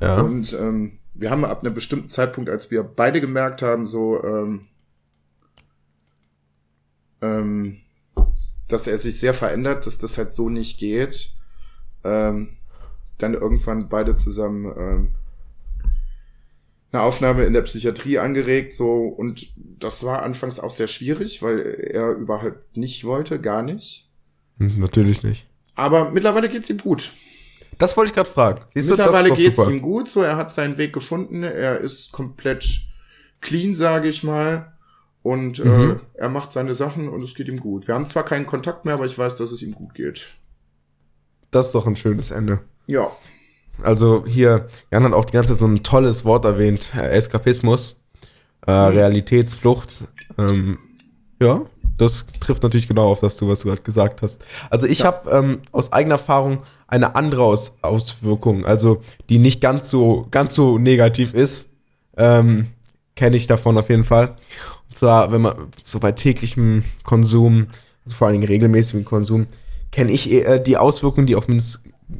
Ja. 0.00 0.20
Und 0.20 0.52
ähm, 0.52 0.98
wir 1.14 1.32
haben 1.32 1.44
ab 1.44 1.64
einem 1.64 1.74
bestimmten 1.74 2.08
Zeitpunkt, 2.08 2.48
als 2.48 2.70
wir 2.70 2.84
beide 2.84 3.20
gemerkt 3.20 3.62
haben, 3.62 3.84
so, 3.84 4.22
ähm, 4.22 4.66
ähm, 7.20 7.78
dass 8.68 8.86
er 8.86 8.98
sich 8.98 9.18
sehr 9.18 9.34
verändert, 9.34 9.86
dass 9.86 9.98
das 9.98 10.16
halt 10.18 10.32
so 10.32 10.48
nicht 10.48 10.78
geht, 10.78 11.30
ähm, 12.04 12.50
dann 13.18 13.34
irgendwann 13.34 13.88
beide 13.88 14.14
zusammen 14.14 14.72
ähm, 14.78 15.08
eine 16.92 17.02
Aufnahme 17.02 17.44
in 17.44 17.52
der 17.52 17.62
Psychiatrie 17.62 18.18
angeregt, 18.18 18.72
so 18.74 19.06
und 19.08 19.46
das 19.56 20.04
war 20.04 20.22
anfangs 20.22 20.58
auch 20.60 20.70
sehr 20.70 20.86
schwierig, 20.86 21.42
weil 21.42 21.58
er 21.92 22.12
überhaupt 22.12 22.76
nicht 22.76 23.04
wollte, 23.04 23.40
gar 23.40 23.62
nicht. 23.62 24.08
Hm, 24.58 24.78
Natürlich 24.78 25.22
nicht. 25.22 25.46
Aber 25.74 26.10
mittlerweile 26.10 26.48
geht's 26.48 26.70
ihm 26.70 26.78
gut. 26.78 27.12
Das 27.78 27.96
wollte 27.96 28.08
ich 28.10 28.14
gerade 28.14 28.30
fragen. 28.30 28.64
Siehst 28.74 28.88
du, 28.88 28.92
Mittlerweile 28.94 29.28
doch 29.28 29.36
geht's 29.36 29.56
super. 29.58 29.70
ihm 29.70 29.80
gut, 29.82 30.08
so 30.08 30.22
er 30.22 30.36
hat 30.36 30.52
seinen 30.52 30.78
Weg 30.78 30.92
gefunden, 30.92 31.42
er 31.44 31.80
ist 31.80 32.10
komplett 32.12 32.80
clean, 33.40 33.74
sage 33.74 34.08
ich 34.08 34.24
mal. 34.24 34.72
Und 35.22 35.62
Mhm. 35.64 36.00
äh, 36.16 36.20
er 36.20 36.28
macht 36.30 36.50
seine 36.52 36.74
Sachen 36.74 37.08
und 37.08 37.22
es 37.22 37.34
geht 37.34 37.48
ihm 37.48 37.58
gut. 37.60 37.86
Wir 37.86 37.94
haben 37.94 38.06
zwar 38.06 38.24
keinen 38.24 38.46
Kontakt 38.46 38.84
mehr, 38.84 38.94
aber 38.94 39.04
ich 39.04 39.16
weiß, 39.18 39.36
dass 39.36 39.52
es 39.52 39.62
ihm 39.62 39.72
gut 39.72 39.94
geht. 39.94 40.34
Das 41.50 41.66
ist 41.66 41.74
doch 41.74 41.86
ein 41.86 41.96
schönes 41.96 42.30
Ende. 42.30 42.60
Ja. 42.86 43.10
Also 43.82 44.24
hier, 44.26 44.68
Jan 44.92 45.04
hat 45.04 45.12
auch 45.12 45.24
die 45.24 45.32
ganze 45.32 45.52
Zeit 45.52 45.60
so 45.60 45.66
ein 45.66 45.82
tolles 45.82 46.24
Wort 46.24 46.44
erwähnt, 46.44 46.92
äh, 46.96 47.08
Eskapismus, 47.10 47.96
äh, 48.66 48.72
Realitätsflucht. 48.72 50.04
Ähm, 50.36 50.78
ja, 51.40 51.62
das 51.96 52.26
trifft 52.40 52.62
natürlich 52.62 52.88
genau 52.88 53.08
auf 53.08 53.20
das 53.20 53.36
zu, 53.36 53.48
was 53.48 53.60
du 53.60 53.68
gerade 53.68 53.82
gesagt 53.82 54.22
hast. 54.22 54.42
Also 54.70 54.86
ich 54.86 55.04
habe 55.04 55.30
ähm, 55.30 55.60
aus 55.72 55.92
eigener 55.92 56.16
Erfahrung 56.16 56.58
eine 56.86 57.14
andere 57.14 57.42
aus 57.42 57.74
Auswirkung, 57.82 58.64
also 58.64 59.02
die 59.28 59.38
nicht 59.38 59.60
ganz 59.60 59.90
so, 59.90 60.26
ganz 60.30 60.54
so 60.54 60.78
negativ 60.78 61.34
ist, 61.34 61.68
ähm, 62.16 62.68
kenne 63.14 63.36
ich 63.36 63.46
davon 63.46 63.78
auf 63.78 63.90
jeden 63.90 64.04
Fall. 64.04 64.36
Und 64.88 64.98
zwar, 64.98 65.32
wenn 65.32 65.42
man 65.42 65.54
so 65.84 66.00
bei 66.00 66.12
täglichem 66.12 66.84
Konsum 67.04 67.68
also 68.08 68.16
vor 68.16 68.28
allen 68.28 68.40
Dingen 68.40 68.48
regelmäßigen 68.48 69.04
Konsum, 69.04 69.48
kenne 69.92 70.12
ich 70.12 70.30
eher 70.30 70.58
die 70.58 70.78
Auswirkungen, 70.78 71.26
die 71.26 71.36
auch 71.36 71.46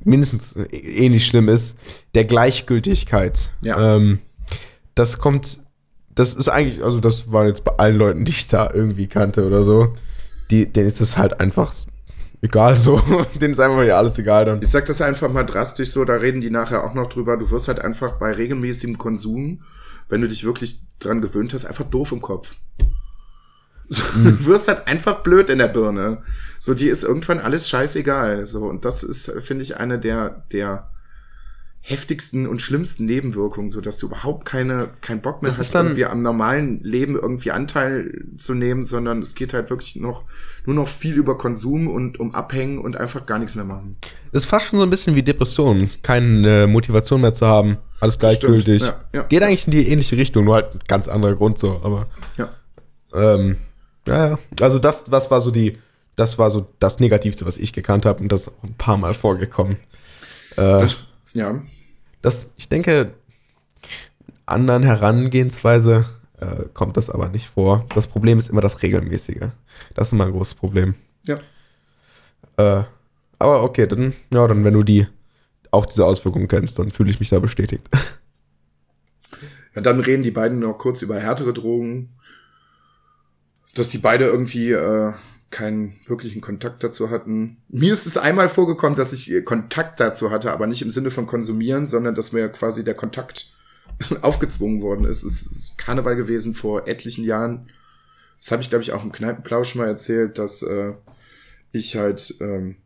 mindestens, 0.04 0.54
ähnlich 0.70 1.26
schlimm 1.26 1.48
ist, 1.48 1.78
der 2.14 2.24
Gleichgültigkeit. 2.24 3.50
Ja. 3.62 3.96
Ähm, 3.96 4.18
das 4.94 5.18
kommt, 5.18 5.60
das 6.14 6.34
ist 6.34 6.48
eigentlich, 6.48 6.84
also 6.84 7.00
das 7.00 7.32
war 7.32 7.46
jetzt 7.46 7.64
bei 7.64 7.72
allen 7.78 7.96
Leuten, 7.96 8.24
die 8.24 8.32
ich 8.32 8.48
da 8.48 8.70
irgendwie 8.72 9.06
kannte 9.06 9.46
oder 9.46 9.62
so, 9.62 9.94
die, 10.50 10.70
denen 10.70 10.86
ist 10.86 11.00
es 11.00 11.16
halt 11.16 11.40
einfach 11.40 11.72
egal 12.42 12.76
so. 12.76 13.00
denen 13.40 13.52
ist 13.52 13.60
einfach 13.60 13.84
ja 13.84 13.96
alles 13.96 14.18
egal 14.18 14.44
dann. 14.44 14.62
Ich 14.62 14.68
sag 14.68 14.86
das 14.86 15.00
einfach 15.00 15.30
mal 15.30 15.44
drastisch 15.44 15.90
so, 15.90 16.04
da 16.04 16.14
reden 16.14 16.40
die 16.40 16.50
nachher 16.50 16.84
auch 16.84 16.94
noch 16.94 17.06
drüber. 17.06 17.36
Du 17.36 17.50
wirst 17.50 17.68
halt 17.68 17.80
einfach 17.80 18.12
bei 18.18 18.32
regelmäßigem 18.32 18.98
Konsum, 18.98 19.62
wenn 20.08 20.20
du 20.20 20.28
dich 20.28 20.44
wirklich 20.44 20.80
dran 20.98 21.20
gewöhnt 21.20 21.54
hast, 21.54 21.64
einfach 21.64 21.84
doof 21.84 22.12
im 22.12 22.20
Kopf. 22.20 22.56
So, 23.88 24.02
Du 24.14 24.44
wirst 24.46 24.68
halt 24.68 24.86
einfach 24.86 25.22
blöd 25.22 25.50
in 25.50 25.58
der 25.58 25.68
Birne. 25.68 26.22
So, 26.58 26.74
die 26.74 26.88
ist 26.88 27.04
irgendwann 27.04 27.38
alles 27.40 27.68
scheißegal. 27.68 28.46
So, 28.46 28.64
und 28.64 28.84
das 28.84 29.02
ist, 29.02 29.32
finde 29.40 29.62
ich, 29.62 29.76
eine 29.76 29.98
der, 29.98 30.44
der 30.52 30.90
heftigsten 31.80 32.46
und 32.46 32.60
schlimmsten 32.60 33.06
Nebenwirkungen, 33.06 33.70
so 33.70 33.80
dass 33.80 33.96
du 33.96 34.06
überhaupt 34.06 34.44
keine, 34.44 34.90
keinen 35.00 35.22
Bock 35.22 35.40
mehr 35.42 35.50
Das 35.50 35.58
hast, 35.58 35.74
irgendwie 35.74 36.04
am 36.04 36.22
normalen 36.22 36.82
Leben 36.82 37.16
irgendwie 37.16 37.50
Anteil 37.50 38.26
zu 38.36 38.52
nehmen, 38.52 38.84
sondern 38.84 39.22
es 39.22 39.34
geht 39.34 39.54
halt 39.54 39.70
wirklich 39.70 39.96
noch, 39.96 40.24
nur 40.66 40.74
noch 40.74 40.88
viel 40.88 41.14
über 41.14 41.38
Konsum 41.38 41.88
und 41.88 42.20
um 42.20 42.34
Abhängen 42.34 42.78
und 42.78 42.96
einfach 42.96 43.24
gar 43.24 43.38
nichts 43.38 43.54
mehr 43.54 43.64
machen. 43.64 43.96
Das 44.32 44.42
ist 44.42 44.50
fast 44.50 44.66
schon 44.66 44.78
so 44.78 44.82
ein 44.84 44.90
bisschen 44.90 45.14
wie 45.14 45.22
Depression. 45.22 45.88
Keine 46.02 46.66
Motivation 46.66 47.22
mehr 47.22 47.32
zu 47.32 47.46
haben. 47.46 47.78
Alles 48.00 48.18
gleichgültig. 48.18 48.82
Ja, 48.82 49.04
ja. 49.14 49.22
Geht 49.22 49.42
eigentlich 49.42 49.66
in 49.66 49.72
die 49.72 49.88
ähnliche 49.88 50.16
Richtung, 50.18 50.44
nur 50.44 50.56
halt 50.56 50.74
ein 50.74 50.80
ganz 50.86 51.08
anderer 51.08 51.36
Grund 51.36 51.58
so, 51.58 51.80
aber. 51.82 52.06
Ja. 52.36 52.50
Ähm, 53.14 53.56
ja, 54.08 54.28
ja. 54.30 54.38
Also 54.60 54.78
das, 54.78 55.04
das 55.04 55.30
war 55.30 55.40
so 55.40 55.50
die, 55.50 55.78
das 56.16 56.38
war 56.38 56.50
so 56.50 56.66
das 56.80 56.98
Negativste, 57.00 57.46
was 57.46 57.58
ich 57.58 57.72
gekannt 57.72 58.06
habe 58.06 58.20
und 58.22 58.32
das 58.32 58.42
ist 58.42 58.48
auch 58.48 58.64
ein 58.64 58.74
paar 58.74 58.96
Mal 58.96 59.14
vorgekommen. 59.14 59.76
Äh, 60.56 60.86
Ja. 61.34 61.60
das, 62.22 62.50
ich 62.56 62.68
denke, 62.68 63.12
anderen 64.46 64.82
Herangehensweise 64.82 66.06
äh, 66.40 66.64
kommt 66.74 66.96
das 66.96 67.10
aber 67.10 67.28
nicht 67.28 67.48
vor. 67.48 67.84
Das 67.94 68.06
Problem 68.06 68.38
ist 68.38 68.48
immer 68.50 68.60
das 68.62 68.82
Regelmäßige. 68.82 69.48
Das 69.94 70.08
ist 70.08 70.12
immer 70.12 70.26
ein 70.26 70.32
großes 70.32 70.54
Problem. 70.54 70.94
Ja. 71.26 71.38
Äh, 72.56 72.84
aber 73.38 73.62
okay, 73.62 73.86
dann, 73.86 74.14
ja, 74.32 74.46
dann, 74.48 74.64
wenn 74.64 74.74
du 74.74 74.82
die 74.82 75.06
auch 75.70 75.86
diese 75.86 76.04
Auswirkungen 76.06 76.48
kennst, 76.48 76.78
dann 76.78 76.90
fühle 76.90 77.10
ich 77.10 77.20
mich 77.20 77.28
da 77.28 77.38
bestätigt. 77.40 77.86
Ja, 79.74 79.82
dann 79.82 80.00
reden 80.00 80.22
die 80.22 80.30
beiden 80.30 80.58
noch 80.60 80.78
kurz 80.78 81.02
über 81.02 81.20
härtere 81.20 81.52
Drogen. 81.52 82.08
Dass 83.78 83.88
die 83.88 83.98
beide 83.98 84.24
irgendwie 84.24 84.72
äh, 84.72 85.12
keinen 85.50 85.94
wirklichen 86.06 86.40
Kontakt 86.40 86.84
dazu 86.84 87.10
hatten. 87.10 87.58
Mir 87.68 87.92
ist 87.92 88.06
es 88.06 88.16
einmal 88.16 88.48
vorgekommen, 88.48 88.96
dass 88.96 89.12
ich 89.12 89.32
äh, 89.32 89.42
Kontakt 89.42 90.00
dazu 90.00 90.30
hatte, 90.30 90.52
aber 90.52 90.66
nicht 90.66 90.82
im 90.82 90.90
Sinne 90.90 91.10
von 91.10 91.26
konsumieren, 91.26 91.86
sondern 91.86 92.14
dass 92.14 92.32
mir 92.32 92.48
quasi 92.48 92.84
der 92.84 92.94
Kontakt 92.94 93.54
aufgezwungen 94.22 94.82
worden 94.82 95.06
ist. 95.06 95.22
Es 95.22 95.46
ist 95.46 95.78
Karneval 95.78 96.16
gewesen 96.16 96.54
vor 96.54 96.86
etlichen 96.88 97.24
Jahren. 97.24 97.70
Das 98.40 98.52
habe 98.52 98.62
ich, 98.62 98.68
glaube 98.68 98.82
ich, 98.82 98.92
auch 98.92 99.04
im 99.04 99.12
Kneipenplausch 99.12 99.74
mal 99.74 99.86
erzählt, 99.86 100.38
dass 100.38 100.62
äh, 100.62 100.92
ich 101.72 101.96
halt 101.96 102.34
ähm, 102.40 102.76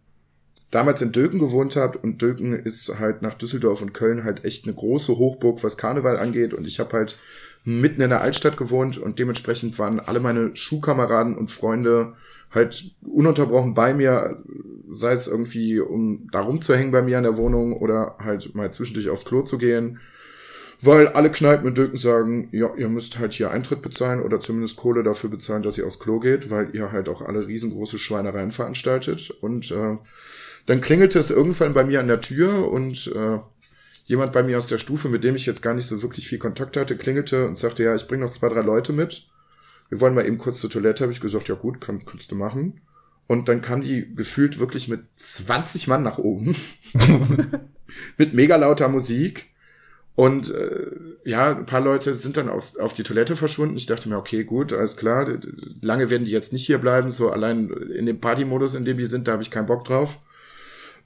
damals 0.71 1.03
in 1.03 1.13
Döken 1.13 1.39
gewohnt 1.39 1.77
habe 1.77 1.99
und 1.99 2.23
Döken 2.23 2.53
ist 2.53 2.99
halt 2.99 3.23
nach 3.23 3.35
Düsseldorf 3.35 3.83
und 3.83 3.93
Köln 3.93 4.25
halt 4.25 4.45
echt 4.45 4.65
eine 4.65 4.75
große 4.75 5.17
Hochburg, 5.17 5.63
was 5.65 5.77
Karneval 5.77 6.17
angeht 6.17 6.55
und 6.55 6.67
ich 6.67 6.81
habe 6.81 6.97
halt 6.97 7.17
mitten 7.65 8.03
in 8.03 8.11
der 8.11 8.21
Altstadt 8.21 8.57
gewohnt 8.57 8.99
und 8.99 9.19
dementsprechend 9.19 9.79
waren 9.79 10.01
alle 10.01 10.21
meine 10.21 10.55
Schulkameraden 10.57 11.37
und 11.37 11.51
Freunde 11.51 12.15
halt 12.51 12.95
ununterbrochen 13.03 13.75
bei 13.75 13.95
mir, 13.95 14.43
sei 14.93 15.13
es 15.13 15.27
irgendwie, 15.27 15.81
um 15.81 16.29
da 16.31 16.41
rumzuhängen 16.41 16.93
bei 16.93 17.03
mir 17.03 17.19
in 17.19 17.25
der 17.25 17.37
Wohnung 17.37 17.77
oder 17.77 18.17
halt 18.19 18.55
mal 18.55 18.73
zwischendurch 18.73 19.09
aufs 19.09 19.25
Klo 19.25 19.43
zu 19.43 19.59
gehen. 19.59 20.01
Weil 20.85 21.07
alle 21.09 21.31
Kneipen 21.31 21.69
in 21.69 21.75
Döken 21.75 21.97
sagen, 21.97 22.49
ja, 22.51 22.75
ihr 22.77 22.89
müsst 22.89 23.21
halt 23.21 23.33
hier 23.33 23.53
Eintritt 23.53 23.83
bezahlen 23.83 24.21
oder 24.21 24.41
zumindest 24.41 24.77
Kohle 24.77 25.05
dafür 25.05 25.31
bezahlen, 25.31 25.63
dass 25.63 25.79
ihr 25.79 25.87
aufs 25.87 26.01
Klo 26.01 26.19
geht, 26.19 26.51
weil 26.51 26.75
ihr 26.75 26.91
halt 26.91 27.09
auch 27.09 27.23
alle 27.23 27.47
riesengroße 27.47 28.01
Schweinereien 28.01 28.51
veranstaltet. 28.51 29.31
Und 29.31 29.71
äh, 29.71 29.97
dann 30.67 30.81
klingelte 30.81 31.21
es 31.21 31.31
irgendwann 31.31 31.73
bei 31.73 31.85
mir 31.85 32.01
an 32.01 32.09
der 32.09 32.21
Tür 32.21 32.69
und 32.69 33.13
äh, 33.15 33.39
jemand 34.05 34.33
bei 34.33 34.43
mir 34.43 34.57
aus 34.57 34.67
der 34.67 34.79
Stufe, 34.79 35.09
mit 35.09 35.25
dem 35.25 35.35
ich 35.35 35.47
jetzt 35.47 35.63
gar 35.63 35.75
nicht 35.75 35.87
so 35.87 36.03
wirklich 36.03 36.29
viel 36.29 36.39
Kontakt 36.39 36.77
hatte, 36.77 36.97
klingelte 36.97 37.47
und 37.47 37.59
sagte, 37.59 37.85
ja, 37.85 37.95
ich 37.95 38.09
bringe 38.09 38.25
noch 38.25 38.33
zwei, 38.33 38.49
drei 38.49 38.63
Leute 38.63 38.93
mit. 38.93 39.29
Wir 39.89 40.01
wollen 40.01 40.15
mal 40.15 40.27
eben 40.27 40.39
kurz 40.39 40.61
zur 40.61 40.71
Toilette, 40.71 41.05
habe 41.05 41.13
ich 41.13 41.21
gesagt, 41.21 41.49
ja 41.49 41.55
gut, 41.55 41.81
kann, 41.81 42.05
kannst 42.05 42.31
du 42.31 42.35
machen. 42.35 42.81
Und 43.27 43.49
dann 43.49 43.61
kam 43.61 43.83
die 43.83 44.15
gefühlt 44.15 44.59
wirklich 44.59 44.89
mit 44.89 45.03
20 45.17 45.89
Mann 45.89 46.03
nach 46.03 46.19
oben. 46.19 46.57
mit 48.19 48.35
mega 48.35 48.57
lauter 48.57 48.89
Musik. 48.89 49.51
Und 50.15 50.55
äh, 50.55 50.91
ja, 51.25 51.57
ein 51.57 51.67
paar 51.67 51.81
Leute 51.81 52.15
sind 52.15 52.37
dann 52.37 52.49
aus, 52.49 52.77
auf 52.77 52.93
die 52.93 53.03
Toilette 53.03 53.37
verschwunden. 53.37 53.77
Ich 53.77 53.87
dachte 53.87 54.09
mir, 54.09 54.19
okay, 54.19 54.45
gut, 54.45 54.73
alles 54.73 54.97
klar. 54.97 55.27
Lange 55.81 56.11
werden 56.11 56.25
die 56.25 56.31
jetzt 56.31 56.53
nicht 56.53 56.67
hier 56.67 56.79
bleiben. 56.79 57.11
So 57.11 57.31
allein 57.31 57.71
in 57.71 58.07
dem 58.07 58.21
Partymodus, 58.21 58.75
in 58.75 58.85
dem 58.85 58.99
die 58.99 59.07
sind, 59.07 59.29
da 59.29 59.33
habe 59.33 59.43
ich 59.43 59.51
keinen 59.51 59.67
Bock 59.67 59.85
drauf. 59.85 60.21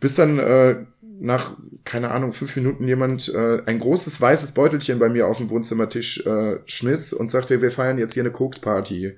Bis 0.01 0.15
dann 0.15 0.39
äh, 0.39 0.77
nach, 1.19 1.57
keine 1.85 2.11
Ahnung, 2.11 2.33
fünf 2.33 2.55
Minuten 2.57 2.87
jemand 2.87 3.33
äh, 3.33 3.63
ein 3.67 3.79
großes 3.79 4.21
weißes 4.21 4.53
Beutelchen 4.53 4.99
bei 4.99 5.09
mir 5.09 5.27
auf 5.27 5.39
dem 5.39 5.51
Wohnzimmertisch 5.51 6.25
äh, 6.27 6.59
schmiss 6.67 7.13
und 7.13 7.31
sagte, 7.31 7.63
wir 7.63 7.71
feiern 7.71 7.99
jetzt 7.99 8.15
hier 8.15 8.23
eine 8.23 8.33
Koksparty. 8.33 9.17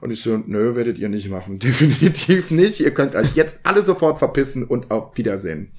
Und 0.00 0.10
ich 0.10 0.20
so, 0.20 0.42
nö, 0.46 0.74
werdet 0.74 0.98
ihr 0.98 1.08
nicht 1.08 1.30
machen. 1.30 1.58
Definitiv 1.60 2.50
nicht. 2.50 2.80
Ihr 2.80 2.92
könnt 2.92 3.14
euch 3.14 3.34
jetzt 3.34 3.60
alle 3.62 3.82
sofort 3.82 4.18
verpissen 4.18 4.64
und 4.64 4.90
auf 4.90 5.16
Wiedersehen. 5.16 5.70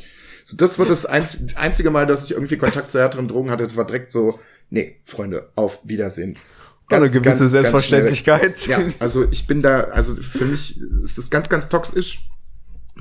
So, 0.46 0.58
das 0.58 0.80
war 0.80 0.86
das 0.86 1.06
einz 1.06 1.46
einzige 1.56 1.90
Mal, 1.90 2.06
dass 2.06 2.26
ich 2.26 2.32
irgendwie 2.32 2.58
Kontakt 2.58 2.92
zu 2.92 3.00
härteren 3.00 3.28
Drogen 3.28 3.52
hatte. 3.52 3.64
Das 3.64 3.78
war 3.78 3.86
direkt 3.86 4.12
so, 4.12 4.40
nee, 4.70 4.98
Freunde, 5.04 5.50
auf 5.56 5.80
Wiedersehen. 5.84 6.38
eine 6.90 7.10
gewisse 7.10 7.38
schnell. 7.38 7.48
Selbstverständlichkeit. 7.48 8.68
Ja, 8.68 8.80
also 9.00 9.26
ich 9.30 9.48
bin 9.48 9.62
da, 9.62 9.82
also 9.86 10.16
für 10.16 10.46
mich 10.46 10.80
ist 11.04 11.18
das 11.18 11.30
ganz, 11.30 11.50
ganz 11.50 11.70
toxisch. 11.70 12.28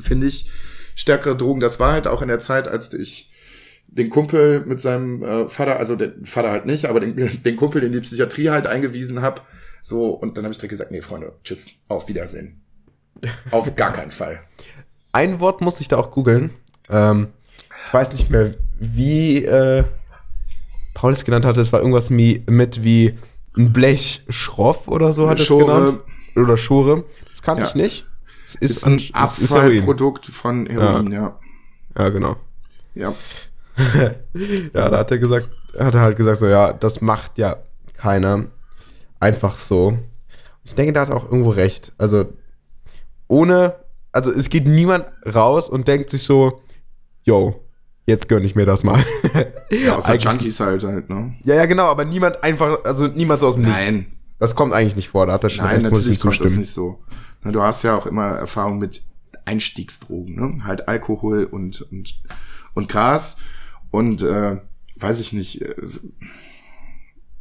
Finde 0.01 0.27
ich 0.27 0.51
stärkere 0.95 1.37
Drogen. 1.37 1.61
Das 1.61 1.81
war 1.81 1.93
halt 1.93 2.07
auch 2.07 2.23
in 2.23 2.29
der 2.29 2.39
Zeit, 2.41 2.69
als 2.69 2.93
ich 2.95 3.31
den 3.87 4.09
Kumpel 4.09 4.65
mit 4.65 4.81
seinem 4.81 5.23
äh, 5.23 5.49
Vater, 5.49 5.77
also 5.79 5.97
den 5.97 6.25
Vater 6.25 6.51
halt 6.51 6.67
nicht, 6.67 6.87
aber 6.87 7.01
den, 7.01 7.15
den 7.43 7.57
Kumpel 7.57 7.83
in 7.83 7.93
die 7.93 8.01
Psychiatrie 8.01 8.51
halt 8.51 8.67
eingewiesen 8.67 9.21
habe. 9.23 9.43
So, 9.83 10.11
und 10.11 10.37
dann 10.37 10.45
habe 10.45 10.53
ich 10.53 10.59
direkt 10.59 10.71
gesagt, 10.71 10.91
nee, 10.93 11.03
Freunde, 11.03 11.33
tschüss, 11.45 11.73
auf 11.89 12.09
Wiedersehen. 12.09 12.61
Auf 13.51 13.75
gar 13.77 13.93
keinen 13.93 14.11
Fall. 14.13 14.41
Ein 15.13 15.41
Wort 15.41 15.61
muss 15.61 15.81
ich 15.81 15.89
da 15.89 15.97
auch 15.99 16.11
googeln. 16.11 16.51
Ähm, 16.89 17.29
ich 17.87 17.93
weiß 17.95 18.13
nicht 18.15 18.31
mehr, 18.31 18.53
wie 18.79 19.45
äh, 19.45 19.85
Paul 20.95 21.13
es 21.13 21.25
genannt 21.25 21.45
hatte. 21.45 21.61
Es 21.61 21.73
war 21.73 21.81
irgendwas 21.81 22.11
mi- 22.11 22.43
mit 22.51 22.83
wie 22.85 23.15
ein 23.57 23.73
Blech 23.73 24.23
schroff 24.29 24.89
oder 24.89 25.13
so 25.13 25.29
hat 25.29 25.39
es 25.41 25.47
Schore. 25.47 25.67
genannt. 25.67 26.01
Oder 26.37 26.57
Schure. 26.57 27.05
Das 27.31 27.43
kannte 27.43 27.63
Ja. 27.65 27.69
ich 27.69 27.75
nicht. 27.75 28.07
Es 28.45 28.55
ist, 28.57 28.77
Ist 28.79 28.87
ein. 28.87 29.01
Abfallprodukt 29.13 30.27
von 30.27 30.67
Heroin, 30.67 31.13
ja. 31.13 31.39
Ja, 31.97 32.09
genau. 32.09 32.37
Ja. 32.95 33.15
Ja, 34.75 34.89
da 34.91 34.99
hat 34.99 35.11
er 35.11 35.19
gesagt, 35.19 35.49
hat 35.79 35.95
er 35.95 36.01
halt 36.01 36.17
gesagt, 36.17 36.39
so, 36.39 36.47
ja, 36.47 36.73
das 36.73 37.01
macht 37.01 37.39
ja 37.39 37.57
keiner. 37.95 38.47
Einfach 39.21 39.59
so. 39.59 39.97
Ich 40.65 40.75
denke, 40.75 40.93
da 40.93 41.01
hat 41.03 41.09
er 41.09 41.17
auch 41.17 41.25
irgendwo 41.25 41.51
recht. 41.51 41.93
Also, 41.97 42.27
ohne, 43.29 43.77
also 44.13 44.31
es 44.31 44.51
geht 44.51 44.67
niemand 44.67 45.07
raus 45.35 45.69
und 45.71 45.89
denkt 45.89 46.11
sich 46.11 46.23
so, 46.25 46.61
yo, 47.23 47.65
jetzt 48.07 48.29
gönn 48.29 48.45
ich 48.45 48.55
mir 48.55 48.67
das 48.67 48.85
mal. 48.85 49.03
Ja, 49.71 49.97
außer 49.97 50.17
Junkies 50.17 50.61
halt 50.61 50.85
halt, 50.85 51.09
ne? 51.09 51.35
Ja, 51.45 51.55
ja, 51.55 51.67
genau, 51.67 51.87
aber 51.87 52.05
niemand 52.05 52.43
einfach, 52.45 52.85
also 52.85 53.07
niemand 53.07 53.41
so 53.41 53.49
aus 53.49 53.55
dem 53.55 53.63
Nichts. 53.65 53.81
Nein. 53.81 54.07
Das 54.39 54.55
kommt 54.57 54.73
eigentlich 54.75 54.97
nicht 54.97 55.09
vor, 55.09 55.27
da 55.27 55.35
hat 55.35 55.45
er 55.45 55.51
schon 55.51 55.65
Nein, 55.65 55.81
recht, 55.83 55.91
muss 55.91 56.01
ich 56.01 56.07
ihm 56.07 56.11
natürlich 56.11 56.21
kommt 56.21 56.35
das 56.35 56.39
zustimmen. 56.41 56.61
nicht 56.61 56.73
so. 56.73 56.99
Na, 57.43 57.53
Du 57.53 57.63
hast 57.63 57.83
ja 57.83 57.97
auch 57.97 58.07
immer 58.07 58.29
Erfahrung 58.29 58.79
mit 58.79 59.03
Einstiegsdrogen, 59.45 60.35
ne? 60.35 60.65
Halt 60.65 60.89
Alkohol 60.89 61.45
und, 61.45 61.83
und, 61.83 62.23
und 62.75 62.89
Gras. 62.89 63.39
Und 63.91 64.23
äh, 64.23 64.61
weiß 64.97 65.21
ich 65.21 65.33
nicht, 65.33 65.63
äh, 65.63 65.75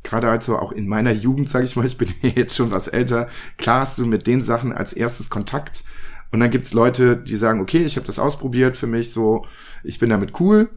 gerade 0.04 0.28
halt 0.28 0.44
so 0.44 0.58
auch 0.58 0.72
in 0.72 0.88
meiner 0.88 1.12
Jugend, 1.12 1.50
sage 1.50 1.66
ich 1.66 1.76
mal, 1.76 1.86
ich 1.86 1.98
bin 1.98 2.14
jetzt 2.22 2.56
schon 2.56 2.72
was 2.72 2.88
älter, 2.88 3.30
klar 3.58 3.82
hast 3.82 3.98
du 3.98 4.06
mit 4.06 4.28
den 4.28 4.44
Sachen 4.44 4.74
als 4.74 4.94
erstes 4.94 5.30
Kontakt. 5.30 5.84
Und 6.32 6.40
dann 6.40 6.52
gibt's 6.52 6.74
Leute, 6.74 7.18
die 7.18 7.36
sagen, 7.36 7.60
okay, 7.60 7.84
ich 7.84 7.98
habe 7.98 8.08
das 8.08 8.20
ausprobiert 8.20 8.78
für 8.78 8.88
mich 8.88 9.12
so, 9.12 9.46
ich 9.84 10.00
bin 10.00 10.10
damit 10.10 10.40
cool. 10.40 10.70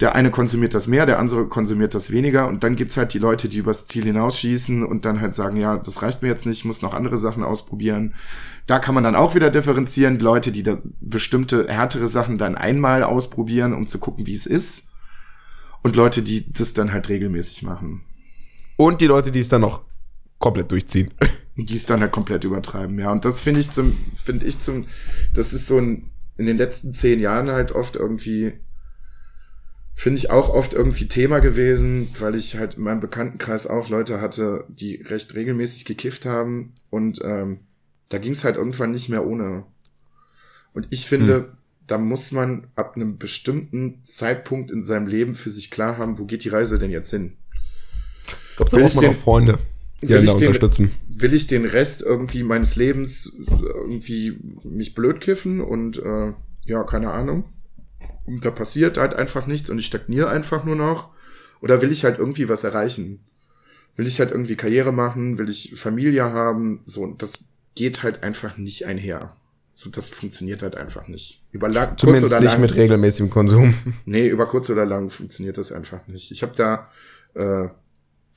Der 0.00 0.14
eine 0.14 0.30
konsumiert 0.30 0.72
das 0.72 0.86
mehr, 0.86 1.04
der 1.04 1.18
andere 1.18 1.46
konsumiert 1.46 1.94
das 1.94 2.10
weniger. 2.10 2.48
Und 2.48 2.64
dann 2.64 2.74
gibt's 2.74 2.96
halt 2.96 3.12
die 3.12 3.18
Leute, 3.18 3.48
die 3.48 3.58
übers 3.58 3.86
Ziel 3.86 4.04
hinausschießen 4.04 4.84
und 4.84 5.04
dann 5.04 5.20
halt 5.20 5.34
sagen, 5.34 5.56
ja, 5.56 5.76
das 5.76 6.00
reicht 6.02 6.22
mir 6.22 6.28
jetzt 6.28 6.46
nicht, 6.46 6.60
ich 6.60 6.64
muss 6.64 6.80
noch 6.80 6.94
andere 6.94 7.18
Sachen 7.18 7.42
ausprobieren. 7.44 8.14
Da 8.66 8.78
kann 8.78 8.94
man 8.94 9.04
dann 9.04 9.14
auch 9.14 9.34
wieder 9.34 9.50
differenzieren. 9.50 10.18
Die 10.18 10.24
Leute, 10.24 10.52
die 10.52 10.62
da 10.62 10.78
bestimmte 11.00 11.68
härtere 11.68 12.08
Sachen 12.08 12.38
dann 12.38 12.54
einmal 12.54 13.02
ausprobieren, 13.02 13.74
um 13.74 13.86
zu 13.86 13.98
gucken, 13.98 14.26
wie 14.26 14.34
es 14.34 14.46
ist. 14.46 14.90
Und 15.82 15.96
Leute, 15.96 16.22
die 16.22 16.50
das 16.52 16.74
dann 16.74 16.92
halt 16.92 17.08
regelmäßig 17.08 17.62
machen. 17.62 18.02
Und 18.76 19.00
die 19.00 19.06
Leute, 19.06 19.30
die 19.30 19.40
es 19.40 19.48
dann 19.48 19.60
noch 19.60 19.82
komplett 20.38 20.72
durchziehen. 20.72 21.12
Die 21.56 21.74
es 21.74 21.84
dann 21.84 22.00
halt 22.00 22.12
komplett 22.12 22.44
übertreiben, 22.44 22.98
ja. 22.98 23.12
Und 23.12 23.26
das 23.26 23.42
finde 23.42 23.60
ich 23.60 23.70
zum, 23.70 23.94
finde 24.16 24.46
ich 24.46 24.60
zum, 24.60 24.86
das 25.34 25.52
ist 25.52 25.66
so 25.66 25.76
ein, 25.76 26.10
in 26.38 26.46
den 26.46 26.56
letzten 26.56 26.94
zehn 26.94 27.20
Jahren 27.20 27.50
halt 27.50 27.72
oft 27.72 27.96
irgendwie, 27.96 28.54
finde 30.00 30.16
ich 30.16 30.30
auch 30.30 30.48
oft 30.48 30.72
irgendwie 30.72 31.08
Thema 31.08 31.40
gewesen, 31.40 32.08
weil 32.18 32.34
ich 32.34 32.56
halt 32.56 32.78
in 32.78 32.84
meinem 32.84 33.00
Bekanntenkreis 33.00 33.66
auch 33.66 33.90
Leute 33.90 34.22
hatte, 34.22 34.64
die 34.68 35.02
recht 35.02 35.34
regelmäßig 35.34 35.84
gekifft 35.84 36.24
haben 36.24 36.72
und 36.88 37.20
ähm, 37.22 37.58
da 38.08 38.16
ging 38.16 38.32
es 38.32 38.42
halt 38.42 38.56
irgendwann 38.56 38.92
nicht 38.92 39.10
mehr 39.10 39.26
ohne. 39.26 39.64
Und 40.72 40.86
ich 40.88 41.04
finde, 41.04 41.34
hm. 41.34 41.44
da 41.86 41.98
muss 41.98 42.32
man 42.32 42.68
ab 42.76 42.96
einem 42.96 43.18
bestimmten 43.18 44.02
Zeitpunkt 44.02 44.70
in 44.70 44.82
seinem 44.82 45.06
Leben 45.06 45.34
für 45.34 45.50
sich 45.50 45.70
klar 45.70 45.98
haben, 45.98 46.18
wo 46.18 46.24
geht 46.24 46.44
die 46.44 46.48
Reise 46.48 46.78
denn 46.78 46.90
jetzt 46.90 47.10
hin? 47.10 47.36
Ich 48.24 48.56
glaube, 48.56 48.70
da 48.70 48.78
braucht 48.78 48.94
man 48.94 49.04
den, 49.04 49.10
auch 49.10 49.18
Freunde 49.18 49.58
will 50.00 50.24
ich, 50.24 50.34
den, 50.36 50.90
will 51.08 51.34
ich 51.34 51.46
den 51.46 51.66
Rest 51.66 52.00
irgendwie 52.00 52.42
meines 52.42 52.76
Lebens 52.76 53.38
irgendwie 53.46 54.38
mich 54.64 54.94
blöd 54.94 55.20
kiffen 55.20 55.60
und 55.60 55.98
äh, 55.98 56.32
ja, 56.64 56.84
keine 56.84 57.10
Ahnung. 57.10 57.44
Und 58.30 58.44
da 58.44 58.52
passiert 58.52 58.96
halt 58.96 59.14
einfach 59.14 59.46
nichts 59.46 59.70
und 59.70 59.78
ich 59.78 59.86
stagniere 59.86 60.28
einfach 60.28 60.64
nur 60.64 60.76
noch. 60.76 61.10
Oder 61.60 61.82
will 61.82 61.90
ich 61.90 62.04
halt 62.04 62.18
irgendwie 62.18 62.48
was 62.48 62.62
erreichen? 62.62 63.20
Will 63.96 64.06
ich 64.06 64.20
halt 64.20 64.30
irgendwie 64.30 64.54
Karriere 64.54 64.92
machen? 64.92 65.36
Will 65.36 65.48
ich 65.48 65.74
Familie 65.74 66.24
haben? 66.24 66.80
So, 66.86 67.06
das 67.06 67.48
geht 67.74 68.04
halt 68.04 68.22
einfach 68.22 68.56
nicht 68.56 68.86
einher. 68.86 69.36
So, 69.74 69.90
das 69.90 70.10
funktioniert 70.10 70.62
halt 70.62 70.76
einfach 70.76 71.08
nicht. 71.08 71.42
Über 71.50 71.68
lang, 71.68 71.98
Zumindest 71.98 72.26
kurz 72.26 72.32
oder 72.32 72.40
lang, 72.40 72.60
nicht 72.60 72.70
mit 72.70 72.80
regelmäßigem 72.80 73.30
Konsum. 73.30 73.74
Nee, 74.04 74.28
über 74.28 74.46
kurz 74.46 74.70
oder 74.70 74.86
lang 74.86 75.10
funktioniert 75.10 75.58
das 75.58 75.72
einfach 75.72 76.06
nicht. 76.06 76.30
Ich 76.30 76.42
habe 76.42 76.52
da 76.54 76.88
äh, 77.34 77.68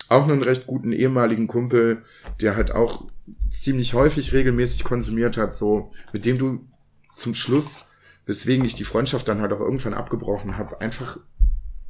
auch 0.09 0.27
einen 0.27 0.41
recht 0.41 0.65
guten 0.65 0.91
ehemaligen 0.91 1.47
Kumpel, 1.47 2.01
der 2.41 2.55
halt 2.55 2.71
auch 2.71 3.05
ziemlich 3.51 3.93
häufig 3.93 4.33
regelmäßig 4.33 4.83
konsumiert 4.85 5.37
hat, 5.37 5.55
so, 5.55 5.91
mit 6.13 6.25
dem 6.25 6.39
du 6.39 6.67
zum 7.13 7.35
Schluss, 7.35 7.89
weswegen 8.25 8.65
ich 8.65 8.75
die 8.75 8.83
Freundschaft 8.83 9.27
dann 9.27 9.41
halt 9.41 9.53
auch 9.53 9.59
irgendwann 9.59 9.93
abgebrochen 9.93 10.57
habe, 10.57 10.81
einfach 10.81 11.17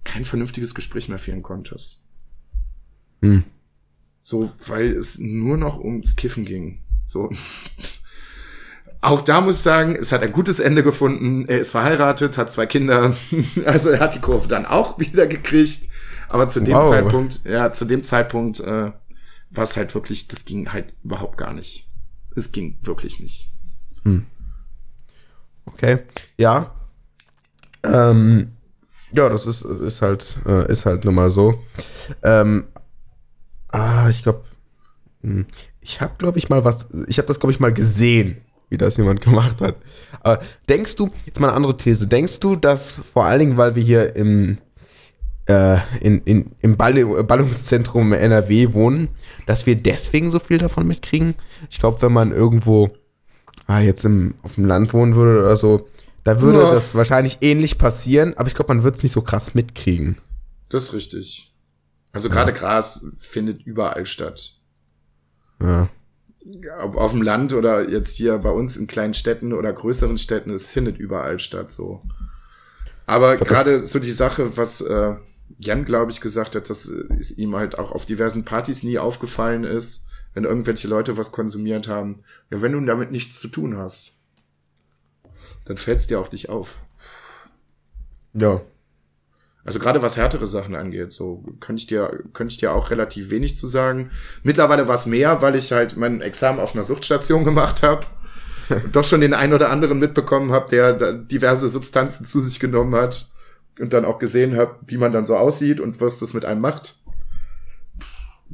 kein 0.03 0.25
vernünftiges 0.25 0.75
Gespräch 0.75 1.09
mehr 1.09 1.19
führen 1.19 1.43
konntest. 1.43 2.03
Hm. 3.21 3.43
So, 4.19 4.51
weil 4.67 4.91
es 4.91 5.19
nur 5.19 5.57
noch 5.57 5.79
ums 5.79 6.15
Kiffen 6.15 6.45
ging. 6.45 6.81
So. 7.05 7.29
Auch 9.01 9.19
da 9.19 9.41
muss 9.41 9.57
ich 9.57 9.63
sagen, 9.63 9.97
es 9.97 10.13
hat 10.13 10.23
ein 10.23 10.31
gutes 10.31 10.61
Ende 10.61 10.81
gefunden. 10.81 11.45
Er 11.49 11.59
ist 11.59 11.71
verheiratet, 11.71 12.37
hat 12.37 12.53
zwei 12.53 12.65
Kinder. 12.65 13.13
Also 13.65 13.89
er 13.89 13.99
hat 13.99 14.15
die 14.15 14.21
Kurve 14.21 14.47
dann 14.47 14.65
auch 14.65 14.97
wieder 14.97 15.27
gekriegt. 15.27 15.89
Aber 16.29 16.47
zu 16.47 16.61
dem 16.61 16.75
wow. 16.75 16.89
Zeitpunkt, 16.89 17.43
ja, 17.43 17.73
zu 17.73 17.83
dem 17.83 18.03
Zeitpunkt 18.03 18.61
äh, 18.61 18.93
war 19.51 19.63
es 19.63 19.75
halt 19.75 19.93
wirklich, 19.93 20.29
das 20.29 20.45
ging 20.45 20.71
halt 20.71 20.93
überhaupt 21.03 21.37
gar 21.37 21.53
nicht. 21.53 21.89
Es 22.33 22.53
ging 22.53 22.77
wirklich 22.81 23.19
nicht. 23.19 23.51
Hm. 24.03 24.25
Okay, 25.65 25.99
ja. 26.37 26.71
Ähm, 27.83 28.53
ja, 29.11 29.29
das 29.29 29.45
ist, 29.45 29.61
ist 29.63 30.01
halt, 30.01 30.37
äh, 30.47 30.71
ist 30.71 30.85
halt 30.85 31.05
nun 31.05 31.15
mal 31.15 31.29
so. 31.29 31.61
Ähm, 32.23 32.65
ah, 33.69 34.09
ich 34.09 34.23
glaube, 34.23 34.43
hm, 35.21 35.45
ich 35.81 36.01
habe, 36.01 36.13
glaube 36.17 36.39
ich, 36.39 36.49
mal 36.49 36.63
was, 36.63 36.87
ich 37.07 37.17
habe 37.17 37.27
das, 37.27 37.39
glaube 37.39 37.51
ich, 37.51 37.59
mal 37.59 37.73
gesehen, 37.73 38.37
wie 38.69 38.77
das 38.77 38.97
jemand 38.97 39.21
gemacht 39.21 39.61
hat. 39.61 39.75
Aber 40.21 40.41
denkst 40.69 40.95
du, 40.95 41.11
jetzt 41.25 41.39
mal 41.39 41.47
eine 41.47 41.57
andere 41.57 41.77
These, 41.77 42.07
denkst 42.07 42.39
du, 42.39 42.55
dass 42.55 42.91
vor 42.91 43.25
allen 43.25 43.39
Dingen, 43.39 43.57
weil 43.57 43.75
wir 43.75 43.83
hier 43.83 44.15
im 44.15 44.57
äh, 45.45 45.77
in, 45.99 46.21
in, 46.21 46.51
im 46.61 46.77
Ball 46.77 46.93
Ballungszentrum 47.23 48.13
NRW 48.13 48.73
wohnen, 48.73 49.09
dass 49.45 49.65
wir 49.65 49.75
deswegen 49.75 50.29
so 50.29 50.39
viel 50.39 50.57
davon 50.57 50.87
mitkriegen. 50.87 51.35
Ich 51.69 51.79
glaube, 51.79 52.01
wenn 52.01 52.13
man 52.13 52.31
irgendwo 52.31 52.91
ah, 53.67 53.79
jetzt 53.79 54.05
im, 54.05 54.35
auf 54.43 54.55
dem 54.55 54.65
Land 54.65 54.93
wohnen 54.93 55.15
würde 55.15 55.39
oder 55.39 55.55
so, 55.55 55.87
da 56.23 56.41
würde 56.41 56.59
ja. 56.59 56.73
das 56.73 56.95
wahrscheinlich 56.95 57.39
ähnlich 57.41 57.77
passieren, 57.77 58.33
aber 58.37 58.47
ich 58.47 58.55
glaube, 58.55 58.73
man 58.73 58.83
wird 58.83 58.95
es 58.95 59.03
nicht 59.03 59.11
so 59.11 59.21
krass 59.21 59.53
mitkriegen. 59.55 60.17
Das 60.69 60.85
ist 60.85 60.93
richtig. 60.93 61.53
Also 62.13 62.29
gerade 62.29 62.51
ja. 62.51 62.57
Gras 62.57 63.07
findet 63.17 63.63
überall 63.63 64.05
statt. 64.05 64.55
Ja. 65.61 65.89
Ob 66.81 66.95
auf 66.95 67.11
dem 67.11 67.21
Land 67.21 67.53
oder 67.53 67.89
jetzt 67.89 68.15
hier 68.15 68.37
bei 68.37 68.49
uns 68.49 68.77
in 68.77 68.87
kleinen 68.87 69.13
Städten 69.13 69.53
oder 69.53 69.71
größeren 69.71 70.17
Städten, 70.17 70.51
es 70.51 70.65
findet 70.65 70.97
überall 70.97 71.39
statt 71.39 71.71
so. 71.71 72.01
Aber 73.05 73.37
gerade 73.37 73.79
so 73.79 73.99
die 73.99 74.11
Sache, 74.11 74.57
was 74.57 74.81
äh, 74.81 75.15
Jan, 75.59 75.85
glaube 75.85 76.11
ich, 76.11 76.21
gesagt 76.21 76.55
hat, 76.55 76.69
dass 76.69 76.85
es 76.85 77.37
ihm 77.37 77.55
halt 77.55 77.79
auch 77.79 77.91
auf 77.91 78.05
diversen 78.05 78.45
Partys 78.45 78.83
nie 78.83 78.97
aufgefallen 78.97 79.63
ist, 79.63 80.07
wenn 80.33 80.45
irgendwelche 80.45 80.87
Leute 80.87 81.17
was 81.17 81.31
konsumiert 81.31 81.87
haben. 81.87 82.23
Ja, 82.49 82.61
wenn 82.61 82.71
du 82.71 82.81
damit 82.81 83.11
nichts 83.11 83.39
zu 83.39 83.47
tun 83.47 83.77
hast, 83.77 84.13
dann 85.65 85.77
fällt 85.77 85.99
es 85.99 86.07
dir 86.07 86.19
auch 86.19 86.31
nicht 86.31 86.49
auf. 86.49 86.77
Ja. 88.33 88.61
Also 89.65 89.79
gerade 89.79 90.01
was 90.01 90.17
härtere 90.17 90.45
Sachen 90.45 90.75
angeht, 90.75 91.13
so 91.13 91.45
könnte 91.61 91.79
ich 91.79 91.87
dir, 91.87 92.23
könnte 92.33 92.51
ich 92.51 92.57
dir 92.57 92.73
auch 92.73 92.89
relativ 92.91 93.29
wenig 93.29 93.57
zu 93.57 93.65
sagen. 93.65 94.11
Mittlerweile 94.43 94.89
war 94.89 94.95
es 94.95 95.05
mehr, 95.05 95.41
weil 95.41 95.55
ich 95.55 95.71
halt 95.71 95.95
mein 95.95 96.19
Examen 96.19 96.59
auf 96.59 96.73
einer 96.73 96.83
Suchtstation 96.83 97.43
gemacht 97.45 97.81
habe. 97.81 98.05
und 98.69 98.95
doch 98.95 99.03
schon 99.03 99.21
den 99.21 99.33
einen 99.33 99.53
oder 99.53 99.69
anderen 99.69 99.99
mitbekommen 99.99 100.51
habe, 100.51 100.69
der 100.69 101.13
diverse 101.13 101.67
Substanzen 101.67 102.25
zu 102.25 102.41
sich 102.41 102.59
genommen 102.59 102.95
hat 102.95 103.29
und 103.79 103.93
dann 103.93 104.05
auch 104.05 104.19
gesehen 104.19 104.57
habe, 104.57 104.75
wie 104.85 104.97
man 104.97 105.11
dann 105.11 105.25
so 105.25 105.35
aussieht 105.35 105.79
und 105.79 106.01
was 106.01 106.17
das 106.17 106.33
mit 106.33 106.45
einem 106.45 106.61
macht. 106.61 107.02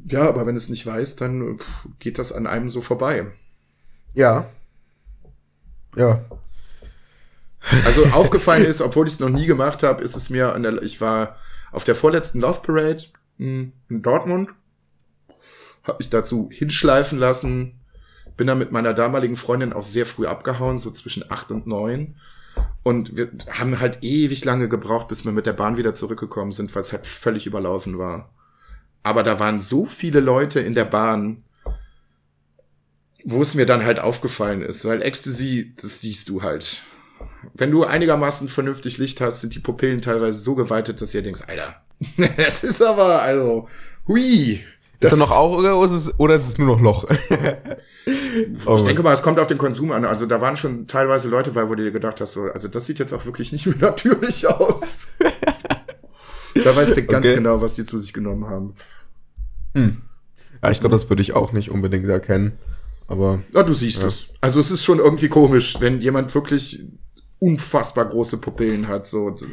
Ja, 0.06 0.28
aber 0.28 0.46
wenn 0.46 0.56
es 0.56 0.70
nicht 0.70 0.86
weiß, 0.86 1.16
dann 1.16 1.60
geht 2.00 2.20
das 2.20 2.32
an 2.32 2.48
einem 2.48 2.70
so 2.70 2.82
vorbei. 2.82 3.28
Ja. 4.14 4.50
Ja. 5.96 6.26
Also 7.86 8.06
aufgefallen 8.06 8.66
ist, 8.66 8.82
obwohl 8.82 9.08
ich 9.08 9.14
es 9.14 9.20
noch 9.20 9.30
nie 9.30 9.46
gemacht 9.46 9.84
habe, 9.84 10.04
ist 10.04 10.16
es 10.16 10.30
mir 10.30 10.54
an 10.54 10.64
der, 10.64 10.82
ich 10.82 11.02
war 11.02 11.38
auf 11.72 11.84
der 11.84 11.96
vorletzten 11.96 12.40
Love 12.40 12.62
Parade 12.62 13.04
in 13.38 13.74
Dortmund, 13.90 14.50
habe 15.84 16.02
ich 16.02 16.10
dazu 16.10 16.50
hinschleifen 16.52 17.20
lassen, 17.20 17.80
bin 18.38 18.48
da 18.48 18.56
mit 18.56 18.72
meiner 18.72 18.94
damaligen 18.94 19.36
Freundin 19.36 19.74
auch 19.74 19.84
sehr 19.84 20.06
früh 20.06 20.26
abgehauen, 20.26 20.80
so 20.80 20.92
zwischen 20.92 21.30
acht 21.30 21.52
und 21.52 21.68
neun 21.68 22.16
und 22.84 23.16
wir 23.16 23.30
haben 23.52 23.80
halt 23.80 24.00
ewig 24.02 24.46
lange 24.46 24.70
gebraucht, 24.70 25.08
bis 25.08 25.26
wir 25.26 25.32
mit 25.32 25.46
der 25.46 25.54
Bahn 25.54 25.78
wieder 25.78 25.94
zurückgekommen 25.94 26.52
sind, 26.52 26.74
weil 26.76 26.84
es 26.84 26.94
halt 26.94 27.06
völlig 27.06 27.46
überlaufen 27.46 27.98
war. 27.98 28.34
Aber 29.04 29.24
da 29.24 29.40
waren 29.40 29.62
so 29.62 29.86
viele 29.86 30.20
Leute 30.20 30.60
in 30.60 30.76
der 30.76 30.86
Bahn, 30.86 31.44
wo 33.24 33.42
es 33.42 33.56
mir 33.56 33.66
dann 33.66 33.86
halt 33.86 34.00
aufgefallen 34.00 34.62
ist, 34.62 34.86
weil 34.86 35.02
Ecstasy, 35.02 35.74
das 35.82 36.02
siehst 36.02 36.30
du 36.30 36.42
halt. 36.42 36.84
Wenn 37.54 37.72
du 37.72 37.84
einigermaßen 37.84 38.48
vernünftig 38.48 38.98
Licht 38.98 39.22
hast, 39.22 39.42
sind 39.42 39.56
die 39.56 39.60
Pupillen 39.60 40.02
teilweise 40.02 40.40
so 40.40 40.56
geweitet, 40.56 41.02
dass 41.02 41.14
ihr 41.14 41.22
denkst, 41.22 41.44
Alter, 41.48 41.82
es 42.38 42.64
ist 42.64 42.82
aber, 42.82 43.22
also, 43.22 43.68
hui. 44.08 44.64
Ist 45.02 45.14
da 45.14 45.18
noch 45.18 45.32
auch 45.32 45.58
oder 45.58 45.82
ist 45.84 45.92
es, 45.92 46.20
oder 46.20 46.36
ist 46.36 46.50
es 46.50 46.58
nur 46.58 46.68
noch 46.68 46.82
Loch? 46.82 47.06
oh. 48.66 48.76
Ich 48.76 48.84
denke 48.84 49.02
mal, 49.02 49.14
es 49.14 49.22
kommt 49.22 49.40
auf 49.40 49.48
den 49.48 49.58
Konsum 49.58 49.94
an. 49.94 50.04
Also 50.04 50.26
da 50.26 50.42
waren 50.42 50.58
schon 50.58 50.88
teilweise 50.88 51.30
Leute 51.30 51.52
bei, 51.52 51.70
wo 51.70 51.76
du 51.76 51.84
dir 51.84 51.92
gedacht 51.92 52.20
hast, 52.20 52.34
so, 52.34 52.44
also 52.52 52.68
das 52.68 52.86
sieht 52.86 53.00
jetzt 53.00 53.14
auch 53.14 53.26
wirklich 53.26 53.54
nicht 53.54 53.66
mehr 53.66 53.78
natürlich 53.78 54.46
aus. 54.48 55.08
Da 56.64 56.76
weißt 56.76 56.98
du 56.98 57.04
ganz 57.04 57.26
okay. 57.26 57.36
genau, 57.36 57.62
was 57.62 57.74
die 57.74 57.86
zu 57.86 57.98
sich 57.98 58.14
genommen 58.14 58.46
haben. 58.48 58.76
Hm. 59.76 60.02
Ja, 60.62 60.72
ich 60.72 60.80
glaube, 60.80 60.96
das 60.96 61.10
würde 61.10 61.22
ich 61.22 61.34
auch 61.34 61.52
nicht 61.52 61.70
unbedingt 61.70 62.08
erkennen. 62.08 62.54
Aber. 63.08 63.42
Ja, 63.54 63.64
du 63.64 63.74
siehst 63.74 64.02
ja. 64.02 64.08
es. 64.08 64.30
Also 64.42 64.60
es 64.60 64.72
ist 64.72 64.84
schon 64.84 65.00
irgendwie 65.00 65.30
komisch, 65.30 65.78
wenn 65.80 66.02
jemand 66.02 66.34
wirklich 66.36 66.84
unfassbar 67.40 68.06
große 68.06 68.38
Pupillen 68.38 68.88
hat. 68.88 69.08
So, 69.08 69.32
das 69.32 69.44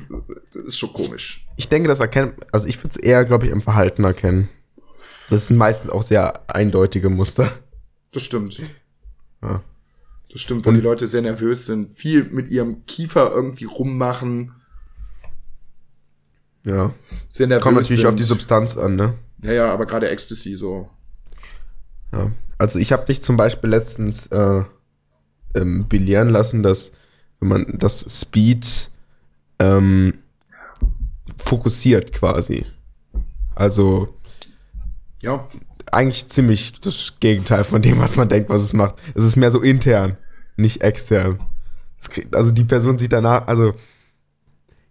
ist 0.65 0.79
schon 0.79 0.93
komisch. 0.93 1.47
Ich, 1.57 1.69
denke, 1.69 1.89
das 1.89 2.01
erkennen, 2.01 2.35
also 2.53 2.67
ich 2.67 2.79
würde 2.79 2.91
es 2.91 2.97
eher, 2.97 3.25
glaube 3.25 3.47
ich, 3.47 3.53
im 3.53 3.63
Verhalten 3.63 4.05
erkennen. 4.05 4.49
Das 5.31 5.49
sind 5.49 5.57
meistens 5.57 5.91
auch 5.91 6.03
sehr 6.03 6.43
eindeutige 6.49 7.09
Muster. 7.09 7.51
Das 8.13 8.23
stimmt. 8.23 8.61
Ja. 9.43 9.63
Das 10.31 10.41
stimmt, 10.41 10.67
weil 10.67 10.75
Und 10.75 10.81
die 10.81 10.85
Leute 10.85 11.07
sehr 11.07 11.23
nervös 11.23 11.67
sind, 11.67 11.95
viel 11.95 12.25
mit 12.25 12.51
ihrem 12.51 12.85
Kiefer 12.87 13.33
irgendwie 13.33 13.65
rummachen. 13.65 14.53
Ja. 16.67 16.93
Sehr 17.29 17.47
nervös. 17.47 17.63
Kommt 17.63 17.77
natürlich 17.77 18.03
sind. 18.03 18.09
auf 18.09 18.17
die 18.17 18.25
Substanz 18.25 18.77
an, 18.77 18.97
ne? 18.97 19.15
Ja, 19.43 19.53
ja, 19.53 19.73
aber 19.73 19.87
gerade 19.87 20.11
Ecstasy 20.11 20.57
so. 20.57 20.91
Ja. 22.13 22.33
Also 22.59 22.79
ich 22.79 22.93
habe 22.93 23.05
mich 23.09 23.23
zum 23.23 23.37
Beispiel 23.37 23.71
letztens 23.71 24.27
äh, 24.27 24.65
ähm, 25.55 25.89
belehren 25.89 26.29
lassen, 26.29 26.63
dass 26.63 26.93
wenn 27.39 27.49
man 27.49 27.79
das 27.79 28.05
Speed 28.21 28.91
ähm, 29.61 30.15
fokussiert 31.37 32.13
quasi. 32.13 32.65
Also 33.55 34.09
ja 35.23 35.49
eigentlich 35.93 36.29
ziemlich 36.29 36.81
das 36.81 37.15
Gegenteil 37.21 37.65
von 37.65 37.81
dem, 37.81 38.01
was 38.01 38.17
man 38.17 38.29
denkt, 38.29 38.51
was 38.51 38.63
es 38.63 38.73
macht. 38.73 38.97
Es 39.15 39.25
ist 39.25 39.37
mehr 39.37 39.51
so 39.51 39.61
intern, 39.61 40.17
nicht 40.57 40.83
extern. 40.83 41.39
Also 42.33 42.51
die 42.51 42.65
Person 42.65 42.99
sieht 42.99 43.13
danach, 43.13 43.47
also 43.47 43.73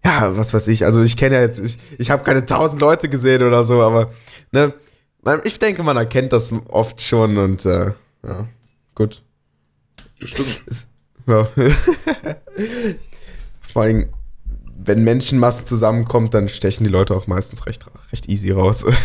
ja, 0.05 0.37
was 0.37 0.53
weiß 0.53 0.67
ich, 0.67 0.85
also 0.85 1.01
ich 1.01 1.17
kenne 1.17 1.35
ja 1.35 1.41
jetzt, 1.41 1.59
ich, 1.59 1.79
ich 1.97 2.11
habe 2.11 2.23
keine 2.23 2.45
tausend 2.45 2.79
Leute 2.79 3.09
gesehen 3.09 3.41
oder 3.41 3.63
so, 3.63 3.81
aber 3.81 4.11
ne, 4.51 4.73
ich 5.43 5.57
denke, 5.57 5.81
man 5.81 5.97
erkennt 5.97 6.31
das 6.31 6.53
oft 6.69 7.01
schon 7.01 7.37
und 7.37 7.65
äh, 7.65 7.93
ja, 8.23 8.47
gut. 8.93 9.23
Bestimmt. 10.19 10.63
Ist, 10.67 10.91
ja. 11.25 11.47
Vor 13.73 13.81
allem, 13.81 14.09
wenn 14.77 15.03
Menschenmassen 15.03 15.65
zusammenkommt, 15.65 16.35
dann 16.35 16.49
stechen 16.49 16.83
die 16.83 16.91
Leute 16.91 17.15
auch 17.15 17.25
meistens 17.25 17.65
recht, 17.65 17.85
recht 18.11 18.29
easy 18.29 18.51
raus. 18.51 18.85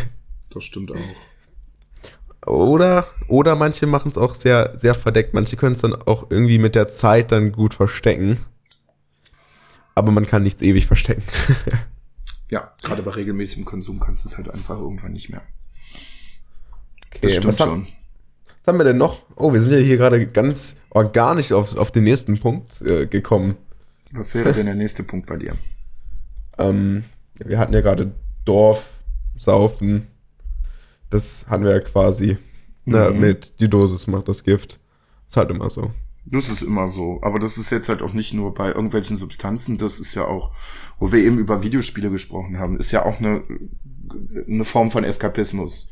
Das 0.53 0.65
stimmt 0.65 0.91
auch. 0.91 0.97
Oder, 2.51 3.07
oder 3.29 3.55
manche 3.55 3.87
machen 3.87 4.09
es 4.11 4.19
auch 4.19 4.35
sehr, 4.35 4.77
sehr 4.77 4.97
verdeckt. 4.97 5.33
Manche 5.33 5.57
können 5.57 5.75
es 5.77 5.83
dann 5.83 5.95
auch 5.95 6.29
irgendwie 6.29 6.59
mit 6.59 6.75
der 6.75 6.89
Zeit 6.89 7.31
dann 7.31 7.53
gut 7.53 7.73
verstecken. 7.73 8.41
Aber 9.95 10.13
man 10.13 10.27
kann 10.27 10.43
nichts 10.43 10.63
ewig 10.63 10.87
verstecken. 10.87 11.23
Ja, 12.53 12.73
gerade 12.83 13.01
bei 13.05 13.13
regelmäßigem 13.13 13.65
Konsum 13.65 14.01
kannst 14.01 14.25
du 14.25 14.29
es 14.29 14.37
halt 14.37 14.51
einfach 14.51 14.77
irgendwann 14.77 15.13
nicht 15.13 15.29
mehr. 15.31 15.43
Okay, 17.07 17.19
Das 17.23 17.33
stimmt 17.35 17.47
was, 17.47 17.59
schon. 17.59 17.69
Haben, 17.69 17.87
was 18.59 18.67
haben 18.67 18.79
wir 18.79 18.85
denn 18.85 18.99
noch? 18.99 19.23
Oh, 19.37 19.53
wir 19.53 19.63
sind 19.63 19.73
ja 19.73 19.79
hier 19.79 19.97
gerade 19.99 20.27
ganz 20.27 20.79
organisch 20.91 21.53
auf, 21.53 21.77
auf 21.77 21.93
den 21.93 22.03
nächsten 22.03 22.41
Punkt 22.41 22.83
äh, 22.83 23.07
gekommen. 23.07 23.57
Was 24.11 24.35
wäre 24.35 24.53
denn 24.53 24.67
der 24.67 24.75
nächste 24.75 25.05
Punkt 25.05 25.27
bei 25.29 25.37
dir? 25.37 25.55
Ähm, 26.59 27.05
wir 27.37 27.59
hatten 27.59 27.73
ja 27.73 27.81
gerade 27.81 28.11
Dorf, 28.45 28.99
Saufen. 29.37 30.09
Das 31.09 31.47
hatten 31.49 31.65
wir 31.65 31.71
ja 31.71 31.81
quasi. 31.81 32.37
Ne, 32.85 33.11
Mhm. 33.13 33.21
mit 33.21 33.61
die 33.61 33.71
Dosis 33.71 34.09
macht 34.09 34.27
das 34.29 34.43
Gift. 34.43 34.81
Ist 35.29 35.37
halt 35.37 35.51
immer 35.51 35.71
so. 35.71 35.93
Das 36.27 36.49
ist 36.49 36.63
immer 36.63 36.89
so. 36.89 37.19
Aber 37.23 37.39
das 37.39 37.59
ist 37.59 37.71
jetzt 37.71 37.89
halt 37.89 38.03
auch 38.03 38.13
nicht 38.13 38.35
nur 38.35 38.55
bei 38.55 38.69
irgendwelchen 38.69 39.17
Substanzen, 39.17 39.79
das 39.79 39.99
ist 39.99 40.15
ja 40.15 40.25
auch, 40.27 40.53
wo 40.99 41.13
wir 41.13 41.21
eben 41.25 41.39
über 41.39 41.63
Videospiele 41.63 42.11
gesprochen 42.11 42.59
haben, 42.59 42.79
ist 42.79 42.93
ja 42.93 43.05
auch 43.05 43.19
eine, 43.21 43.43
eine 44.49 44.65
Form 44.65 44.91
von 44.91 45.03
Eskapismus. 45.05 45.91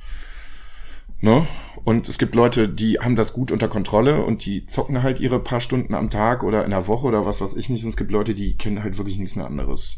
Ne? 1.21 1.47
Und 1.85 2.09
es 2.09 2.19
gibt 2.19 2.35
Leute, 2.37 2.69
die 2.69 3.01
haben 3.01 3.17
das 3.17 3.33
gut 3.33 3.51
unter 3.51 3.67
Kontrolle 3.69 4.23
und 4.25 4.45
die 4.45 4.67
zocken 4.67 5.03
halt 5.03 5.19
ihre 5.19 5.41
paar 5.41 5.61
Stunden 5.61 5.95
am 5.95 6.11
Tag 6.11 6.45
oder 6.45 6.65
in 6.65 6.71
der 6.71 6.87
Woche 6.87 7.07
oder 7.07 7.27
was 7.27 7.41
weiß 7.41 7.55
ich 7.57 7.69
nicht. 7.71 7.83
Und 7.83 7.91
es 7.91 7.97
gibt 7.97 8.13
Leute, 8.13 8.35
die 8.35 8.57
kennen 8.57 8.83
halt 8.85 8.99
wirklich 8.99 9.19
nichts 9.19 9.35
mehr 9.35 9.47
anderes. 9.47 9.97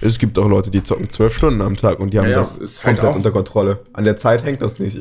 Es 0.00 0.18
gibt 0.18 0.38
auch 0.38 0.48
Leute, 0.48 0.70
die 0.72 0.82
zocken 0.82 1.08
zwölf 1.08 1.36
Stunden 1.36 1.62
am 1.62 1.76
Tag 1.76 2.00
und 2.00 2.12
die 2.12 2.18
haben 2.18 2.28
Ja, 2.30 2.36
das 2.38 2.58
halt 2.58 2.96
komplett 2.96 3.04
auch- 3.12 3.16
unter 3.16 3.30
Kontrolle. 3.30 3.84
An 3.92 4.04
der 4.04 4.16
Zeit 4.16 4.44
hängt 4.44 4.60
das 4.62 4.78
nicht. 4.80 4.98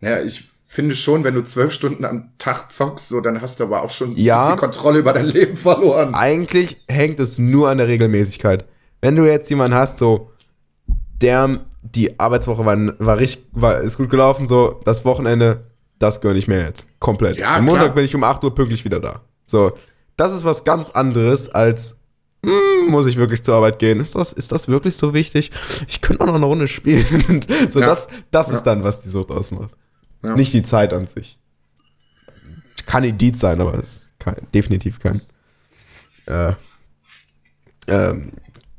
Naja, 0.00 0.22
ich 0.24 0.50
finde 0.72 0.94
schon, 0.94 1.22
wenn 1.22 1.34
du 1.34 1.44
zwölf 1.44 1.70
Stunden 1.72 2.04
am 2.06 2.30
Tag 2.38 2.72
zockst, 2.72 3.10
so, 3.10 3.20
dann 3.20 3.42
hast 3.42 3.60
du 3.60 3.64
aber 3.64 3.82
auch 3.82 3.90
schon 3.90 4.16
Ja. 4.16 4.52
die 4.52 4.56
Kontrolle 4.56 5.00
über 5.00 5.12
dein 5.12 5.26
Leben 5.26 5.54
verloren. 5.54 6.14
Eigentlich 6.14 6.78
hängt 6.88 7.20
es 7.20 7.38
nur 7.38 7.68
an 7.68 7.76
der 7.76 7.88
Regelmäßigkeit. 7.88 8.64
Wenn 9.02 9.14
du 9.16 9.24
jetzt 9.26 9.50
jemanden 9.50 9.76
hast, 9.76 9.98
so, 9.98 10.30
der, 11.20 11.60
die 11.82 12.18
Arbeitswoche 12.18 12.64
war, 12.64 12.76
war 12.98 13.18
richtig, 13.18 13.44
war, 13.52 13.80
ist 13.82 13.98
gut 13.98 14.08
gelaufen, 14.08 14.46
so, 14.46 14.80
das 14.84 15.04
Wochenende, 15.04 15.64
das 15.98 16.20
gönne 16.22 16.38
ich 16.38 16.48
mir 16.48 16.62
jetzt. 16.64 16.86
Komplett. 17.00 17.36
Ja, 17.36 17.56
Am 17.56 17.66
Montag 17.66 17.84
klar. 17.84 17.94
bin 17.96 18.04
ich 18.06 18.14
um 18.14 18.24
8 18.24 18.42
Uhr 18.42 18.54
pünktlich 18.54 18.84
wieder 18.86 18.98
da. 18.98 19.20
So, 19.44 19.72
das 20.16 20.32
ist 20.34 20.44
was 20.46 20.64
ganz 20.64 20.88
anderes 20.88 21.50
als, 21.50 21.98
hm, 22.46 22.88
muss 22.90 23.04
ich 23.06 23.18
wirklich 23.18 23.42
zur 23.42 23.56
Arbeit 23.56 23.78
gehen? 23.78 24.00
Ist 24.00 24.14
das, 24.14 24.32
ist 24.32 24.52
das 24.52 24.68
wirklich 24.68 24.96
so 24.96 25.12
wichtig? 25.12 25.50
Ich 25.86 26.00
könnte 26.00 26.22
auch 26.22 26.28
noch 26.28 26.34
eine 26.36 26.46
Runde 26.46 26.66
spielen. 26.66 27.44
so, 27.68 27.78
Ja. 27.80 27.86
das, 27.86 28.08
das 28.30 28.48
Ja. 28.50 28.54
ist 28.56 28.62
dann, 28.62 28.84
was 28.84 29.02
die 29.02 29.10
Sucht 29.10 29.30
ausmacht. 29.30 29.70
Ja. 30.22 30.34
Nicht 30.34 30.52
die 30.52 30.62
Zeit 30.62 30.92
an 30.92 31.06
sich. 31.06 31.38
Kann 32.86 33.04
Indiz 33.04 33.40
sein, 33.40 33.60
aber 33.60 33.74
es 33.74 33.92
ist 33.92 34.12
kein, 34.18 34.46
definitiv 34.54 34.98
kein, 34.98 35.22
äh, 36.26 36.52
ähm, 37.88 38.32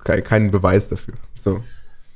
kein, 0.03 0.23
kein 0.23 0.51
Beweis 0.51 0.89
dafür. 0.89 1.15
So. 1.33 1.63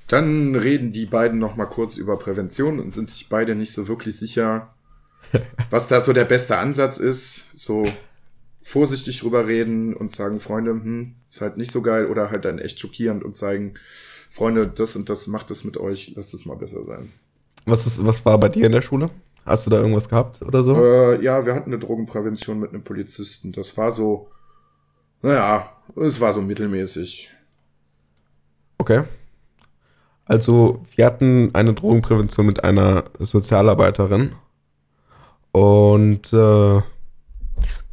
Dann 0.07 0.55
reden 0.55 0.91
die 0.91 1.05
beiden 1.05 1.39
noch 1.39 1.55
mal 1.55 1.65
kurz 1.65 1.97
über 1.97 2.17
Prävention 2.17 2.79
und 2.79 2.93
sind 2.93 3.09
sich 3.09 3.27
beide 3.29 3.55
nicht 3.55 3.73
so 3.73 3.87
wirklich 3.87 4.17
sicher, 4.17 4.73
was 5.69 5.87
da 5.87 5.99
so 5.99 6.13
der 6.13 6.25
beste 6.25 6.57
Ansatz 6.57 6.97
ist. 6.97 7.43
So 7.53 7.85
vorsichtig 8.61 9.19
drüber 9.19 9.47
reden 9.47 9.93
und 9.93 10.11
sagen, 10.11 10.39
Freunde, 10.39 10.71
hm, 10.71 11.15
ist 11.29 11.41
halt 11.41 11.57
nicht 11.57 11.71
so 11.71 11.81
geil 11.81 12.07
oder 12.07 12.31
halt 12.31 12.45
dann 12.45 12.59
echt 12.59 12.79
schockierend 12.79 13.23
und 13.23 13.35
zeigen, 13.35 13.75
Freunde, 14.29 14.67
das 14.67 14.95
und 14.95 15.09
das 15.09 15.27
macht 15.27 15.51
es 15.51 15.63
mit 15.63 15.77
euch, 15.77 16.13
lasst 16.15 16.33
es 16.33 16.45
mal 16.45 16.57
besser 16.57 16.83
sein. 16.83 17.11
Was, 17.67 17.85
ist, 17.85 18.05
was 18.05 18.23
war 18.25 18.39
bei 18.39 18.49
dir 18.49 18.65
in 18.65 18.71
der 18.71 18.81
Schule? 18.81 19.09
Hast 19.45 19.65
du 19.65 19.69
da 19.69 19.77
irgendwas 19.77 20.09
gehabt 20.09 20.41
oder 20.41 20.63
so? 20.63 20.75
Äh, 20.75 21.23
ja, 21.23 21.45
wir 21.45 21.53
hatten 21.53 21.69
eine 21.69 21.79
Drogenprävention 21.79 22.59
mit 22.59 22.71
einem 22.71 22.83
Polizisten. 22.83 23.51
Das 23.51 23.77
war 23.77 23.91
so, 23.91 24.29
naja, 25.21 25.69
es 25.95 26.19
war 26.19 26.33
so 26.33 26.41
mittelmäßig. 26.41 27.29
Okay. 28.77 29.03
Also, 30.25 30.81
wir 30.95 31.05
hatten 31.05 31.51
eine 31.53 31.73
Drogenprävention 31.73 32.45
mit 32.45 32.63
einer 32.63 33.03
Sozialarbeiterin. 33.19 34.33
Und 35.51 36.31
äh, 36.33 36.81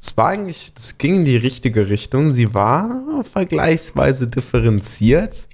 es 0.01 0.17
war 0.17 0.29
eigentlich, 0.29 0.75
das 0.75 0.99
ging 0.99 1.17
in 1.17 1.25
die 1.25 1.37
richtige 1.37 1.89
Richtung. 1.89 2.33
Sie 2.33 2.55
war 2.55 3.25
vergleichsweise 3.25 4.29
differenziert, 4.29 5.49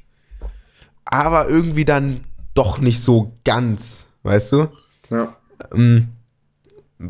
aber 1.05 1.49
irgendwie 1.49 1.85
dann 1.85 2.25
doch 2.55 2.79
nicht 2.79 3.01
so 3.01 3.33
ganz, 3.45 4.09
weißt 4.23 4.53
du? 4.53 4.69
Ja, 5.11 5.37
ähm, 5.75 6.09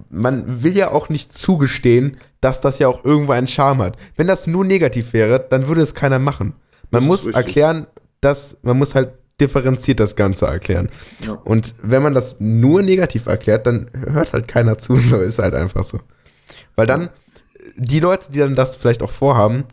man 0.09 0.63
will 0.63 0.77
ja 0.77 0.91
auch 0.91 1.09
nicht 1.09 1.33
zugestehen, 1.33 2.17
dass 2.41 2.61
das 2.61 2.79
ja 2.79 2.89
auch 2.89 3.05
irgendwo 3.05 3.33
einen 3.33 3.47
Charme 3.49 3.83
hat. 3.83 3.97
Wenn 4.17 4.27
das 4.27 4.47
nur 4.47 4.65
negativ 4.65 5.13
wäre, 5.13 5.45
dann 5.51 5.67
würde 5.67 5.83
es 5.83 5.95
keiner 5.95 6.19
machen. 6.19 6.55
Man 6.91 7.03
Das 7.03 7.05
muss 7.05 7.27
erklären, 7.27 7.87
dass 8.21 8.59
man 8.63 8.79
muss 8.79 8.95
halt 8.95 9.11
differenziert 9.41 10.01
das 10.01 10.17
Ganze 10.17 10.47
erklären. 10.47 10.91
ja. 11.25 11.33
Und 11.33 11.75
wenn 11.83 12.03
man 12.03 12.15
das 12.15 12.41
nur 12.41 12.83
negativ 12.83 13.27
erklärt, 13.27 13.67
dann 13.67 13.91
hört 14.13 14.33
halt 14.33 14.49
keiner 14.49 14.79
zu. 14.79 14.97
So 15.01 15.19
ist 15.19 15.39
halt 15.39 15.55
einfach 15.55 15.83
so. 15.85 16.01
Weil 16.77 16.87
dann 16.87 17.09
die 17.77 18.01
Leute, 18.01 18.31
die 18.33 18.39
dann 18.39 18.55
das 18.55 18.77
vielleicht 18.77 19.03
auch 19.03 19.11
vorhaben, 19.11 19.65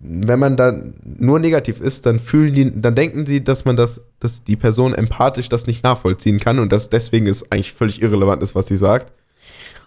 wenn 0.00 0.38
man 0.38 0.56
dann 0.56 0.94
nur 1.02 1.40
negativ 1.40 1.80
ist, 1.80 2.06
dann 2.06 2.20
fühlen 2.20 2.54
die, 2.54 2.80
dann 2.80 2.94
denken 2.94 3.26
sie, 3.26 3.42
dass 3.42 3.64
man 3.64 3.76
das, 3.76 4.04
dass 4.20 4.44
die 4.44 4.54
Person 4.54 4.94
empathisch 4.94 5.48
das 5.48 5.66
nicht 5.66 5.82
nachvollziehen 5.82 6.38
kann 6.38 6.60
und 6.60 6.72
dass 6.72 6.88
deswegen 6.88 7.26
es 7.26 7.50
eigentlich 7.50 7.72
völlig 7.72 8.00
irrelevant 8.00 8.42
ist, 8.42 8.54
was 8.54 8.68
sie 8.68 8.76
sagt. 8.76 9.12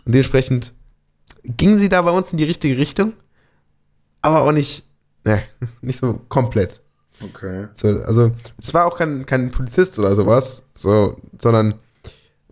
Und 0.05 0.13
dementsprechend 0.13 0.73
ging 1.43 1.77
sie 1.77 1.87
da 1.87 2.01
bei 2.01 2.11
uns 2.11 2.33
in 2.33 2.37
die 2.37 2.43
richtige 2.43 2.77
Richtung, 2.77 3.13
aber 4.21 4.41
auch 4.41 4.51
nicht, 4.51 4.85
ne, 5.23 5.43
nicht 5.81 5.99
so 5.99 6.19
komplett. 6.27 6.81
Okay. 7.23 7.67
So, 7.75 7.87
also, 7.87 8.31
es 8.57 8.73
war 8.73 8.87
auch 8.87 8.97
kein, 8.97 9.25
kein 9.25 9.49
Polizist 9.51 9.97
oder 9.97 10.13
sowas, 10.13 10.65
so, 10.73 11.15
sondern 11.39 11.75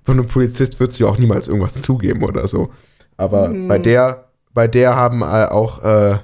von 0.05 0.17
einem 0.17 0.27
Polizist 0.27 0.79
wird 0.79 0.93
sie 0.93 1.03
auch 1.03 1.17
niemals 1.17 1.49
irgendwas 1.49 1.81
zugeben 1.81 2.23
oder 2.23 2.47
so. 2.47 2.71
Aber 3.17 3.53
bei 3.67 3.79
der, 3.79 4.29
bei 4.53 4.67
der 4.67 4.95
haben 4.95 5.21
äh, 5.21 5.45
auch, 5.45 5.83
äh, 5.83 6.19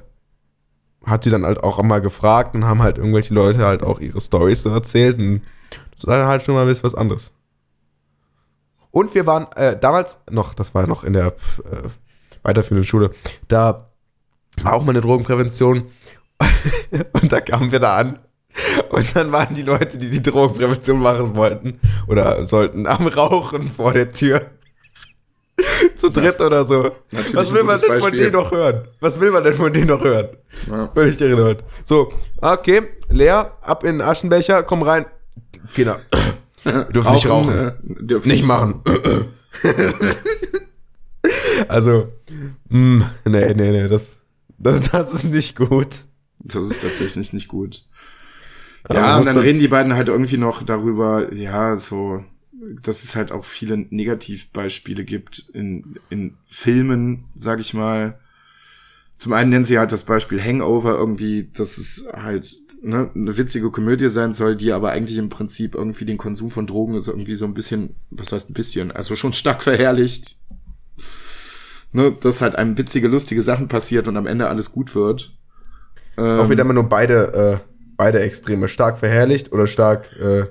hat 1.10 1.24
sie 1.24 1.30
dann 1.30 1.46
halt 1.46 1.64
auch 1.64 1.80
immer 1.80 2.02
gefragt 2.02 2.56
und 2.56 2.66
haben 2.66 2.82
halt 2.82 2.98
irgendwelche 2.98 3.34
Leute 3.34 3.66
halt 3.66 3.84
auch 3.84 4.00
ihre 4.00 4.22
Stories 4.22 4.64
so 4.64 4.70
erzählt 4.70 5.18
und 5.20 5.42
das 5.96 6.08
war 6.08 6.18
dann 6.18 6.28
halt 6.28 6.44
schon 6.44 6.56
mal 6.56 6.62
ein 6.62 6.68
bisschen 6.68 6.86
was 6.86 6.96
anderes. 6.96 7.32
Und 8.92 9.14
wir 9.14 9.28
waren 9.28 9.52
äh, 9.56 9.78
damals 9.78 10.20
noch, 10.30 10.54
das 10.54 10.74
war 10.74 10.88
noch 10.88 11.04
in 11.04 11.14
der 11.14 11.28
äh, 11.28 11.90
weiterführenden 12.44 12.86
Schule, 12.86 13.12
da 13.48 13.90
war 14.64 14.74
auch 14.74 14.84
mal 14.84 14.92
eine 14.92 15.02
Drogenprävention 15.02 15.92
und 17.14 17.32
da 17.32 17.42
kamen 17.42 17.72
wir 17.72 17.80
da 17.80 17.98
an 17.98 18.20
und 18.90 19.16
dann 19.16 19.32
waren 19.32 19.56
die 19.56 19.62
Leute, 19.62 19.98
die 19.98 20.10
die 20.10 20.22
Drogenprävention 20.22 21.00
machen 21.00 21.36
wollten 21.36 21.80
oder 22.08 22.46
sollten, 22.46 22.88
am 22.88 23.08
Rauchen 23.08 23.70
vor 23.70 23.94
der 23.94 24.12
Tür. 24.12 24.42
Zu 26.00 26.10
dritt 26.10 26.40
oder 26.42 26.64
so. 26.64 26.92
Was 27.34 27.54
will 27.54 27.64
man 27.64 27.80
denn 27.80 27.90
von 27.90 28.00
Beispiel. 28.00 28.20
denen 28.20 28.34
noch 28.34 28.52
hören? 28.52 28.88
Was 29.00 29.20
will 29.20 29.32
man 29.32 29.44
denn 29.44 29.54
von 29.54 29.74
denen 29.74 29.88
noch 29.88 30.04
hören? 30.04 30.30
Ja. 30.70 30.90
Völlig 30.94 31.20
irrelevant. 31.20 31.64
So, 31.84 32.12
okay, 32.42 32.84
leer, 33.10 33.58
ab 33.62 33.84
in 33.84 34.00
den 34.00 34.02
Aschenbecher, 34.02 34.64
komm 34.64 34.82
rein. 34.84 35.06
Kinder, 35.76 36.00
dürfen 36.94 37.12
nicht 37.14 37.30
rauchen. 37.30 37.54
äh, 37.54 37.72
dürfen 38.00 38.30
nicht 38.30 38.46
machen. 38.46 38.82
also, 41.68 42.08
mh, 42.70 43.12
nee, 43.26 43.54
nee, 43.54 43.72
nee, 43.72 43.88
das, 43.88 44.20
das, 44.58 44.90
das 44.92 45.14
ist 45.14 45.26
nicht 45.34 45.56
gut. 45.56 45.88
Das 46.40 46.66
ist 46.66 46.82
tatsächlich 46.82 47.34
nicht 47.34 47.48
gut. 47.50 47.84
Ja, 48.92 49.18
und 49.18 49.26
dann- 49.26 49.38
reden 49.38 49.60
die 49.60 49.68
beiden 49.68 49.94
halt 49.96 50.08
irgendwie 50.08 50.38
noch 50.38 50.64
darüber, 50.64 51.32
ja, 51.34 51.76
so, 51.76 52.24
dass 52.82 53.04
es 53.04 53.16
halt 53.16 53.32
auch 53.32 53.46
viele 53.46 53.78
Negativbeispiele 53.78 55.06
gibt 55.06 55.50
in, 55.54 56.00
in 56.10 56.38
Filmen, 56.48 57.26
sag 57.36 57.60
ich 57.60 57.74
mal. 57.74 58.20
Zum 59.18 59.34
einen 59.34 59.50
nennen 59.50 59.66
sie 59.66 59.80
halt 59.80 59.92
das 59.92 60.04
Beispiel 60.04 60.42
Hangover 60.42 60.98
irgendwie, 60.98 61.50
dass 61.54 61.78
es 61.78 62.08
halt 62.14 62.56
ne, 62.82 63.10
eine 63.14 63.38
witzige 63.38 63.72
Komödie 63.72 64.10
sein 64.10 64.34
soll, 64.34 64.56
die 64.56 64.72
aber 64.72 64.92
eigentlich 64.92 65.18
im 65.18 65.30
Prinzip 65.30 65.76
irgendwie 65.76 66.06
den 66.06 66.18
Konsum 66.18 66.50
von 66.50 66.68
Drogen 66.68 66.96
ist 66.96 67.08
irgendwie 67.08 67.36
so 67.36 67.46
ein 67.46 67.54
bisschen, 67.54 67.96
was 68.10 68.32
heißt 68.32 68.50
ein 68.50 68.54
bisschen, 68.54 68.92
also 68.92 69.16
schon 69.16 69.34
stark 69.34 69.64
verherrlicht. 69.64 70.38
Ne, 71.92 72.16
dass 72.20 72.42
halt 72.42 72.56
einem 72.56 72.78
witzige, 72.78 73.08
lustige 73.08 73.42
Sachen 73.42 73.68
passiert 73.68 74.08
und 74.08 74.16
am 74.16 74.28
Ende 74.28 74.48
alles 74.48 74.72
gut 74.72 74.94
wird. 74.94 75.36
Ähm, 76.18 76.40
Auch 76.40 76.50
wieder 76.50 76.62
immer 76.62 76.74
nur 76.74 76.88
beide, 76.88 77.34
äh, 77.34 77.58
beide 77.98 78.20
Extreme. 78.20 78.68
Stark 78.68 79.00
verherrlicht 79.00 79.52
oder 79.52 79.66
stark, 79.66 80.12
äh, 80.20 80.42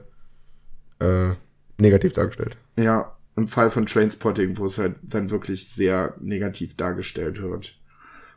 äh, 1.04 1.34
negativ 1.78 2.12
dargestellt. 2.12 2.56
Ja, 2.76 3.16
im 3.36 3.48
Fall 3.48 3.70
von 3.70 3.86
Trainspotting, 3.86 4.58
wo 4.58 4.66
es 4.66 4.78
halt 4.78 4.96
dann 5.02 5.30
wirklich 5.30 5.68
sehr 5.68 6.14
negativ 6.20 6.76
dargestellt 6.76 7.40
wird. 7.40 7.78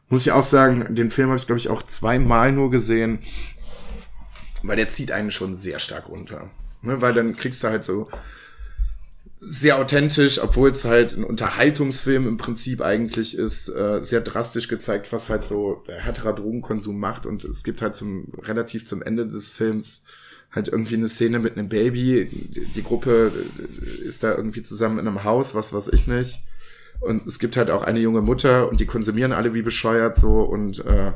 Muss 0.10 0.26
ich 0.26 0.32
auch 0.32 0.44
sagen, 0.44 0.94
den 0.96 1.10
Film 1.10 1.30
habe 1.30 1.40
ich, 1.40 1.48
glaube 1.48 1.60
ich, 1.60 1.70
auch 1.70 1.82
zweimal 1.84 2.52
nur 2.52 2.70
gesehen, 2.70 3.20
weil 4.62 4.76
der 4.76 4.90
zieht 4.90 5.12
einen 5.12 5.32
schon 5.32 5.56
sehr 5.56 5.80
stark 5.80 6.10
runter. 6.10 6.52
Ne, 6.84 7.02
weil 7.02 7.14
dann 7.14 7.36
kriegst 7.36 7.64
du 7.64 7.68
halt 7.68 7.84
so 7.84 8.10
sehr 9.38 9.80
authentisch, 9.80 10.40
obwohl 10.42 10.70
es 10.70 10.86
halt 10.86 11.18
ein 11.18 11.24
Unterhaltungsfilm 11.24 12.28
im 12.28 12.38
Prinzip 12.38 12.82
eigentlich 12.82 13.36
ist, 13.36 13.70
äh, 13.70 14.00
sehr 14.02 14.22
drastisch 14.22 14.68
gezeigt, 14.68 15.12
was 15.12 15.30
halt 15.30 15.46
so 15.46 15.84
härterer 15.88 16.34
Drogenkonsum 16.34 17.00
macht. 17.00 17.26
Und 17.26 17.44
es 17.44 17.64
gibt 17.64 17.82
halt 17.82 17.96
zum 17.96 18.28
relativ 18.44 18.86
zum 18.86 19.02
Ende 19.02 19.28
des 19.28 19.50
Films 19.50 20.06
halt 20.54 20.68
irgendwie 20.68 20.96
eine 20.96 21.08
Szene 21.08 21.40
mit 21.40 21.58
einem 21.58 21.70
Baby. 21.70 22.30
Die 22.76 22.84
Gruppe 22.84 23.32
ist 24.06 24.24
da 24.24 24.36
irgendwie 24.36 24.64
zusammen 24.64 25.00
in 25.00 25.08
einem 25.08 25.24
Haus, 25.24 25.56
was 25.56 25.74
weiß 25.74 25.90
ich 25.90 26.08
nicht. 26.08 26.42
Und 27.00 27.26
es 27.26 27.40
gibt 27.40 27.58
halt 27.58 27.72
auch 27.72 27.84
eine 27.84 28.00
junge 28.00 28.22
Mutter 28.22 28.70
und 28.70 28.80
die 28.80 28.86
konsumieren 28.86 29.32
alle 29.32 29.54
wie 29.54 29.64
bescheuert 29.64 30.18
so 30.18 30.42
und 30.42 30.86
äh, 30.86 31.14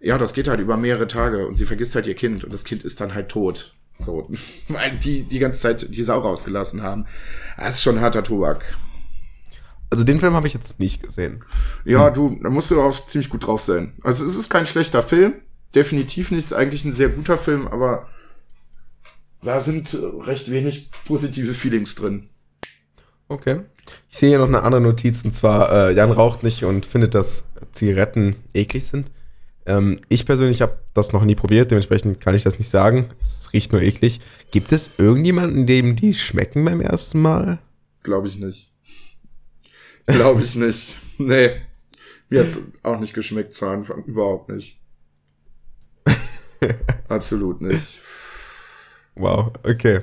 ja, 0.00 0.18
das 0.18 0.34
geht 0.34 0.48
halt 0.48 0.58
über 0.58 0.76
mehrere 0.76 1.06
Tage 1.06 1.46
und 1.46 1.56
sie 1.56 1.64
vergisst 1.64 1.94
halt 1.94 2.08
ihr 2.08 2.14
Kind 2.14 2.42
und 2.42 2.52
das 2.52 2.64
Kind 2.64 2.82
ist 2.82 3.00
dann 3.00 3.14
halt 3.14 3.28
tot. 3.28 3.76
So, 3.98 4.28
weil 4.68 4.98
die 4.98 5.22
die 5.22 5.38
ganze 5.38 5.60
Zeit 5.60 5.94
die 5.94 6.02
Sau 6.02 6.18
rausgelassen 6.18 6.82
haben. 6.82 7.06
Das 7.56 7.76
ist 7.76 7.82
schon 7.82 8.00
harter 8.00 8.24
Tobak. 8.24 8.76
Also 9.90 10.04
den 10.04 10.18
Film 10.18 10.32
habe 10.32 10.46
ich 10.46 10.54
jetzt 10.54 10.80
nicht 10.80 11.02
gesehen. 11.02 11.44
Ja, 11.84 12.10
du, 12.10 12.38
da 12.42 12.50
musst 12.50 12.70
du 12.70 12.80
auch 12.80 13.06
ziemlich 13.06 13.28
gut 13.28 13.46
drauf 13.46 13.60
sein. 13.60 13.92
Also 14.02 14.24
es 14.24 14.36
ist 14.36 14.48
kein 14.48 14.66
schlechter 14.66 15.02
Film, 15.02 15.34
definitiv 15.74 16.30
nicht, 16.30 16.44
ist 16.46 16.54
eigentlich 16.54 16.84
ein 16.84 16.94
sehr 16.94 17.10
guter 17.10 17.36
Film, 17.36 17.68
aber 17.68 18.08
da 19.42 19.60
sind 19.60 19.96
recht 20.20 20.50
wenig 20.50 20.90
positive 21.06 21.54
Feelings 21.54 21.94
drin. 21.94 22.28
Okay. 23.28 23.60
Ich 24.10 24.18
sehe 24.18 24.28
hier 24.28 24.38
noch 24.38 24.46
eine 24.46 24.62
andere 24.62 24.80
Notiz 24.80 25.24
und 25.24 25.32
zwar, 25.32 25.72
äh, 25.72 25.94
Jan 25.94 26.12
raucht 26.12 26.42
nicht 26.42 26.64
und 26.64 26.86
findet, 26.86 27.14
dass 27.14 27.48
Zigaretten 27.72 28.36
eklig 28.54 28.86
sind. 28.86 29.10
Ähm, 29.64 29.98
ich 30.08 30.26
persönlich 30.26 30.60
habe 30.62 30.78
das 30.94 31.12
noch 31.12 31.24
nie 31.24 31.34
probiert, 31.34 31.70
dementsprechend 31.70 32.20
kann 32.20 32.34
ich 32.34 32.42
das 32.42 32.58
nicht 32.58 32.70
sagen. 32.70 33.08
Es 33.20 33.52
riecht 33.52 33.72
nur 33.72 33.82
eklig. 33.82 34.20
Gibt 34.50 34.72
es 34.72 34.92
irgendjemanden, 34.98 35.66
dem 35.66 35.96
die 35.96 36.14
schmecken 36.14 36.64
beim 36.64 36.80
ersten 36.80 37.20
Mal? 37.20 37.58
Glaube 38.02 38.28
ich 38.28 38.38
nicht. 38.38 38.72
Glaube 40.06 40.42
ich 40.42 40.56
nicht. 40.56 40.96
Nee. 41.18 41.50
Mir 42.30 42.40
hat's 42.40 42.58
auch 42.82 42.98
nicht 42.98 43.12
geschmeckt 43.12 43.54
zu 43.54 43.66
Anfang. 43.66 44.02
Überhaupt 44.04 44.48
nicht. 44.48 44.80
Absolut 47.08 47.60
nicht. 47.60 48.00
Wow, 49.14 49.52
okay. 49.62 50.00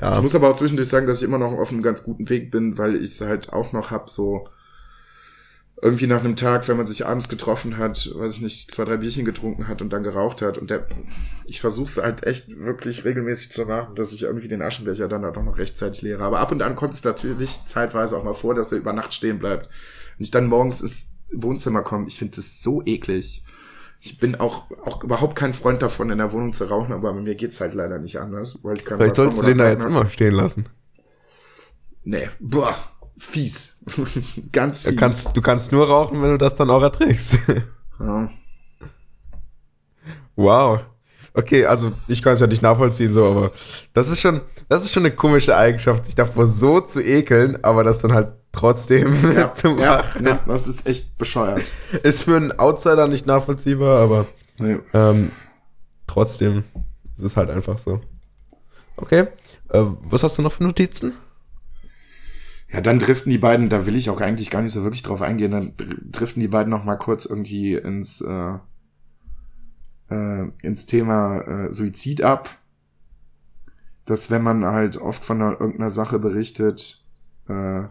Ja. 0.00 0.16
Ich 0.16 0.22
muss 0.22 0.34
aber 0.34 0.50
auch 0.50 0.56
zwischendurch 0.56 0.88
sagen, 0.88 1.06
dass 1.06 1.18
ich 1.18 1.28
immer 1.28 1.38
noch 1.38 1.52
auf 1.52 1.70
einem 1.70 1.82
ganz 1.82 2.02
guten 2.02 2.28
Weg 2.28 2.50
bin, 2.50 2.76
weil 2.76 2.96
ich 2.96 3.10
es 3.10 3.20
halt 3.20 3.52
auch 3.52 3.72
noch 3.72 3.90
hab, 3.90 4.10
so 4.10 4.48
irgendwie 5.82 6.06
nach 6.06 6.20
einem 6.20 6.36
Tag, 6.36 6.66
wenn 6.68 6.78
man 6.78 6.86
sich 6.86 7.06
abends 7.06 7.28
getroffen 7.28 7.76
hat, 7.76 8.10
weiß 8.14 8.36
ich 8.36 8.40
nicht, 8.40 8.70
zwei, 8.70 8.84
drei 8.84 8.96
Bierchen 8.96 9.26
getrunken 9.26 9.68
hat 9.68 9.82
und 9.82 9.92
dann 9.92 10.02
geraucht 10.02 10.40
hat. 10.40 10.56
Und 10.56 10.70
der, 10.70 10.86
ich 11.44 11.60
versuche 11.60 11.84
es 11.86 12.02
halt 12.02 12.26
echt 12.26 12.58
wirklich 12.58 13.04
regelmäßig 13.04 13.52
zu 13.52 13.66
machen, 13.66 13.94
dass 13.94 14.12
ich 14.12 14.22
irgendwie 14.22 14.48
den 14.48 14.62
Aschenbecher 14.62 15.06
dann 15.06 15.24
halt 15.24 15.36
auch 15.36 15.42
noch 15.42 15.58
rechtzeitig 15.58 16.00
leere. 16.02 16.24
Aber 16.24 16.40
ab 16.40 16.50
und 16.50 16.62
an 16.62 16.76
kommt 16.76 16.94
es 16.94 17.04
natürlich 17.04 17.66
zeitweise 17.66 18.16
auch 18.16 18.24
mal 18.24 18.34
vor, 18.34 18.54
dass 18.54 18.72
er 18.72 18.78
über 18.78 18.94
Nacht 18.94 19.12
stehen 19.12 19.38
bleibt. 19.38 19.66
Und 19.66 20.24
ich 20.24 20.30
dann 20.30 20.46
morgens 20.46 20.80
ins 20.80 21.10
Wohnzimmer 21.30 21.82
komme. 21.82 22.06
Ich 22.08 22.18
finde 22.18 22.36
das 22.36 22.62
so 22.62 22.82
eklig. 22.86 23.44
Ich 24.06 24.18
bin 24.18 24.36
auch, 24.36 24.70
auch 24.84 25.02
überhaupt 25.02 25.34
kein 25.34 25.52
Freund 25.52 25.82
davon, 25.82 26.10
in 26.10 26.18
der 26.18 26.30
Wohnung 26.30 26.52
zu 26.52 26.66
rauchen, 26.66 26.92
aber 26.92 27.12
bei 27.12 27.20
mir 27.20 27.34
geht's 27.34 27.60
halt 27.60 27.74
leider 27.74 27.98
nicht 27.98 28.20
anders. 28.20 28.60
Vielleicht 28.62 29.16
sollst 29.16 29.42
du 29.42 29.46
den 29.46 29.58
da 29.58 29.68
jetzt 29.68 29.84
immer 29.84 30.08
stehen 30.08 30.32
lassen. 30.32 30.68
Nee, 32.04 32.30
boah, 32.38 32.76
fies. 33.18 33.80
Ganz 34.52 34.84
fies. 34.84 34.90
Du 34.92 34.96
kannst, 34.96 35.36
du 35.36 35.42
kannst 35.42 35.72
nur 35.72 35.88
rauchen, 35.88 36.22
wenn 36.22 36.30
du 36.30 36.38
das 36.38 36.54
dann 36.54 36.70
auch 36.70 36.82
erträgst. 36.82 37.36
ja. 37.98 38.28
Wow. 40.36 40.80
Okay, 41.34 41.66
also 41.66 41.92
ich 42.06 42.22
kann 42.22 42.34
es 42.34 42.40
ja 42.40 42.46
nicht 42.46 42.62
nachvollziehen, 42.62 43.12
so, 43.12 43.24
aber 43.24 43.50
das 43.92 44.08
ist 44.08 44.20
schon, 44.20 44.40
das 44.68 44.84
ist 44.84 44.92
schon 44.92 45.04
eine 45.04 45.16
komische 45.16 45.56
Eigenschaft, 45.56 46.06
sich 46.06 46.14
davor 46.14 46.46
so 46.46 46.80
zu 46.80 47.02
ekeln, 47.02 47.58
aber 47.64 47.82
das 47.82 47.98
dann 47.98 48.12
halt 48.12 48.28
trotzdem 48.56 49.14
ja, 49.36 49.52
zu 49.52 49.70
machen. 49.70 50.26
Ja, 50.26 50.40
das 50.46 50.66
ist 50.66 50.86
echt 50.86 51.18
bescheuert. 51.18 51.62
Ist 52.02 52.22
für 52.22 52.36
einen 52.36 52.52
Outsider 52.58 53.06
nicht 53.06 53.26
nachvollziehbar, 53.26 54.00
aber 54.00 54.26
nee. 54.58 54.78
ähm, 54.94 55.30
trotzdem 56.06 56.64
ist 57.16 57.22
es 57.22 57.36
halt 57.36 57.50
einfach 57.50 57.78
so. 57.78 58.00
Okay, 58.96 59.26
äh, 59.68 59.82
was 60.04 60.22
hast 60.22 60.38
du 60.38 60.42
noch 60.42 60.52
für 60.52 60.64
Notizen? 60.64 61.12
Ja, 62.72 62.80
dann 62.80 62.98
driften 62.98 63.30
die 63.30 63.38
beiden, 63.38 63.68
da 63.68 63.86
will 63.86 63.94
ich 63.94 64.10
auch 64.10 64.20
eigentlich 64.20 64.50
gar 64.50 64.62
nicht 64.62 64.72
so 64.72 64.82
wirklich 64.82 65.02
drauf 65.02 65.22
eingehen, 65.22 65.52
dann 65.52 65.74
driften 66.10 66.40
die 66.40 66.48
beiden 66.48 66.70
noch 66.70 66.84
mal 66.84 66.96
kurz 66.96 67.26
irgendwie 67.26 67.74
ins, 67.74 68.22
äh, 68.22 68.54
äh, 70.10 70.50
ins 70.62 70.86
Thema 70.86 71.40
äh, 71.42 71.72
Suizid 71.72 72.22
ab. 72.22 72.48
Dass 74.06 74.30
wenn 74.30 74.42
man 74.42 74.64
halt 74.64 74.96
oft 74.96 75.24
von 75.24 75.42
einer, 75.42 75.60
irgendeiner 75.60 75.90
Sache 75.90 76.18
berichtet, 76.18 77.04
äh, 77.48 77.84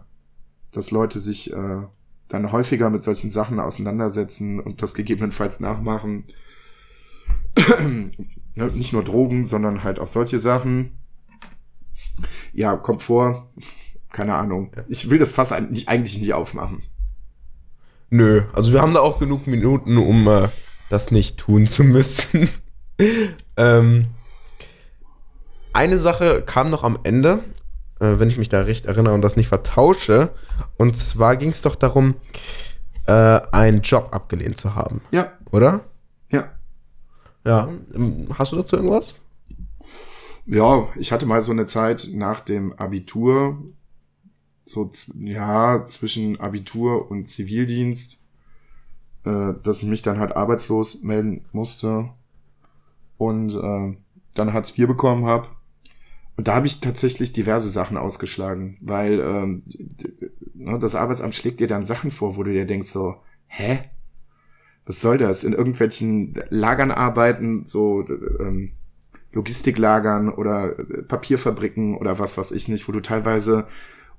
dass 0.76 0.92
Leute 0.92 1.20
sich 1.20 1.54
äh, 1.54 1.82
dann 2.28 2.52
häufiger 2.52 2.90
mit 2.90 3.04
solchen 3.04 3.32
Sachen 3.32 3.60
auseinandersetzen 3.60 4.60
und 4.60 4.82
das 4.82 4.94
gegebenenfalls 4.94 5.60
nachmachen. 5.60 6.26
ne, 8.56 8.68
nicht 8.74 8.94
nur 8.94 9.04
Drogen, 9.04 9.46
sondern 9.46 9.84
halt 9.84 10.00
auch 10.00 10.08
solche 10.08 10.40
Sachen. 10.40 10.98
Ja, 12.54 12.76
kommt 12.76 13.04
vor. 13.04 13.52
Keine 14.12 14.36
Ahnung. 14.36 14.72
Ich 14.88 15.10
will 15.10 15.20
das 15.20 15.34
Fass 15.34 15.52
eigentlich 15.52 16.20
nicht 16.20 16.34
aufmachen. 16.34 16.82
Nö, 18.10 18.44
also 18.54 18.72
wir 18.72 18.82
haben 18.82 18.94
da 18.94 19.02
auch 19.02 19.20
genug 19.20 19.48
Minuten, 19.48 19.98
um 19.98 20.28
äh, 20.28 20.48
das 20.90 21.12
nicht 21.12 21.38
tun 21.38 21.68
zu 21.68 21.84
müssen. 21.84 22.50
ähm, 23.58 24.06
eine 25.74 25.98
Sache 25.98 26.42
kam 26.46 26.70
noch 26.70 26.84
am 26.84 26.98
Ende, 27.04 27.44
äh, 28.00 28.20
wenn 28.20 28.30
ich 28.30 28.38
mich 28.38 28.50
da 28.50 28.62
recht 28.62 28.86
erinnere 28.86 29.14
und 29.14 29.22
das 29.22 29.36
nicht 29.36 29.48
vertausche. 29.48 30.30
Und 30.78 30.98
zwar 30.98 31.38
ging 31.38 31.50
es 31.50 31.62
doch 31.62 31.76
darum, 31.76 32.16
äh, 33.08 33.40
einen 33.52 33.82
Job 33.82 34.10
abgelehnt 34.12 34.58
zu 34.58 34.76
haben. 34.76 35.02
Ja. 35.12 35.32
Oder? 35.52 35.82
Ja. 36.32 36.52
Ja. 37.46 37.70
Ähm, 37.94 38.28
hast 38.38 38.52
du 38.52 38.58
dazu 38.58 38.76
irgendwas? 38.76 39.20
Ja, 40.46 40.88
ich 40.96 41.12
hatte 41.12 41.26
mal 41.26 41.42
so 41.42 41.52
eine 41.52 41.66
Zeit 41.66 42.10
nach 42.14 42.40
dem 42.40 42.74
Abitur, 42.74 43.58
so 44.64 44.90
ja, 45.20 45.86
zwischen 45.86 46.40
Abitur 46.40 47.10
und 47.10 47.28
Zivildienst, 47.28 48.24
äh, 49.24 49.54
dass 49.64 49.82
ich 49.82 49.90
mich 49.90 50.02
dann 50.04 50.20
halt 50.20 50.36
arbeitslos 50.36 51.02
melden 51.02 51.46
musste 51.52 52.10
und 53.18 53.56
äh, 53.56 53.98
dann 54.36 54.54
Hartz 54.54 54.78
IV 54.78 54.88
bekommen 54.88 55.26
habe 55.26 55.48
und 56.38 56.48
da 56.48 56.56
habe 56.56 56.68
ich 56.68 56.82
tatsächlich 56.82 57.32
diverse 57.32 57.70
Sachen 57.70 57.98
ausgeschlagen, 57.98 58.78
weil 58.82 59.20
ähm, 59.20 59.64
ne, 60.54 60.78
das 60.80 60.96
Arbeitsamt 60.96 61.34
schlägt 61.34 61.60
dir 61.60 61.68
dann 61.68 61.84
Sachen 61.84 62.12
vor, 62.12 62.36
wo 62.36 62.44
du 62.44 62.52
dir 62.52 62.66
denkst 62.66 62.90
so, 62.90 63.16
hä? 63.48 63.80
Was 64.86 65.02
soll 65.02 65.18
das? 65.18 65.44
In 65.44 65.54
irgendwelchen 65.54 66.36
Lagern 66.50 66.92
arbeiten, 66.92 67.66
so 67.66 68.06
ähm, 68.40 68.74
Logistiklagern 69.32 70.30
oder 70.30 70.76
Papierfabriken 71.08 71.98
oder 71.98 72.20
was 72.20 72.38
weiß 72.38 72.52
ich 72.52 72.68
nicht, 72.68 72.88
wo 72.88 72.92
du 72.92 73.00
teilweise 73.00 73.68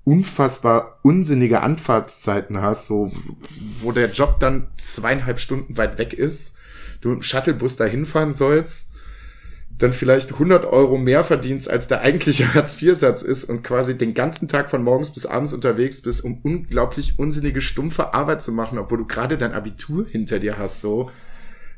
unfassbar 0.05 0.99
unsinnige 1.03 1.61
Anfahrtszeiten 1.61 2.61
hast, 2.61 2.87
so 2.87 3.13
wo 3.81 3.93
der 3.93 4.11
Job 4.11 4.41
dann 4.41 4.69
zweieinhalb 4.75 5.39
Stunden 5.39 5.77
weit 5.77 5.99
weg 5.99 6.15
ist, 6.15 6.59
du 7.01 7.11
dem 7.11 7.23
Shuttlebus 7.23 7.77
dahin 7.77 8.07
fahren 8.07 8.33
sollst 8.33 8.96
dann 9.79 9.93
vielleicht 9.93 10.33
100 10.33 10.65
Euro 10.65 10.97
mehr 10.97 11.23
verdienst, 11.23 11.69
als 11.69 11.87
der 11.87 12.01
eigentliche 12.01 12.55
Hartz-IV-Satz 12.55 13.23
ist 13.23 13.45
und 13.45 13.63
quasi 13.63 13.99
den 13.99 14.15
ganzen 14.15 14.49
Tag 14.49 14.71
von 14.71 14.83
morgens 14.83 15.11
bis 15.11 15.27
abends 15.27 15.53
unterwegs 15.53 16.01
bist, 16.01 16.25
um 16.25 16.41
unglaublich 16.43 17.19
unsinnige, 17.19 17.61
stumpfe 17.61 18.15
Arbeit 18.15 18.43
zu 18.43 18.53
machen, 18.53 18.79
obwohl 18.79 18.99
du 18.99 19.07
gerade 19.07 19.37
dein 19.37 19.53
Abitur 19.53 20.07
hinter 20.07 20.39
dir 20.39 20.59
hast, 20.59 20.81
so. 20.81 21.11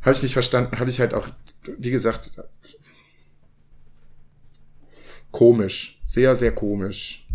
Habe 0.03 0.13
ich 0.13 0.23
nicht 0.23 0.33
verstanden, 0.33 0.79
habe 0.79 0.91
ich 0.91 1.01
halt 1.01 1.13
auch, 1.13 1.27
wie 1.77 1.91
gesagt, 1.91 2.41
komisch. 5.33 6.01
Sehr, 6.05 6.35
sehr 6.37 6.55
komisch. 6.55 7.27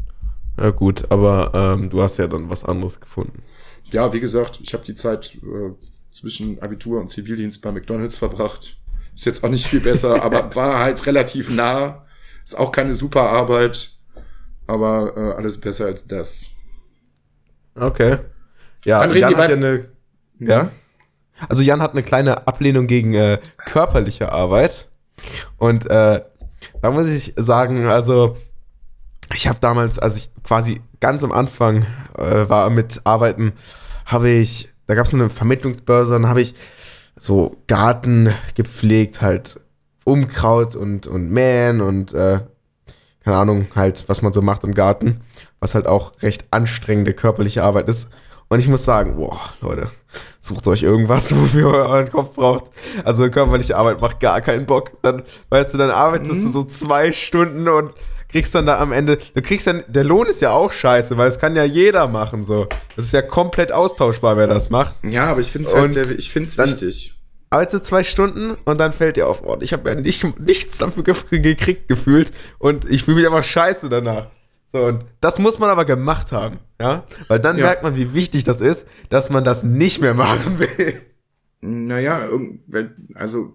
Ja 0.57 0.69
gut, 0.69 1.11
aber 1.11 1.51
ähm, 1.53 1.89
du 1.89 2.01
hast 2.01 2.17
ja 2.17 2.27
dann 2.27 2.49
was 2.49 2.63
anderes 2.63 3.01
gefunden. 3.01 3.43
Ja, 3.91 4.13
wie 4.13 4.19
gesagt, 4.19 4.61
ich 4.63 4.73
habe 4.73 4.85
die 4.85 4.95
Zeit 4.95 5.35
äh, 5.43 5.73
zwischen 6.09 6.61
Abitur 6.61 7.01
und 7.01 7.09
Zivildienst 7.09 7.61
bei 7.61 7.71
McDonald's 7.71 8.15
verbracht 8.15 8.77
ist 9.15 9.25
jetzt 9.25 9.43
auch 9.43 9.49
nicht 9.49 9.65
viel 9.65 9.79
besser, 9.79 10.23
aber 10.23 10.55
war 10.55 10.79
halt 10.79 11.05
relativ 11.05 11.49
nah. 11.49 12.05
Ist 12.43 12.57
auch 12.57 12.71
keine 12.71 12.93
super 12.93 13.29
Arbeit, 13.29 13.89
aber 14.67 15.13
äh, 15.15 15.37
alles 15.37 15.59
besser 15.59 15.85
als 15.85 16.05
das. 16.07 16.49
Okay. 17.75 18.17
Ja, 18.85 18.99
Dann 18.99 19.15
Jan 19.15 19.37
hat 19.37 19.49
ja 19.49 19.55
eine. 19.55 19.85
Ja? 20.39 20.71
Also 21.49 21.63
Jan 21.63 21.81
hat 21.81 21.93
eine 21.93 22.03
kleine 22.03 22.47
Ablehnung 22.47 22.87
gegen 22.87 23.13
äh, 23.13 23.39
körperliche 23.57 24.31
Arbeit. 24.31 24.89
Und 25.57 25.89
äh, 25.89 26.21
da 26.81 26.91
muss 26.91 27.07
ich 27.07 27.33
sagen, 27.37 27.87
also 27.87 28.37
ich 29.33 29.47
habe 29.47 29.59
damals, 29.59 29.99
als 29.99 30.15
ich 30.15 30.31
quasi 30.43 30.81
ganz 30.99 31.23
am 31.23 31.31
Anfang 31.31 31.85
äh, 32.17 32.49
war 32.49 32.69
mit 32.69 33.01
Arbeiten, 33.05 33.53
habe 34.05 34.29
ich, 34.29 34.69
da 34.87 34.95
gab 34.95 35.05
es 35.05 35.13
eine 35.13 35.29
Vermittlungsbörse, 35.29 36.11
dann 36.11 36.27
habe 36.27 36.41
ich 36.41 36.55
so 37.15 37.57
Garten 37.67 38.33
gepflegt, 38.55 39.21
halt 39.21 39.59
Umkraut 40.05 40.75
und, 40.75 41.07
und 41.07 41.29
Mähen 41.29 41.81
und 41.81 42.13
äh, 42.13 42.39
keine 43.23 43.37
Ahnung, 43.37 43.67
halt, 43.75 44.03
was 44.07 44.21
man 44.21 44.33
so 44.33 44.41
macht 44.41 44.63
im 44.65 44.73
Garten, 44.73 45.21
was 45.59 45.75
halt 45.75 45.87
auch 45.87 46.13
recht 46.21 46.45
anstrengende 46.51 47.13
körperliche 47.13 47.63
Arbeit 47.63 47.87
ist. 47.87 48.09
Und 48.49 48.59
ich 48.59 48.67
muss 48.67 48.83
sagen, 48.83 49.15
boah, 49.15 49.39
Leute, 49.61 49.89
sucht 50.41 50.67
euch 50.67 50.83
irgendwas, 50.83 51.33
wofür 51.35 51.71
ihr 51.73 51.85
euren 51.89 52.09
Kopf 52.11 52.35
braucht. 52.35 52.65
Also 53.05 53.29
körperliche 53.29 53.77
Arbeit 53.77 54.01
macht 54.01 54.19
gar 54.19 54.41
keinen 54.41 54.65
Bock. 54.65 54.91
Dann, 55.01 55.23
weißt 55.49 55.73
du, 55.73 55.77
dann 55.77 55.89
arbeitest 55.89 56.41
Mhm. 56.41 56.43
du 56.43 56.49
so 56.49 56.63
zwei 56.65 57.11
Stunden 57.13 57.67
und 57.69 57.93
kriegst 58.33 58.53
dann 58.53 58.65
da 58.65 58.79
am 58.79 58.91
Ende, 58.91 59.17
du 59.33 59.41
kriegst 59.41 59.67
dann, 59.67 59.85
der 59.87 60.03
Lohn 60.03 60.27
ist 60.27 60.41
ja 60.41 60.51
auch 60.51 60.73
scheiße, 60.73 61.15
weil 61.15 61.29
es 61.29 61.39
kann 61.39 61.55
ja 61.55 61.63
jeder 61.63 62.09
machen, 62.09 62.43
so. 62.43 62.67
Das 62.97 63.05
ist 63.05 63.13
ja 63.13 63.21
komplett 63.21 63.71
austauschbar, 63.71 64.35
wer 64.35 64.47
das 64.47 64.69
macht. 64.69 64.95
Ja, 65.03 65.27
aber 65.27 65.39
ich 65.39 65.51
finde 65.51 65.69
es 65.69 65.75
halt 65.75 65.93
sehr, 65.93 66.17
ich 66.19 66.29
find's 66.31 66.57
dann- 66.57 66.67
wichtig. 66.69 67.11
Arbeitest 67.49 67.85
zwei 67.85 68.03
Stunden 68.03 68.57
und 68.65 68.79
dann 68.79 68.93
fällt 68.93 69.15
dir 69.15 69.27
auf, 69.27 69.43
oh, 69.45 69.57
ich 69.61 69.73
habe 69.73 69.87
ja 69.87 69.93
nicht, 69.95 70.39
nichts 70.39 70.79
dafür 70.79 71.03
ge 71.03 71.13
gekriegt 71.39 71.87
gefühlt 71.87 72.33
und 72.57 72.89
ich 72.89 73.03
fühle 73.03 73.17
mich 73.17 73.27
einfach 73.27 73.43
scheiße 73.43 73.89
danach. 73.89 74.25
So, 74.71 74.79
und 74.85 75.05
das 75.21 75.37
muss 75.37 75.59
man 75.59 75.69
aber 75.69 75.85
gemacht 75.85 76.31
haben, 76.31 76.57
ja? 76.81 77.03
Weil 77.27 77.39
dann 77.39 77.59
Ja. 77.59 77.65
merkt 77.65 77.83
man, 77.83 77.95
wie 77.95 78.15
wichtig 78.15 78.43
das 78.43 78.59
ist, 78.59 78.87
dass 79.09 79.29
man 79.29 79.43
das 79.43 79.61
nicht 79.63 80.01
mehr 80.01 80.15
machen 80.15 80.57
will. 80.57 80.99
Naja, 81.61 82.27
also 83.13 83.53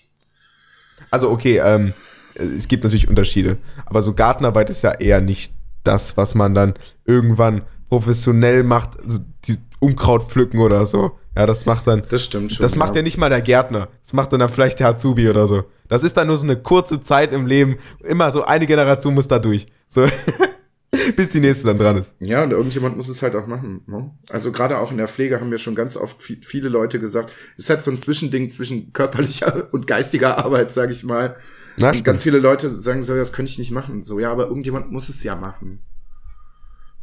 Also, 1.10 1.30
okay, 1.30 1.58
ähm, 1.64 1.92
es 2.38 2.68
gibt 2.68 2.84
natürlich 2.84 3.08
Unterschiede, 3.08 3.56
aber 3.86 4.02
so 4.02 4.14
Gartenarbeit 4.14 4.70
ist 4.70 4.82
ja 4.82 4.92
eher 4.92 5.20
nicht 5.20 5.54
das, 5.84 6.16
was 6.16 6.34
man 6.34 6.54
dann 6.54 6.74
irgendwann 7.04 7.62
professionell 7.88 8.62
macht, 8.64 8.98
also 9.02 9.18
die 9.46 9.56
Unkraut 9.78 10.30
pflücken 10.30 10.60
oder 10.60 10.86
so. 10.86 11.12
Ja, 11.36 11.44
das 11.46 11.66
macht 11.66 11.86
dann, 11.86 12.02
das 12.08 12.24
stimmt 12.24 12.52
schon. 12.52 12.64
das 12.64 12.76
macht 12.76 12.96
ja 12.96 13.02
nicht 13.02 13.18
mal 13.18 13.28
der 13.28 13.42
Gärtner. 13.42 13.88
Das 14.02 14.12
macht 14.14 14.32
dann, 14.32 14.40
dann 14.40 14.48
vielleicht 14.48 14.80
der 14.80 14.88
Azubi 14.88 15.28
oder 15.28 15.46
so. 15.46 15.64
Das 15.88 16.02
ist 16.02 16.16
dann 16.16 16.26
nur 16.28 16.38
so 16.38 16.44
eine 16.44 16.56
kurze 16.56 17.02
Zeit 17.02 17.32
im 17.34 17.46
Leben. 17.46 17.76
Immer 18.02 18.32
so 18.32 18.42
eine 18.44 18.66
Generation 18.66 19.14
muss 19.14 19.28
da 19.28 19.38
durch. 19.38 19.66
So. 19.86 20.06
Bis 21.16 21.30
die 21.30 21.40
nächste 21.40 21.66
dann 21.66 21.78
dran 21.78 21.98
ist. 21.98 22.14
Ja, 22.20 22.42
und 22.42 22.52
irgendjemand 22.52 22.96
muss 22.96 23.08
es 23.10 23.20
halt 23.20 23.36
auch 23.36 23.46
machen. 23.46 23.82
Ne? 23.86 24.10
Also 24.30 24.50
gerade 24.50 24.78
auch 24.78 24.90
in 24.90 24.96
der 24.96 25.08
Pflege 25.08 25.40
haben 25.40 25.50
wir 25.50 25.58
schon 25.58 25.74
ganz 25.74 25.96
oft 25.96 26.20
vi- 26.22 26.42
viele 26.44 26.68
Leute 26.70 26.98
gesagt, 26.98 27.30
es 27.58 27.64
ist 27.64 27.70
halt 27.70 27.82
so 27.82 27.90
ein 27.90 27.98
Zwischending 28.00 28.48
zwischen 28.50 28.92
körperlicher 28.94 29.68
und 29.72 29.86
geistiger 29.86 30.38
Arbeit, 30.38 30.72
sage 30.72 30.92
ich 30.92 31.04
mal. 31.04 31.36
Na, 31.76 31.90
Und 31.90 32.04
ganz 32.04 32.22
viele 32.22 32.38
Leute 32.38 32.70
sagen 32.70 33.04
so, 33.04 33.14
das 33.14 33.32
könnte 33.32 33.50
ich 33.50 33.58
nicht 33.58 33.70
machen. 33.70 34.04
So, 34.04 34.18
ja, 34.18 34.32
aber 34.32 34.46
irgendjemand 34.48 34.90
muss 34.90 35.08
es 35.08 35.22
ja 35.22 35.34
machen. 35.36 35.80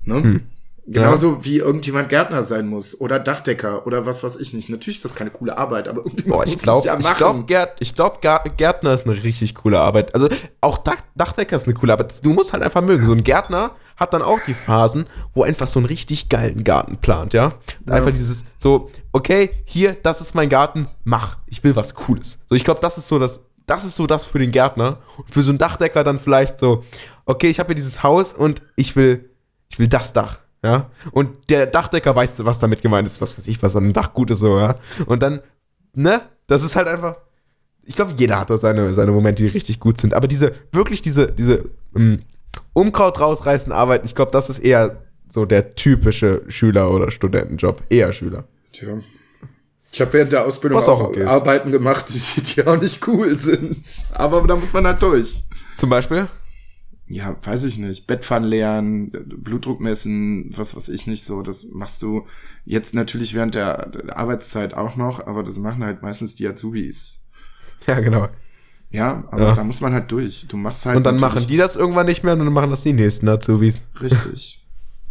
Ne? 0.04 0.16
Hm. 0.16 0.42
Genauso 0.86 1.46
wie 1.46 1.60
irgendjemand 1.60 2.10
Gärtner 2.10 2.44
sein 2.44 2.68
muss 2.68 3.00
oder 3.00 3.18
Dachdecker 3.18 3.88
oder 3.88 4.06
was 4.06 4.22
weiß 4.22 4.36
ich 4.38 4.54
nicht. 4.54 4.68
Natürlich 4.68 4.98
ist 4.98 5.06
das 5.06 5.16
keine 5.16 5.30
coole 5.30 5.58
Arbeit, 5.58 5.88
aber 5.88 6.00
irgendjemand 6.00 6.28
Boah, 6.34 6.42
muss 6.44 6.54
ich 6.54 6.62
glaube, 6.62 6.80
es 6.80 6.86
ja 6.86 6.98
ich 6.98 7.04
machen. 7.06 7.18
glaube, 7.18 7.44
Gärt, 7.46 7.76
ich 7.80 7.96
glaub, 7.96 8.22
Gär- 8.22 8.50
Gärtner 8.58 8.94
ist 8.94 9.08
eine 9.08 9.24
richtig 9.24 9.56
coole 9.56 9.80
Arbeit. 9.80 10.14
Also 10.14 10.28
auch 10.60 10.78
Dach, 10.80 10.98
Dachdecker 11.16 11.56
ist 11.56 11.68
eine 11.68 11.74
coole 11.76 11.94
Arbeit. 11.94 12.26
Du 12.26 12.34
musst 12.34 12.52
halt 12.52 12.64
einfach 12.64 12.82
mögen. 12.82 13.06
So 13.06 13.14
ein 13.14 13.24
Gärtner 13.24 13.72
hat 13.96 14.14
dann 14.14 14.22
auch 14.22 14.40
die 14.46 14.54
Phasen, 14.54 15.06
wo 15.34 15.44
einfach 15.44 15.70
so 15.70 15.80
einen 15.80 15.86
richtig 15.86 16.28
geilen 16.28 16.66
Garten 16.66 16.98
plant, 16.98 17.34
ja. 17.34 17.54
Ja. 17.88 17.94
Einfach 17.94 18.12
dieses 18.12 18.44
so, 18.58 18.90
okay, 19.14 19.52
hier, 19.64 19.94
das 19.94 20.20
ist 20.20 20.36
mein 20.36 20.50
Garten, 20.50 20.88
mach. 21.06 21.38
Ich 21.46 21.64
will 21.64 21.78
was 21.78 21.94
Cooles. 21.94 22.40
So, 22.50 22.56
ich 22.56 22.66
glaube, 22.66 22.82
das 22.82 22.98
ist 22.98 23.08
so 23.08 23.20
das, 23.20 23.46
das 23.66 23.86
ist 23.86 23.96
so 23.96 24.08
das 24.08 24.26
für 24.26 24.40
den 24.40 24.52
Gärtner. 24.52 25.00
Und 25.18 25.34
für 25.34 25.44
so 25.44 25.52
einen 25.52 25.58
Dachdecker 25.58 26.04
dann 26.04 26.20
vielleicht 26.20 26.60
so, 26.60 26.84
okay, 27.26 27.50
ich 27.50 27.60
habe 27.60 27.68
hier 27.68 27.76
dieses 27.76 28.04
Haus 28.04 28.34
und 28.34 28.62
ich 28.76 28.96
will, 28.96 29.30
ich 29.70 29.80
will 29.80 29.88
das 29.88 30.14
Dach. 30.14 30.40
Ja, 30.66 30.90
und 31.12 31.50
der 31.50 31.66
Dachdecker 31.66 32.16
weiß, 32.16 32.46
was 32.46 32.60
damit 32.60 32.82
gemeint 32.82 33.06
ist, 33.06 33.20
was 33.20 33.38
weiß 33.38 33.48
ich, 33.48 33.62
was 33.62 33.76
an 33.76 33.84
einem 33.84 33.94
Dach 33.94 34.14
gut 34.14 34.32
ist, 34.32 34.40
so, 34.40 34.58
ja. 34.58 34.76
Und 35.08 35.22
dann, 35.22 35.42
ne, 35.94 36.22
das 36.48 36.64
ist 36.64 36.78
halt 36.78 36.88
einfach, 36.88 37.18
ich 37.84 37.98
glaube, 37.98 38.14
jeder 38.16 38.40
hat 38.40 38.50
da 38.50 38.58
seine, 38.58 38.94
seine 38.94 39.12
Momente, 39.12 39.44
die 39.44 39.50
richtig 39.50 39.82
gut 39.82 39.98
sind. 39.98 40.14
Aber 40.14 40.30
diese, 40.30 40.54
wirklich 40.72 41.02
diese, 41.02 41.28
diese 41.28 41.66
ähm, 41.98 42.22
Umkraut 42.72 43.20
rausreißen 43.20 43.74
Arbeit, 43.74 44.06
ich 44.06 44.16
glaube, 44.16 44.32
das 44.32 44.50
ist 44.50 44.60
eher 44.60 45.04
so 45.30 45.46
der 45.46 45.76
typische 45.76 46.44
Schüler- 46.48 46.92
oder 46.92 47.12
Studentenjob. 47.12 47.82
Eher 47.90 48.14
Schüler. 48.14 48.46
Tja. 48.72 49.00
Ich 49.94 50.02
habe 50.02 50.12
während 50.14 50.32
der 50.32 50.44
Ausbildung 50.44 50.80
Was 50.80 50.90
auch, 50.90 51.02
auch. 51.02 51.18
Arbeiten 51.28 51.72
gemacht, 51.72 52.06
die, 52.10 52.42
die 52.42 52.66
auch 52.66 52.82
nicht 52.82 53.08
cool 53.08 53.38
sind. 53.38 53.86
Aber 54.14 54.42
da 54.48 54.56
muss 54.56 54.74
man 54.74 54.88
halt 54.88 55.00
durch. 55.04 55.44
Zum 55.78 55.92
Beispiel? 55.92 56.28
Ja, 57.08 57.36
weiß 57.44 57.66
ich 57.66 57.78
nicht. 57.78 58.08
Bettpfannen 58.08 58.50
leeren, 58.50 59.12
Blutdruck 59.12 59.80
messen, 59.82 60.50
was 60.58 60.76
weiß 60.76 60.90
ich 60.90 61.06
nicht 61.06 61.24
so. 61.24 61.44
Das 61.44 61.66
machst 61.72 62.02
du 62.02 62.26
jetzt 62.66 62.96
natürlich 62.96 63.36
während 63.36 63.54
der 63.54 64.18
Arbeitszeit 64.18 64.74
auch 64.74 64.96
noch, 64.96 65.28
aber 65.28 65.44
das 65.44 65.60
machen 65.60 65.84
halt 65.84 66.02
meistens 66.02 66.34
die 66.34 66.48
Azubis. 66.48 67.22
Ja, 67.86 68.00
genau. 68.00 68.30
Ja, 68.90 69.26
aber 69.30 69.44
Ja. 69.50 69.56
da 69.56 69.64
muss 69.64 69.80
man 69.80 69.94
halt 69.94 70.12
durch. 70.12 70.48
Du 70.48 70.58
machst 70.58 70.88
halt. 70.88 70.98
Und 70.98 71.04
dann 71.06 71.20
machen 71.20 71.46
die 71.48 71.58
das 71.58 71.76
irgendwann 71.76 72.08
nicht 72.08 72.24
mehr 72.24 72.34
und 72.34 72.40
dann 72.40 72.52
machen 72.54 72.72
das 72.72 72.82
die 72.82 72.94
nächsten 72.94 73.30
Azubis. 73.30 73.86
Richtig. 74.02 74.63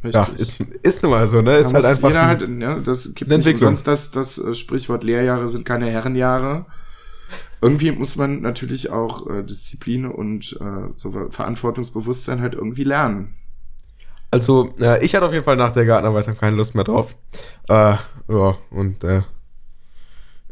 Richtig. 0.05 0.15
Ja, 0.15 0.29
ist, 0.37 0.61
ist 0.61 1.03
nun 1.03 1.13
mal 1.13 1.29
so, 1.29 1.43
ne? 1.43 1.53
Da 1.53 1.59
Ist 1.59 1.75
halt 1.75 1.85
einfach. 1.85 2.09
jeder 2.09 2.27
halt, 2.27 2.49
ja, 2.61 2.79
das 2.81 3.15
gibt 3.15 3.31
nicht 3.31 3.47
umsonst 3.47 3.87
das, 3.87 4.11
das 4.11 4.39
äh, 4.39 4.55
Sprichwort 4.55 5.05
Lehrjahre 5.05 5.47
sind 5.47 5.65
keine 5.65 5.89
Herrenjahre. 5.89 6.67
Irgendwie 7.61 7.93
muss 7.93 8.17
man 8.17 8.41
natürlich 8.41 8.91
auch 8.91 9.31
äh, 9.31 9.45
Disziplin 9.45 10.07
und 10.07 10.59
äh, 10.61 10.91
so 10.97 11.13
Verantwortungsbewusstsein 11.31 12.41
halt 12.41 12.55
irgendwie 12.55 12.83
lernen. 12.83 13.37
Also, 14.33 14.75
äh, 14.81 15.05
ich 15.05 15.15
hatte 15.15 15.27
auf 15.27 15.33
jeden 15.33 15.45
Fall 15.45 15.57
nach 15.57 15.71
der 15.71 15.85
Gartenarbeit 15.85 16.37
keine 16.39 16.57
Lust 16.57 16.75
mehr 16.75 16.85
drauf. 16.85 17.15
Äh, 17.69 17.95
ja, 18.29 18.57
und 18.71 19.05
äh, 19.05 19.23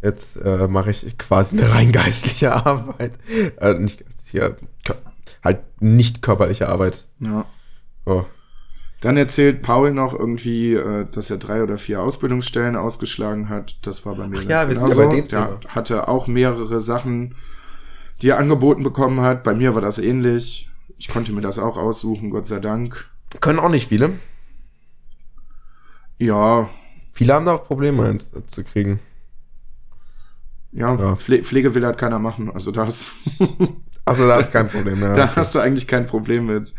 jetzt 0.03 0.37
äh, 0.37 0.69
mache 0.69 0.93
ich 0.93 1.19
quasi 1.19 1.59
eine 1.59 1.73
rein 1.73 1.91
geistliche 1.91 2.53
Arbeit. 2.67 3.19
Äh, 3.59 3.75
nicht 3.75 4.05
geistliche, 4.05 4.57
halt 5.43 5.61
nicht 5.81 6.23
körperliche 6.23 6.69
Arbeit. 6.69 7.09
Ja. 7.19 7.45
Oh. 8.07 8.25
Dann 9.01 9.17
erzählt 9.17 9.63
Paul 9.63 9.93
noch 9.93 10.13
irgendwie, 10.13 10.75
äh, 10.75 11.07
dass 11.11 11.31
er 11.31 11.39
drei 11.39 11.63
oder 11.63 11.79
vier 11.79 12.03
Ausbildungsstellen 12.03 12.77
ausgeschlagen 12.77 13.49
hat. 13.49 13.79
Das 13.83 14.05
war 14.05 14.15
bei 14.15 14.27
mir 14.29 14.41
Ach 14.41 14.49
ja, 14.51 14.69
wir 14.69 14.75
sind 14.75 14.89
ja 14.91 14.95
bei 14.95 15.07
dem 15.07 15.29
Der 15.29 15.47
Thema. 15.59 15.61
hatte 15.69 16.09
auch 16.09 16.27
mehrere 16.27 16.81
Sachen, 16.83 17.35
die 18.21 18.29
er 18.29 18.39
angeboten 18.39 18.83
bekommen 18.83 19.23
hat. 19.23 19.43
Bei 19.43 19.55
mir 19.55 19.75
war 19.75 19.81
das 19.83 19.99
ähnlich. 19.99 20.71
Ich 20.99 21.09
konnte 21.09 21.33
mir 21.33 21.41
das 21.41 21.59
auch 21.59 21.79
aussuchen, 21.79 22.29
Gott 22.31 22.47
sei 22.47 22.59
Dank. 22.59 23.09
Können 23.41 23.59
auch 23.59 23.71
nicht 23.71 23.89
viele. 23.89 24.11
Ja, 26.19 26.69
Viele 27.13 27.35
haben 27.35 27.45
da 27.47 27.53
auch 27.55 27.65
Probleme 27.67 28.05
eins 28.05 28.31
zu 28.47 28.65
kriegen. 28.65 29.01
ja, 30.73 30.95
Ja. 30.95 31.17
Pfle 31.17 31.43
Pflege 31.43 31.75
will 31.75 31.85
halt 31.85 31.99
keiner 31.99 32.19
machen. 32.19 32.51
Also 32.51 32.71
da 32.71 32.85
ist, 32.85 33.07
Also 34.05 34.27
da 34.27 34.37
ist 34.39 34.53
kein 34.53 34.69
Problem 34.69 35.01
mehr. 35.01 35.15
da 35.17 35.37
hast 35.37 35.55
du 35.55 35.59
eigentlich 35.61 35.87
kein 35.87 36.07
Problem 36.07 36.47
mit. 36.47 36.75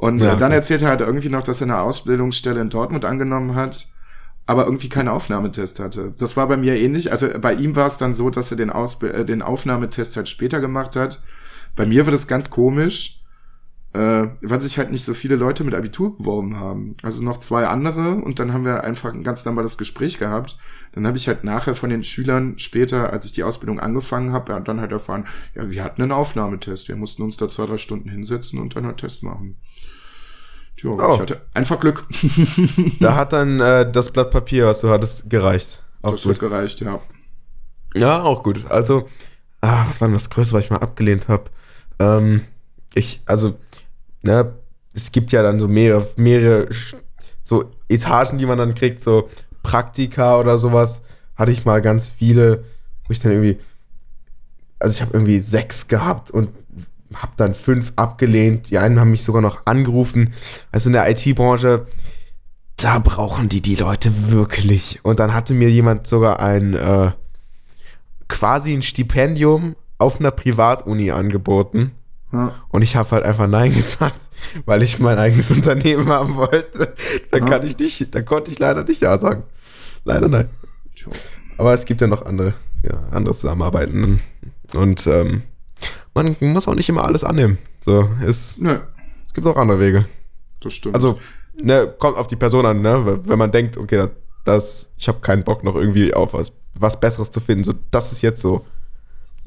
Und 0.00 0.22
Ja, 0.22 0.32
äh, 0.32 0.36
dann 0.38 0.50
erzählt 0.50 0.80
er 0.80 0.88
halt 0.88 1.02
irgendwie 1.02 1.28
noch, 1.28 1.42
dass 1.42 1.60
er 1.60 1.66
eine 1.66 1.78
Ausbildungsstelle 1.80 2.58
in 2.58 2.70
Dortmund 2.70 3.04
angenommen 3.04 3.54
hat, 3.54 3.88
aber 4.46 4.64
irgendwie 4.64 4.88
keinen 4.88 5.08
Aufnahmetest 5.08 5.78
hatte. 5.78 6.14
Das 6.18 6.38
war 6.38 6.48
bei 6.48 6.56
mir 6.56 6.80
ähnlich. 6.80 7.12
Also 7.12 7.28
bei 7.38 7.52
ihm 7.52 7.76
war 7.76 7.86
es 7.86 7.98
dann 7.98 8.14
so, 8.14 8.30
dass 8.30 8.50
er 8.50 8.56
den, 8.56 8.70
Ausb 8.70 9.02
äh, 9.02 9.24
den 9.24 9.42
Aufnahmetest 9.42 10.16
halt 10.16 10.28
später 10.30 10.58
gemacht 10.58 10.96
hat. 10.96 11.22
Bei 11.76 11.84
mir 11.84 12.06
war 12.06 12.12
das 12.12 12.26
ganz 12.26 12.48
komisch, 12.48 13.19
äh, 13.92 14.28
weil 14.40 14.60
sich 14.60 14.78
halt 14.78 14.90
nicht 14.92 15.04
so 15.04 15.14
viele 15.14 15.34
Leute 15.36 15.64
mit 15.64 15.74
Abitur 15.74 16.16
beworben 16.16 16.58
haben. 16.58 16.94
Also 17.02 17.22
noch 17.24 17.38
zwei 17.38 17.66
andere 17.66 18.16
und 18.16 18.38
dann 18.38 18.52
haben 18.52 18.64
wir 18.64 18.84
einfach 18.84 19.12
ein 19.12 19.24
ganz 19.24 19.44
normales 19.44 19.78
Gespräch 19.78 20.18
gehabt. 20.18 20.58
Dann 20.92 21.06
habe 21.06 21.16
ich 21.16 21.26
halt 21.28 21.44
nachher 21.44 21.74
von 21.74 21.90
den 21.90 22.02
Schülern 22.04 22.58
später, 22.58 23.12
als 23.12 23.26
ich 23.26 23.32
die 23.32 23.42
Ausbildung 23.44 23.80
angefangen 23.80 24.32
habe, 24.32 24.62
dann 24.64 24.80
halt 24.80 24.92
erfahren, 24.92 25.26
ja, 25.54 25.70
wir 25.70 25.82
hatten 25.84 26.02
einen 26.02 26.12
Aufnahmetest. 26.12 26.88
Wir 26.88 26.96
mussten 26.96 27.22
uns 27.22 27.36
da 27.36 27.48
zwei, 27.48 27.66
drei 27.66 27.78
Stunden 27.78 28.08
hinsetzen 28.08 28.60
und 28.60 28.76
dann 28.76 28.84
einen 28.84 28.96
Test 28.96 29.22
machen. 29.22 29.56
Tja, 30.76 30.90
Oh. 30.90 31.14
ich 31.14 31.20
hatte 31.20 31.40
einfach 31.54 31.78
Glück. 31.80 32.06
Da 33.00 33.16
hat 33.16 33.32
dann 33.32 33.60
äh, 33.60 33.90
das 33.90 34.10
Blatt 34.10 34.30
Papier, 34.30 34.66
was 34.66 34.80
du 34.80 34.88
hattest, 34.90 35.28
gereicht. 35.28 35.82
Auch 36.02 36.12
das 36.12 36.22
gut. 36.22 36.32
hat 36.34 36.38
gereicht, 36.40 36.80
ja. 36.80 37.00
Ja, 37.94 38.22
auch 38.22 38.42
gut. 38.42 38.70
Also, 38.70 39.08
ah, 39.60 39.84
was 39.88 40.00
war 40.00 40.08
denn 40.08 40.14
das 40.16 40.30
Größte, 40.30 40.54
was 40.54 40.64
ich 40.64 40.70
mal 40.70 40.78
abgelehnt 40.78 41.28
habe? 41.28 41.44
Ähm, 41.98 42.42
ich, 42.94 43.20
also, 43.26 43.56
ne, 44.22 44.54
es 44.92 45.12
gibt 45.12 45.32
ja 45.32 45.42
dann 45.42 45.60
so 45.60 45.68
mehrere, 45.68 46.06
mehrere 46.16 46.68
so 47.42 47.70
Etagen, 47.88 48.38
die 48.38 48.46
man 48.46 48.58
dann 48.58 48.74
kriegt, 48.74 49.02
so 49.02 49.28
Praktika 49.62 50.38
oder 50.38 50.58
sowas. 50.58 51.02
Hatte 51.36 51.52
ich 51.52 51.64
mal 51.64 51.80
ganz 51.80 52.08
viele, 52.08 52.64
wo 53.06 53.12
ich 53.12 53.20
dann 53.20 53.32
irgendwie, 53.32 53.58
also 54.78 54.94
ich 54.94 55.00
habe 55.00 55.12
irgendwie 55.14 55.38
sechs 55.38 55.88
gehabt 55.88 56.30
und 56.30 56.50
habe 57.14 57.32
dann 57.36 57.54
fünf 57.54 57.92
abgelehnt. 57.96 58.70
Die 58.70 58.78
einen 58.78 59.00
haben 59.00 59.10
mich 59.10 59.24
sogar 59.24 59.42
noch 59.42 59.66
angerufen. 59.66 60.32
Also 60.70 60.88
in 60.88 60.92
der 60.92 61.10
IT-Branche, 61.10 61.86
da 62.76 62.98
brauchen 62.98 63.48
die 63.48 63.62
die 63.62 63.74
Leute 63.74 64.30
wirklich. 64.30 65.00
Und 65.02 65.20
dann 65.20 65.34
hatte 65.34 65.54
mir 65.54 65.70
jemand 65.70 66.06
sogar 66.06 66.40
ein 66.40 66.74
äh, 66.74 67.10
quasi 68.28 68.72
ein 68.72 68.82
Stipendium 68.82 69.76
auf 69.98 70.20
einer 70.20 70.30
Privatuni 70.30 71.10
angeboten. 71.10 71.92
Ja. 72.32 72.54
Und 72.68 72.82
ich 72.82 72.96
habe 72.96 73.10
halt 73.10 73.24
einfach 73.24 73.46
Nein 73.46 73.72
gesagt. 73.74 74.20
weil 74.64 74.82
ich 74.82 74.98
mein 74.98 75.18
eigenes 75.18 75.50
Unternehmen 75.56 76.08
haben 76.08 76.36
wollte, 76.36 76.94
dann 77.30 77.44
kann 77.44 77.66
ich 77.66 77.78
nicht, 77.78 78.14
dann 78.14 78.24
konnte 78.24 78.50
ich 78.50 78.58
leider 78.58 78.84
nicht 78.84 79.02
Ja 79.02 79.18
sagen. 79.18 79.42
Leider 80.04 80.28
nein. 80.28 80.48
Aber 81.58 81.74
es 81.74 81.84
gibt 81.84 82.00
ja 82.00 82.06
noch 82.06 82.24
andere, 82.24 82.54
ja, 82.82 82.98
andere 83.10 83.34
Zusammenarbeiten. 83.34 84.20
Und 84.74 85.06
ähm, 85.06 85.42
man 86.14 86.36
muss 86.40 86.66
auch 86.68 86.74
nicht 86.74 86.88
immer 86.88 87.04
alles 87.04 87.22
annehmen. 87.22 87.58
So, 87.84 88.08
es, 88.26 88.56
Nö, 88.58 88.78
es 89.26 89.34
gibt 89.34 89.46
auch 89.46 89.56
andere 89.56 89.78
Wege. 89.78 90.06
das 90.62 90.72
stimmt. 90.74 90.94
Also, 90.94 91.20
ne, 91.54 91.94
kommt 91.98 92.16
auf 92.16 92.26
die 92.28 92.36
Person 92.36 92.64
an, 92.66 92.80
ne? 92.80 93.20
Wenn 93.24 93.38
man 93.38 93.50
denkt, 93.50 93.76
okay, 93.76 93.96
das, 93.96 94.10
das 94.44 94.90
ich 94.96 95.08
habe 95.08 95.20
keinen 95.20 95.44
Bock 95.44 95.64
noch 95.64 95.74
irgendwie 95.74 96.14
auf 96.14 96.32
was, 96.32 96.52
was 96.78 96.98
Besseres 96.98 97.30
zu 97.30 97.40
finden. 97.40 97.64
So, 97.64 97.74
das 97.90 98.12
ist 98.12 98.22
jetzt 98.22 98.40
so, 98.40 98.64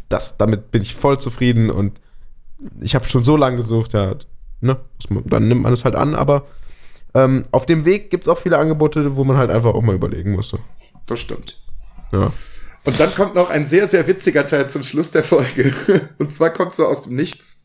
das, 0.09 0.37
damit 0.37 0.71
bin 0.71 0.81
ich 0.83 0.93
voll 0.95 1.19
zufrieden 1.19 1.71
und 1.71 1.99
ich 2.81 2.95
habe 2.95 3.05
schon 3.05 3.23
so 3.23 3.37
lange 3.37 3.57
gesucht, 3.57 3.93
ja, 3.93 4.15
ne? 4.61 4.77
Dann 5.25 5.47
nimmt 5.47 5.63
man 5.63 5.73
es 5.73 5.85
halt 5.85 5.95
an, 5.95 6.15
aber 6.15 6.45
ähm, 7.13 7.45
auf 7.51 7.65
dem 7.65 7.85
Weg 7.85 8.09
gibt 8.09 8.25
es 8.25 8.29
auch 8.29 8.37
viele 8.37 8.57
Angebote, 8.57 9.15
wo 9.15 9.23
man 9.23 9.37
halt 9.37 9.51
einfach 9.51 9.73
auch 9.73 9.81
mal 9.81 9.95
überlegen 9.95 10.31
muss. 10.31 10.49
So. 10.49 10.59
das 11.05 11.19
stimmt. 11.19 11.61
Ja. 12.11 12.31
Und 12.85 12.99
dann 12.99 13.13
kommt 13.13 13.35
noch 13.35 13.49
ein 13.49 13.65
sehr, 13.65 13.87
sehr 13.87 14.07
witziger 14.07 14.45
Teil 14.45 14.67
zum 14.67 14.83
Schluss 14.83 15.11
der 15.11 15.23
Folge. 15.23 15.73
Und 16.17 16.33
zwar 16.33 16.49
kommt 16.49 16.75
so 16.75 16.85
aus 16.85 17.03
dem 17.03 17.15
Nichts 17.15 17.63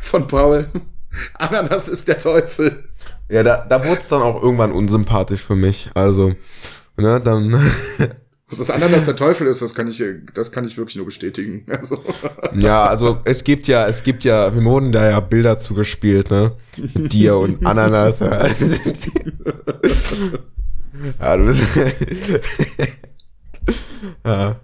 von 0.00 0.26
Paul. 0.26 0.68
Ananas 1.34 1.88
ist 1.88 2.08
der 2.08 2.20
Teufel. 2.20 2.88
Ja, 3.28 3.42
da, 3.42 3.66
da 3.68 3.84
wurde 3.84 4.00
es 4.00 4.08
dann 4.08 4.22
auch 4.22 4.42
irgendwann 4.42 4.72
unsympathisch 4.72 5.42
für 5.42 5.56
mich. 5.56 5.90
Also, 5.94 6.34
ne, 6.96 7.20
dann. 7.20 7.60
Was 8.48 8.58
das 8.58 8.70
Ananas 8.70 9.04
der 9.04 9.14
Teufel 9.14 9.46
ist, 9.46 9.60
das 9.60 9.74
kann 9.74 9.88
ich, 9.88 10.02
das 10.32 10.50
kann 10.52 10.64
ich 10.64 10.78
wirklich 10.78 10.96
nur 10.96 11.04
bestätigen. 11.04 11.66
Also, 11.78 12.02
Ja, 12.58 12.86
also 12.86 13.18
es 13.24 13.44
gibt 13.44 13.68
ja, 13.68 13.86
es 13.86 14.02
gibt 14.02 14.24
ja, 14.24 14.54
wir 14.54 14.64
wurden 14.64 14.90
da 14.90 15.08
ja 15.08 15.20
Bilder 15.20 15.58
zugespielt, 15.58 16.30
ne? 16.30 16.52
Mit 16.76 17.12
dir 17.12 17.36
und 17.36 17.64
Ananas. 17.66 18.20
Ja, 21.20 21.36
du 21.36 21.44
bist. 21.44 21.62
ja. 24.26 24.56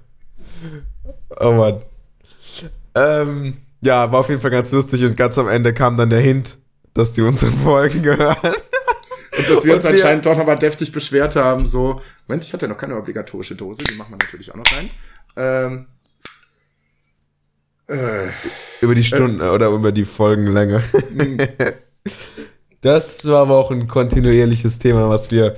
Oh 1.39 1.53
Mann. 1.53 1.81
Ähm, 2.97 3.59
ja, 3.81 4.11
war 4.11 4.19
auf 4.21 4.29
jeden 4.29 4.41
Fall 4.41 4.51
ganz 4.51 4.73
lustig 4.73 5.05
und 5.05 5.17
ganz 5.17 5.39
am 5.39 5.47
Ende 5.49 5.73
kam 5.73 5.97
dann 5.97 6.11
der 6.11 6.21
Hint, 6.21 6.59
dass 6.93 7.13
die 7.13 7.23
unsere 7.23 7.53
Folgen 7.53 8.03
gehören. 8.03 8.55
Und 9.39 9.49
dass 9.51 9.65
wir 9.65 9.75
uns 9.75 9.85
wir- 9.85 9.91
anscheinend 9.91 10.27
doch 10.27 10.37
nochmal 10.37 10.59
deftig 10.59 10.93
beschwert 10.93 11.37
haben, 11.37 11.67
so, 11.67 12.01
Moment, 12.29 12.45
ich 12.45 12.53
hatte 12.53 12.69
noch 12.69 12.77
keine 12.79 12.97
obligatorische 12.97 13.55
Dose, 13.55 13.83
die 13.85 13.95
machen 13.95 14.13
wir 14.13 14.19
natürlich 14.19 14.51
auch 14.53 14.57
noch 14.57 14.67
rein. 14.77 14.91
Ähm, 15.37 15.87
äh, 17.89 18.29
Über 18.81 18.95
die 18.95 19.05
Stunden 19.05 19.41
oder 19.43 19.69
über 19.69 19.93
die 19.93 20.05
Folgenlänge. 20.05 20.83
Hm. 21.17 21.39
Das 22.81 23.25
war 23.25 23.41
aber 23.41 23.57
auch 23.57 23.71
ein 23.71 23.89
kontinuierliches 23.89 24.79
Thema, 24.79 25.09
was 25.09 25.31
wir 25.31 25.57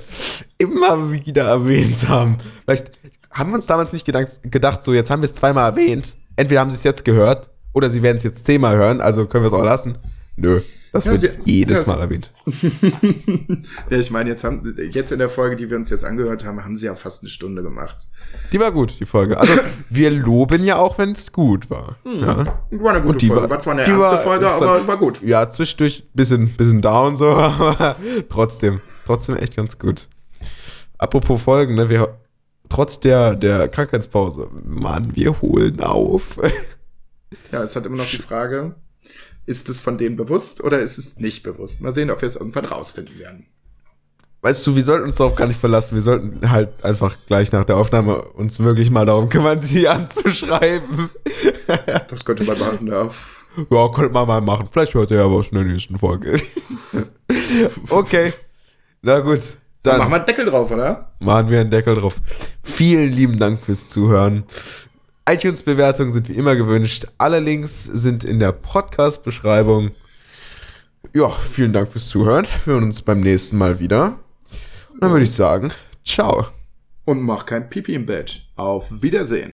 immer 0.57 1.11
wieder 1.11 1.43
erwähnt 1.43 2.07
haben. 2.07 2.37
Vielleicht 2.63 2.91
haben 3.31 3.49
wir 3.51 3.55
uns 3.55 3.67
damals 3.67 3.91
nicht 3.91 4.05
gedacht, 4.05 4.39
gedacht 4.43 4.81
so 4.81 4.93
jetzt 4.93 5.09
haben 5.11 5.21
wir 5.21 5.25
es 5.25 5.35
zweimal 5.35 5.69
erwähnt. 5.69 6.15
Entweder 6.37 6.61
haben 6.61 6.71
sie 6.71 6.77
es 6.77 6.83
jetzt 6.85 7.03
gehört 7.03 7.49
oder 7.73 7.89
sie 7.89 8.01
werden 8.01 8.15
es 8.15 8.23
jetzt 8.23 8.45
zehnmal 8.45 8.77
hören, 8.77 9.01
also 9.01 9.25
können 9.25 9.43
wir 9.43 9.47
es 9.47 9.53
auch 9.53 9.65
lassen. 9.65 9.97
Nö, 10.37 10.61
das 10.93 11.05
Ja, 11.05 11.11
wird 11.11 11.19
sie- 11.21 11.29
jedes 11.45 11.85
ja, 11.85 11.93
Mal 11.93 12.01
erwähnt. 12.01 12.33
ja, 13.89 13.97
ich 13.97 14.11
meine, 14.11 14.29
jetzt 14.29 14.43
haben, 14.43 14.75
jetzt 14.91 15.11
in 15.11 15.19
der 15.19 15.29
Folge, 15.29 15.55
die 15.55 15.69
wir 15.69 15.77
uns 15.77 15.89
jetzt 15.89 16.05
angehört 16.05 16.45
haben, 16.45 16.63
haben 16.63 16.75
sie 16.75 16.85
ja 16.85 16.95
fast 16.95 17.23
eine 17.23 17.29
Stunde 17.29 17.63
gemacht. 17.63 18.07
Die 18.51 18.59
war 18.59 18.71
gut, 18.71 18.99
die 18.99 19.05
Folge. 19.05 19.39
Also 19.39 19.53
wir 19.89 20.11
loben 20.11 20.63
ja 20.63 20.77
auch, 20.77 20.97
wenn 20.97 21.11
es 21.11 21.31
gut 21.31 21.69
war. 21.69 21.97
Ja. 22.05 22.43
War 22.71 22.91
eine 22.91 23.01
gute 23.01 23.13
Und 23.13 23.21
die 23.21 23.27
Folge. 23.27 23.43
war- 23.43 23.49
War, 23.49 23.59
zwar 23.59 23.73
eine 23.73 23.83
die 23.85 23.91
ernste 23.91 24.09
war 24.11 24.19
Folge, 24.19 24.51
aber 24.51 24.87
war 24.87 24.97
gut. 24.97 25.21
Ja, 25.23 25.49
zwischendurch 25.49 26.03
bisschen, 26.13 26.49
bisschen 26.55 26.81
down 26.81 27.15
so, 27.17 27.27
aber 27.31 27.95
trotzdem, 28.29 28.81
trotzdem 29.05 29.37
echt 29.37 29.55
ganz 29.55 29.77
gut. 29.79 30.07
Apropos 30.97 31.41
Folgen, 31.41 31.75
ne, 31.75 31.89
wir, 31.89 32.17
trotz 32.69 32.99
der, 32.99 33.35
der 33.35 33.67
Krankheitspause, 33.67 34.49
Mann, 34.65 35.15
wir 35.15 35.41
holen 35.41 35.79
auf. 35.81 36.37
Ja, 37.51 37.61
es 37.61 37.75
hat 37.75 37.85
immer 37.85 37.97
noch 37.97 38.09
die 38.09 38.17
Frage, 38.17 38.75
ist 39.47 39.69
es 39.69 39.79
von 39.79 39.97
denen 39.97 40.15
bewusst 40.15 40.63
oder 40.63 40.79
ist 40.81 40.99
es 40.99 41.17
nicht 41.17 41.41
bewusst? 41.41 41.81
Mal 41.81 41.93
sehen, 41.93 42.11
ob 42.11 42.21
wir 42.21 42.27
es 42.27 42.35
irgendwann 42.35 42.65
rausfinden 42.65 43.17
werden. 43.17 43.47
Weißt 44.41 44.67
du, 44.67 44.75
wir 44.75 44.83
sollten 44.83 45.05
uns 45.05 45.15
darauf 45.15 45.35
gar 45.35 45.47
nicht 45.47 45.59
verlassen. 45.59 45.95
Wir 45.95 46.01
sollten 46.01 46.51
halt 46.51 46.83
einfach 46.85 47.15
gleich 47.25 47.51
nach 47.51 47.63
der 47.63 47.77
Aufnahme 47.77 48.21
uns 48.21 48.59
wirklich 48.59 48.91
mal 48.91 49.05
darum 49.05 49.29
kümmern, 49.29 49.59
die 49.59 49.87
anzuschreiben. 49.87 51.09
Das 52.09 52.23
könnte 52.23 52.43
man 52.43 52.59
machen, 52.59 52.87
ja. 52.87 53.09
Ja, 53.71 53.87
könnte 53.89 54.11
man 54.11 54.27
mal 54.27 54.41
machen. 54.41 54.69
Vielleicht 54.71 54.93
hört 54.93 55.09
ihr 55.09 55.17
ja 55.17 55.31
was 55.31 55.47
in 55.47 55.57
der 55.57 55.65
nächsten 55.65 55.97
Folge. 55.97 56.39
okay. 57.89 58.33
Na 59.01 59.19
gut. 59.19 59.57
Dann 59.81 59.93
Dann 59.93 59.97
machen 59.99 60.11
wir 60.11 60.15
einen 60.17 60.25
Deckel 60.25 60.45
drauf, 60.45 60.71
oder? 60.71 61.13
machen 61.19 61.49
wir 61.49 61.61
einen 61.61 61.71
Deckel 61.71 61.95
drauf. 61.95 62.15
Vielen 62.63 63.11
lieben 63.11 63.39
Dank 63.39 63.61
fürs 63.63 63.87
Zuhören. 63.87 64.43
iTunes-Bewertungen 65.27 66.13
sind 66.13 66.29
wie 66.29 66.33
immer 66.33 66.55
gewünscht. 66.55 67.05
Alle 67.17 67.39
Links 67.39 67.83
sind 67.83 68.23
in 68.23 68.39
der 68.39 68.53
Podcast-Beschreibung. 68.53 69.91
Ja, 71.13 71.29
vielen 71.29 71.73
Dank 71.73 71.89
fürs 71.89 72.07
Zuhören. 72.07 72.47
Wir 72.63 72.73
hören 72.73 72.85
uns 72.85 73.01
beim 73.01 73.19
nächsten 73.19 73.57
Mal 73.57 73.79
wieder. 73.79 74.19
Und 74.93 75.03
dann 75.03 75.11
würde 75.11 75.23
ich 75.23 75.31
sagen, 75.33 75.71
ciao. 76.05 76.47
Und 77.03 77.21
mach 77.21 77.45
kein 77.45 77.69
Pipi 77.69 77.93
im 77.93 78.05
Bett. 78.05 78.43
Auf 78.55 79.01
Wiedersehen. 79.01 79.51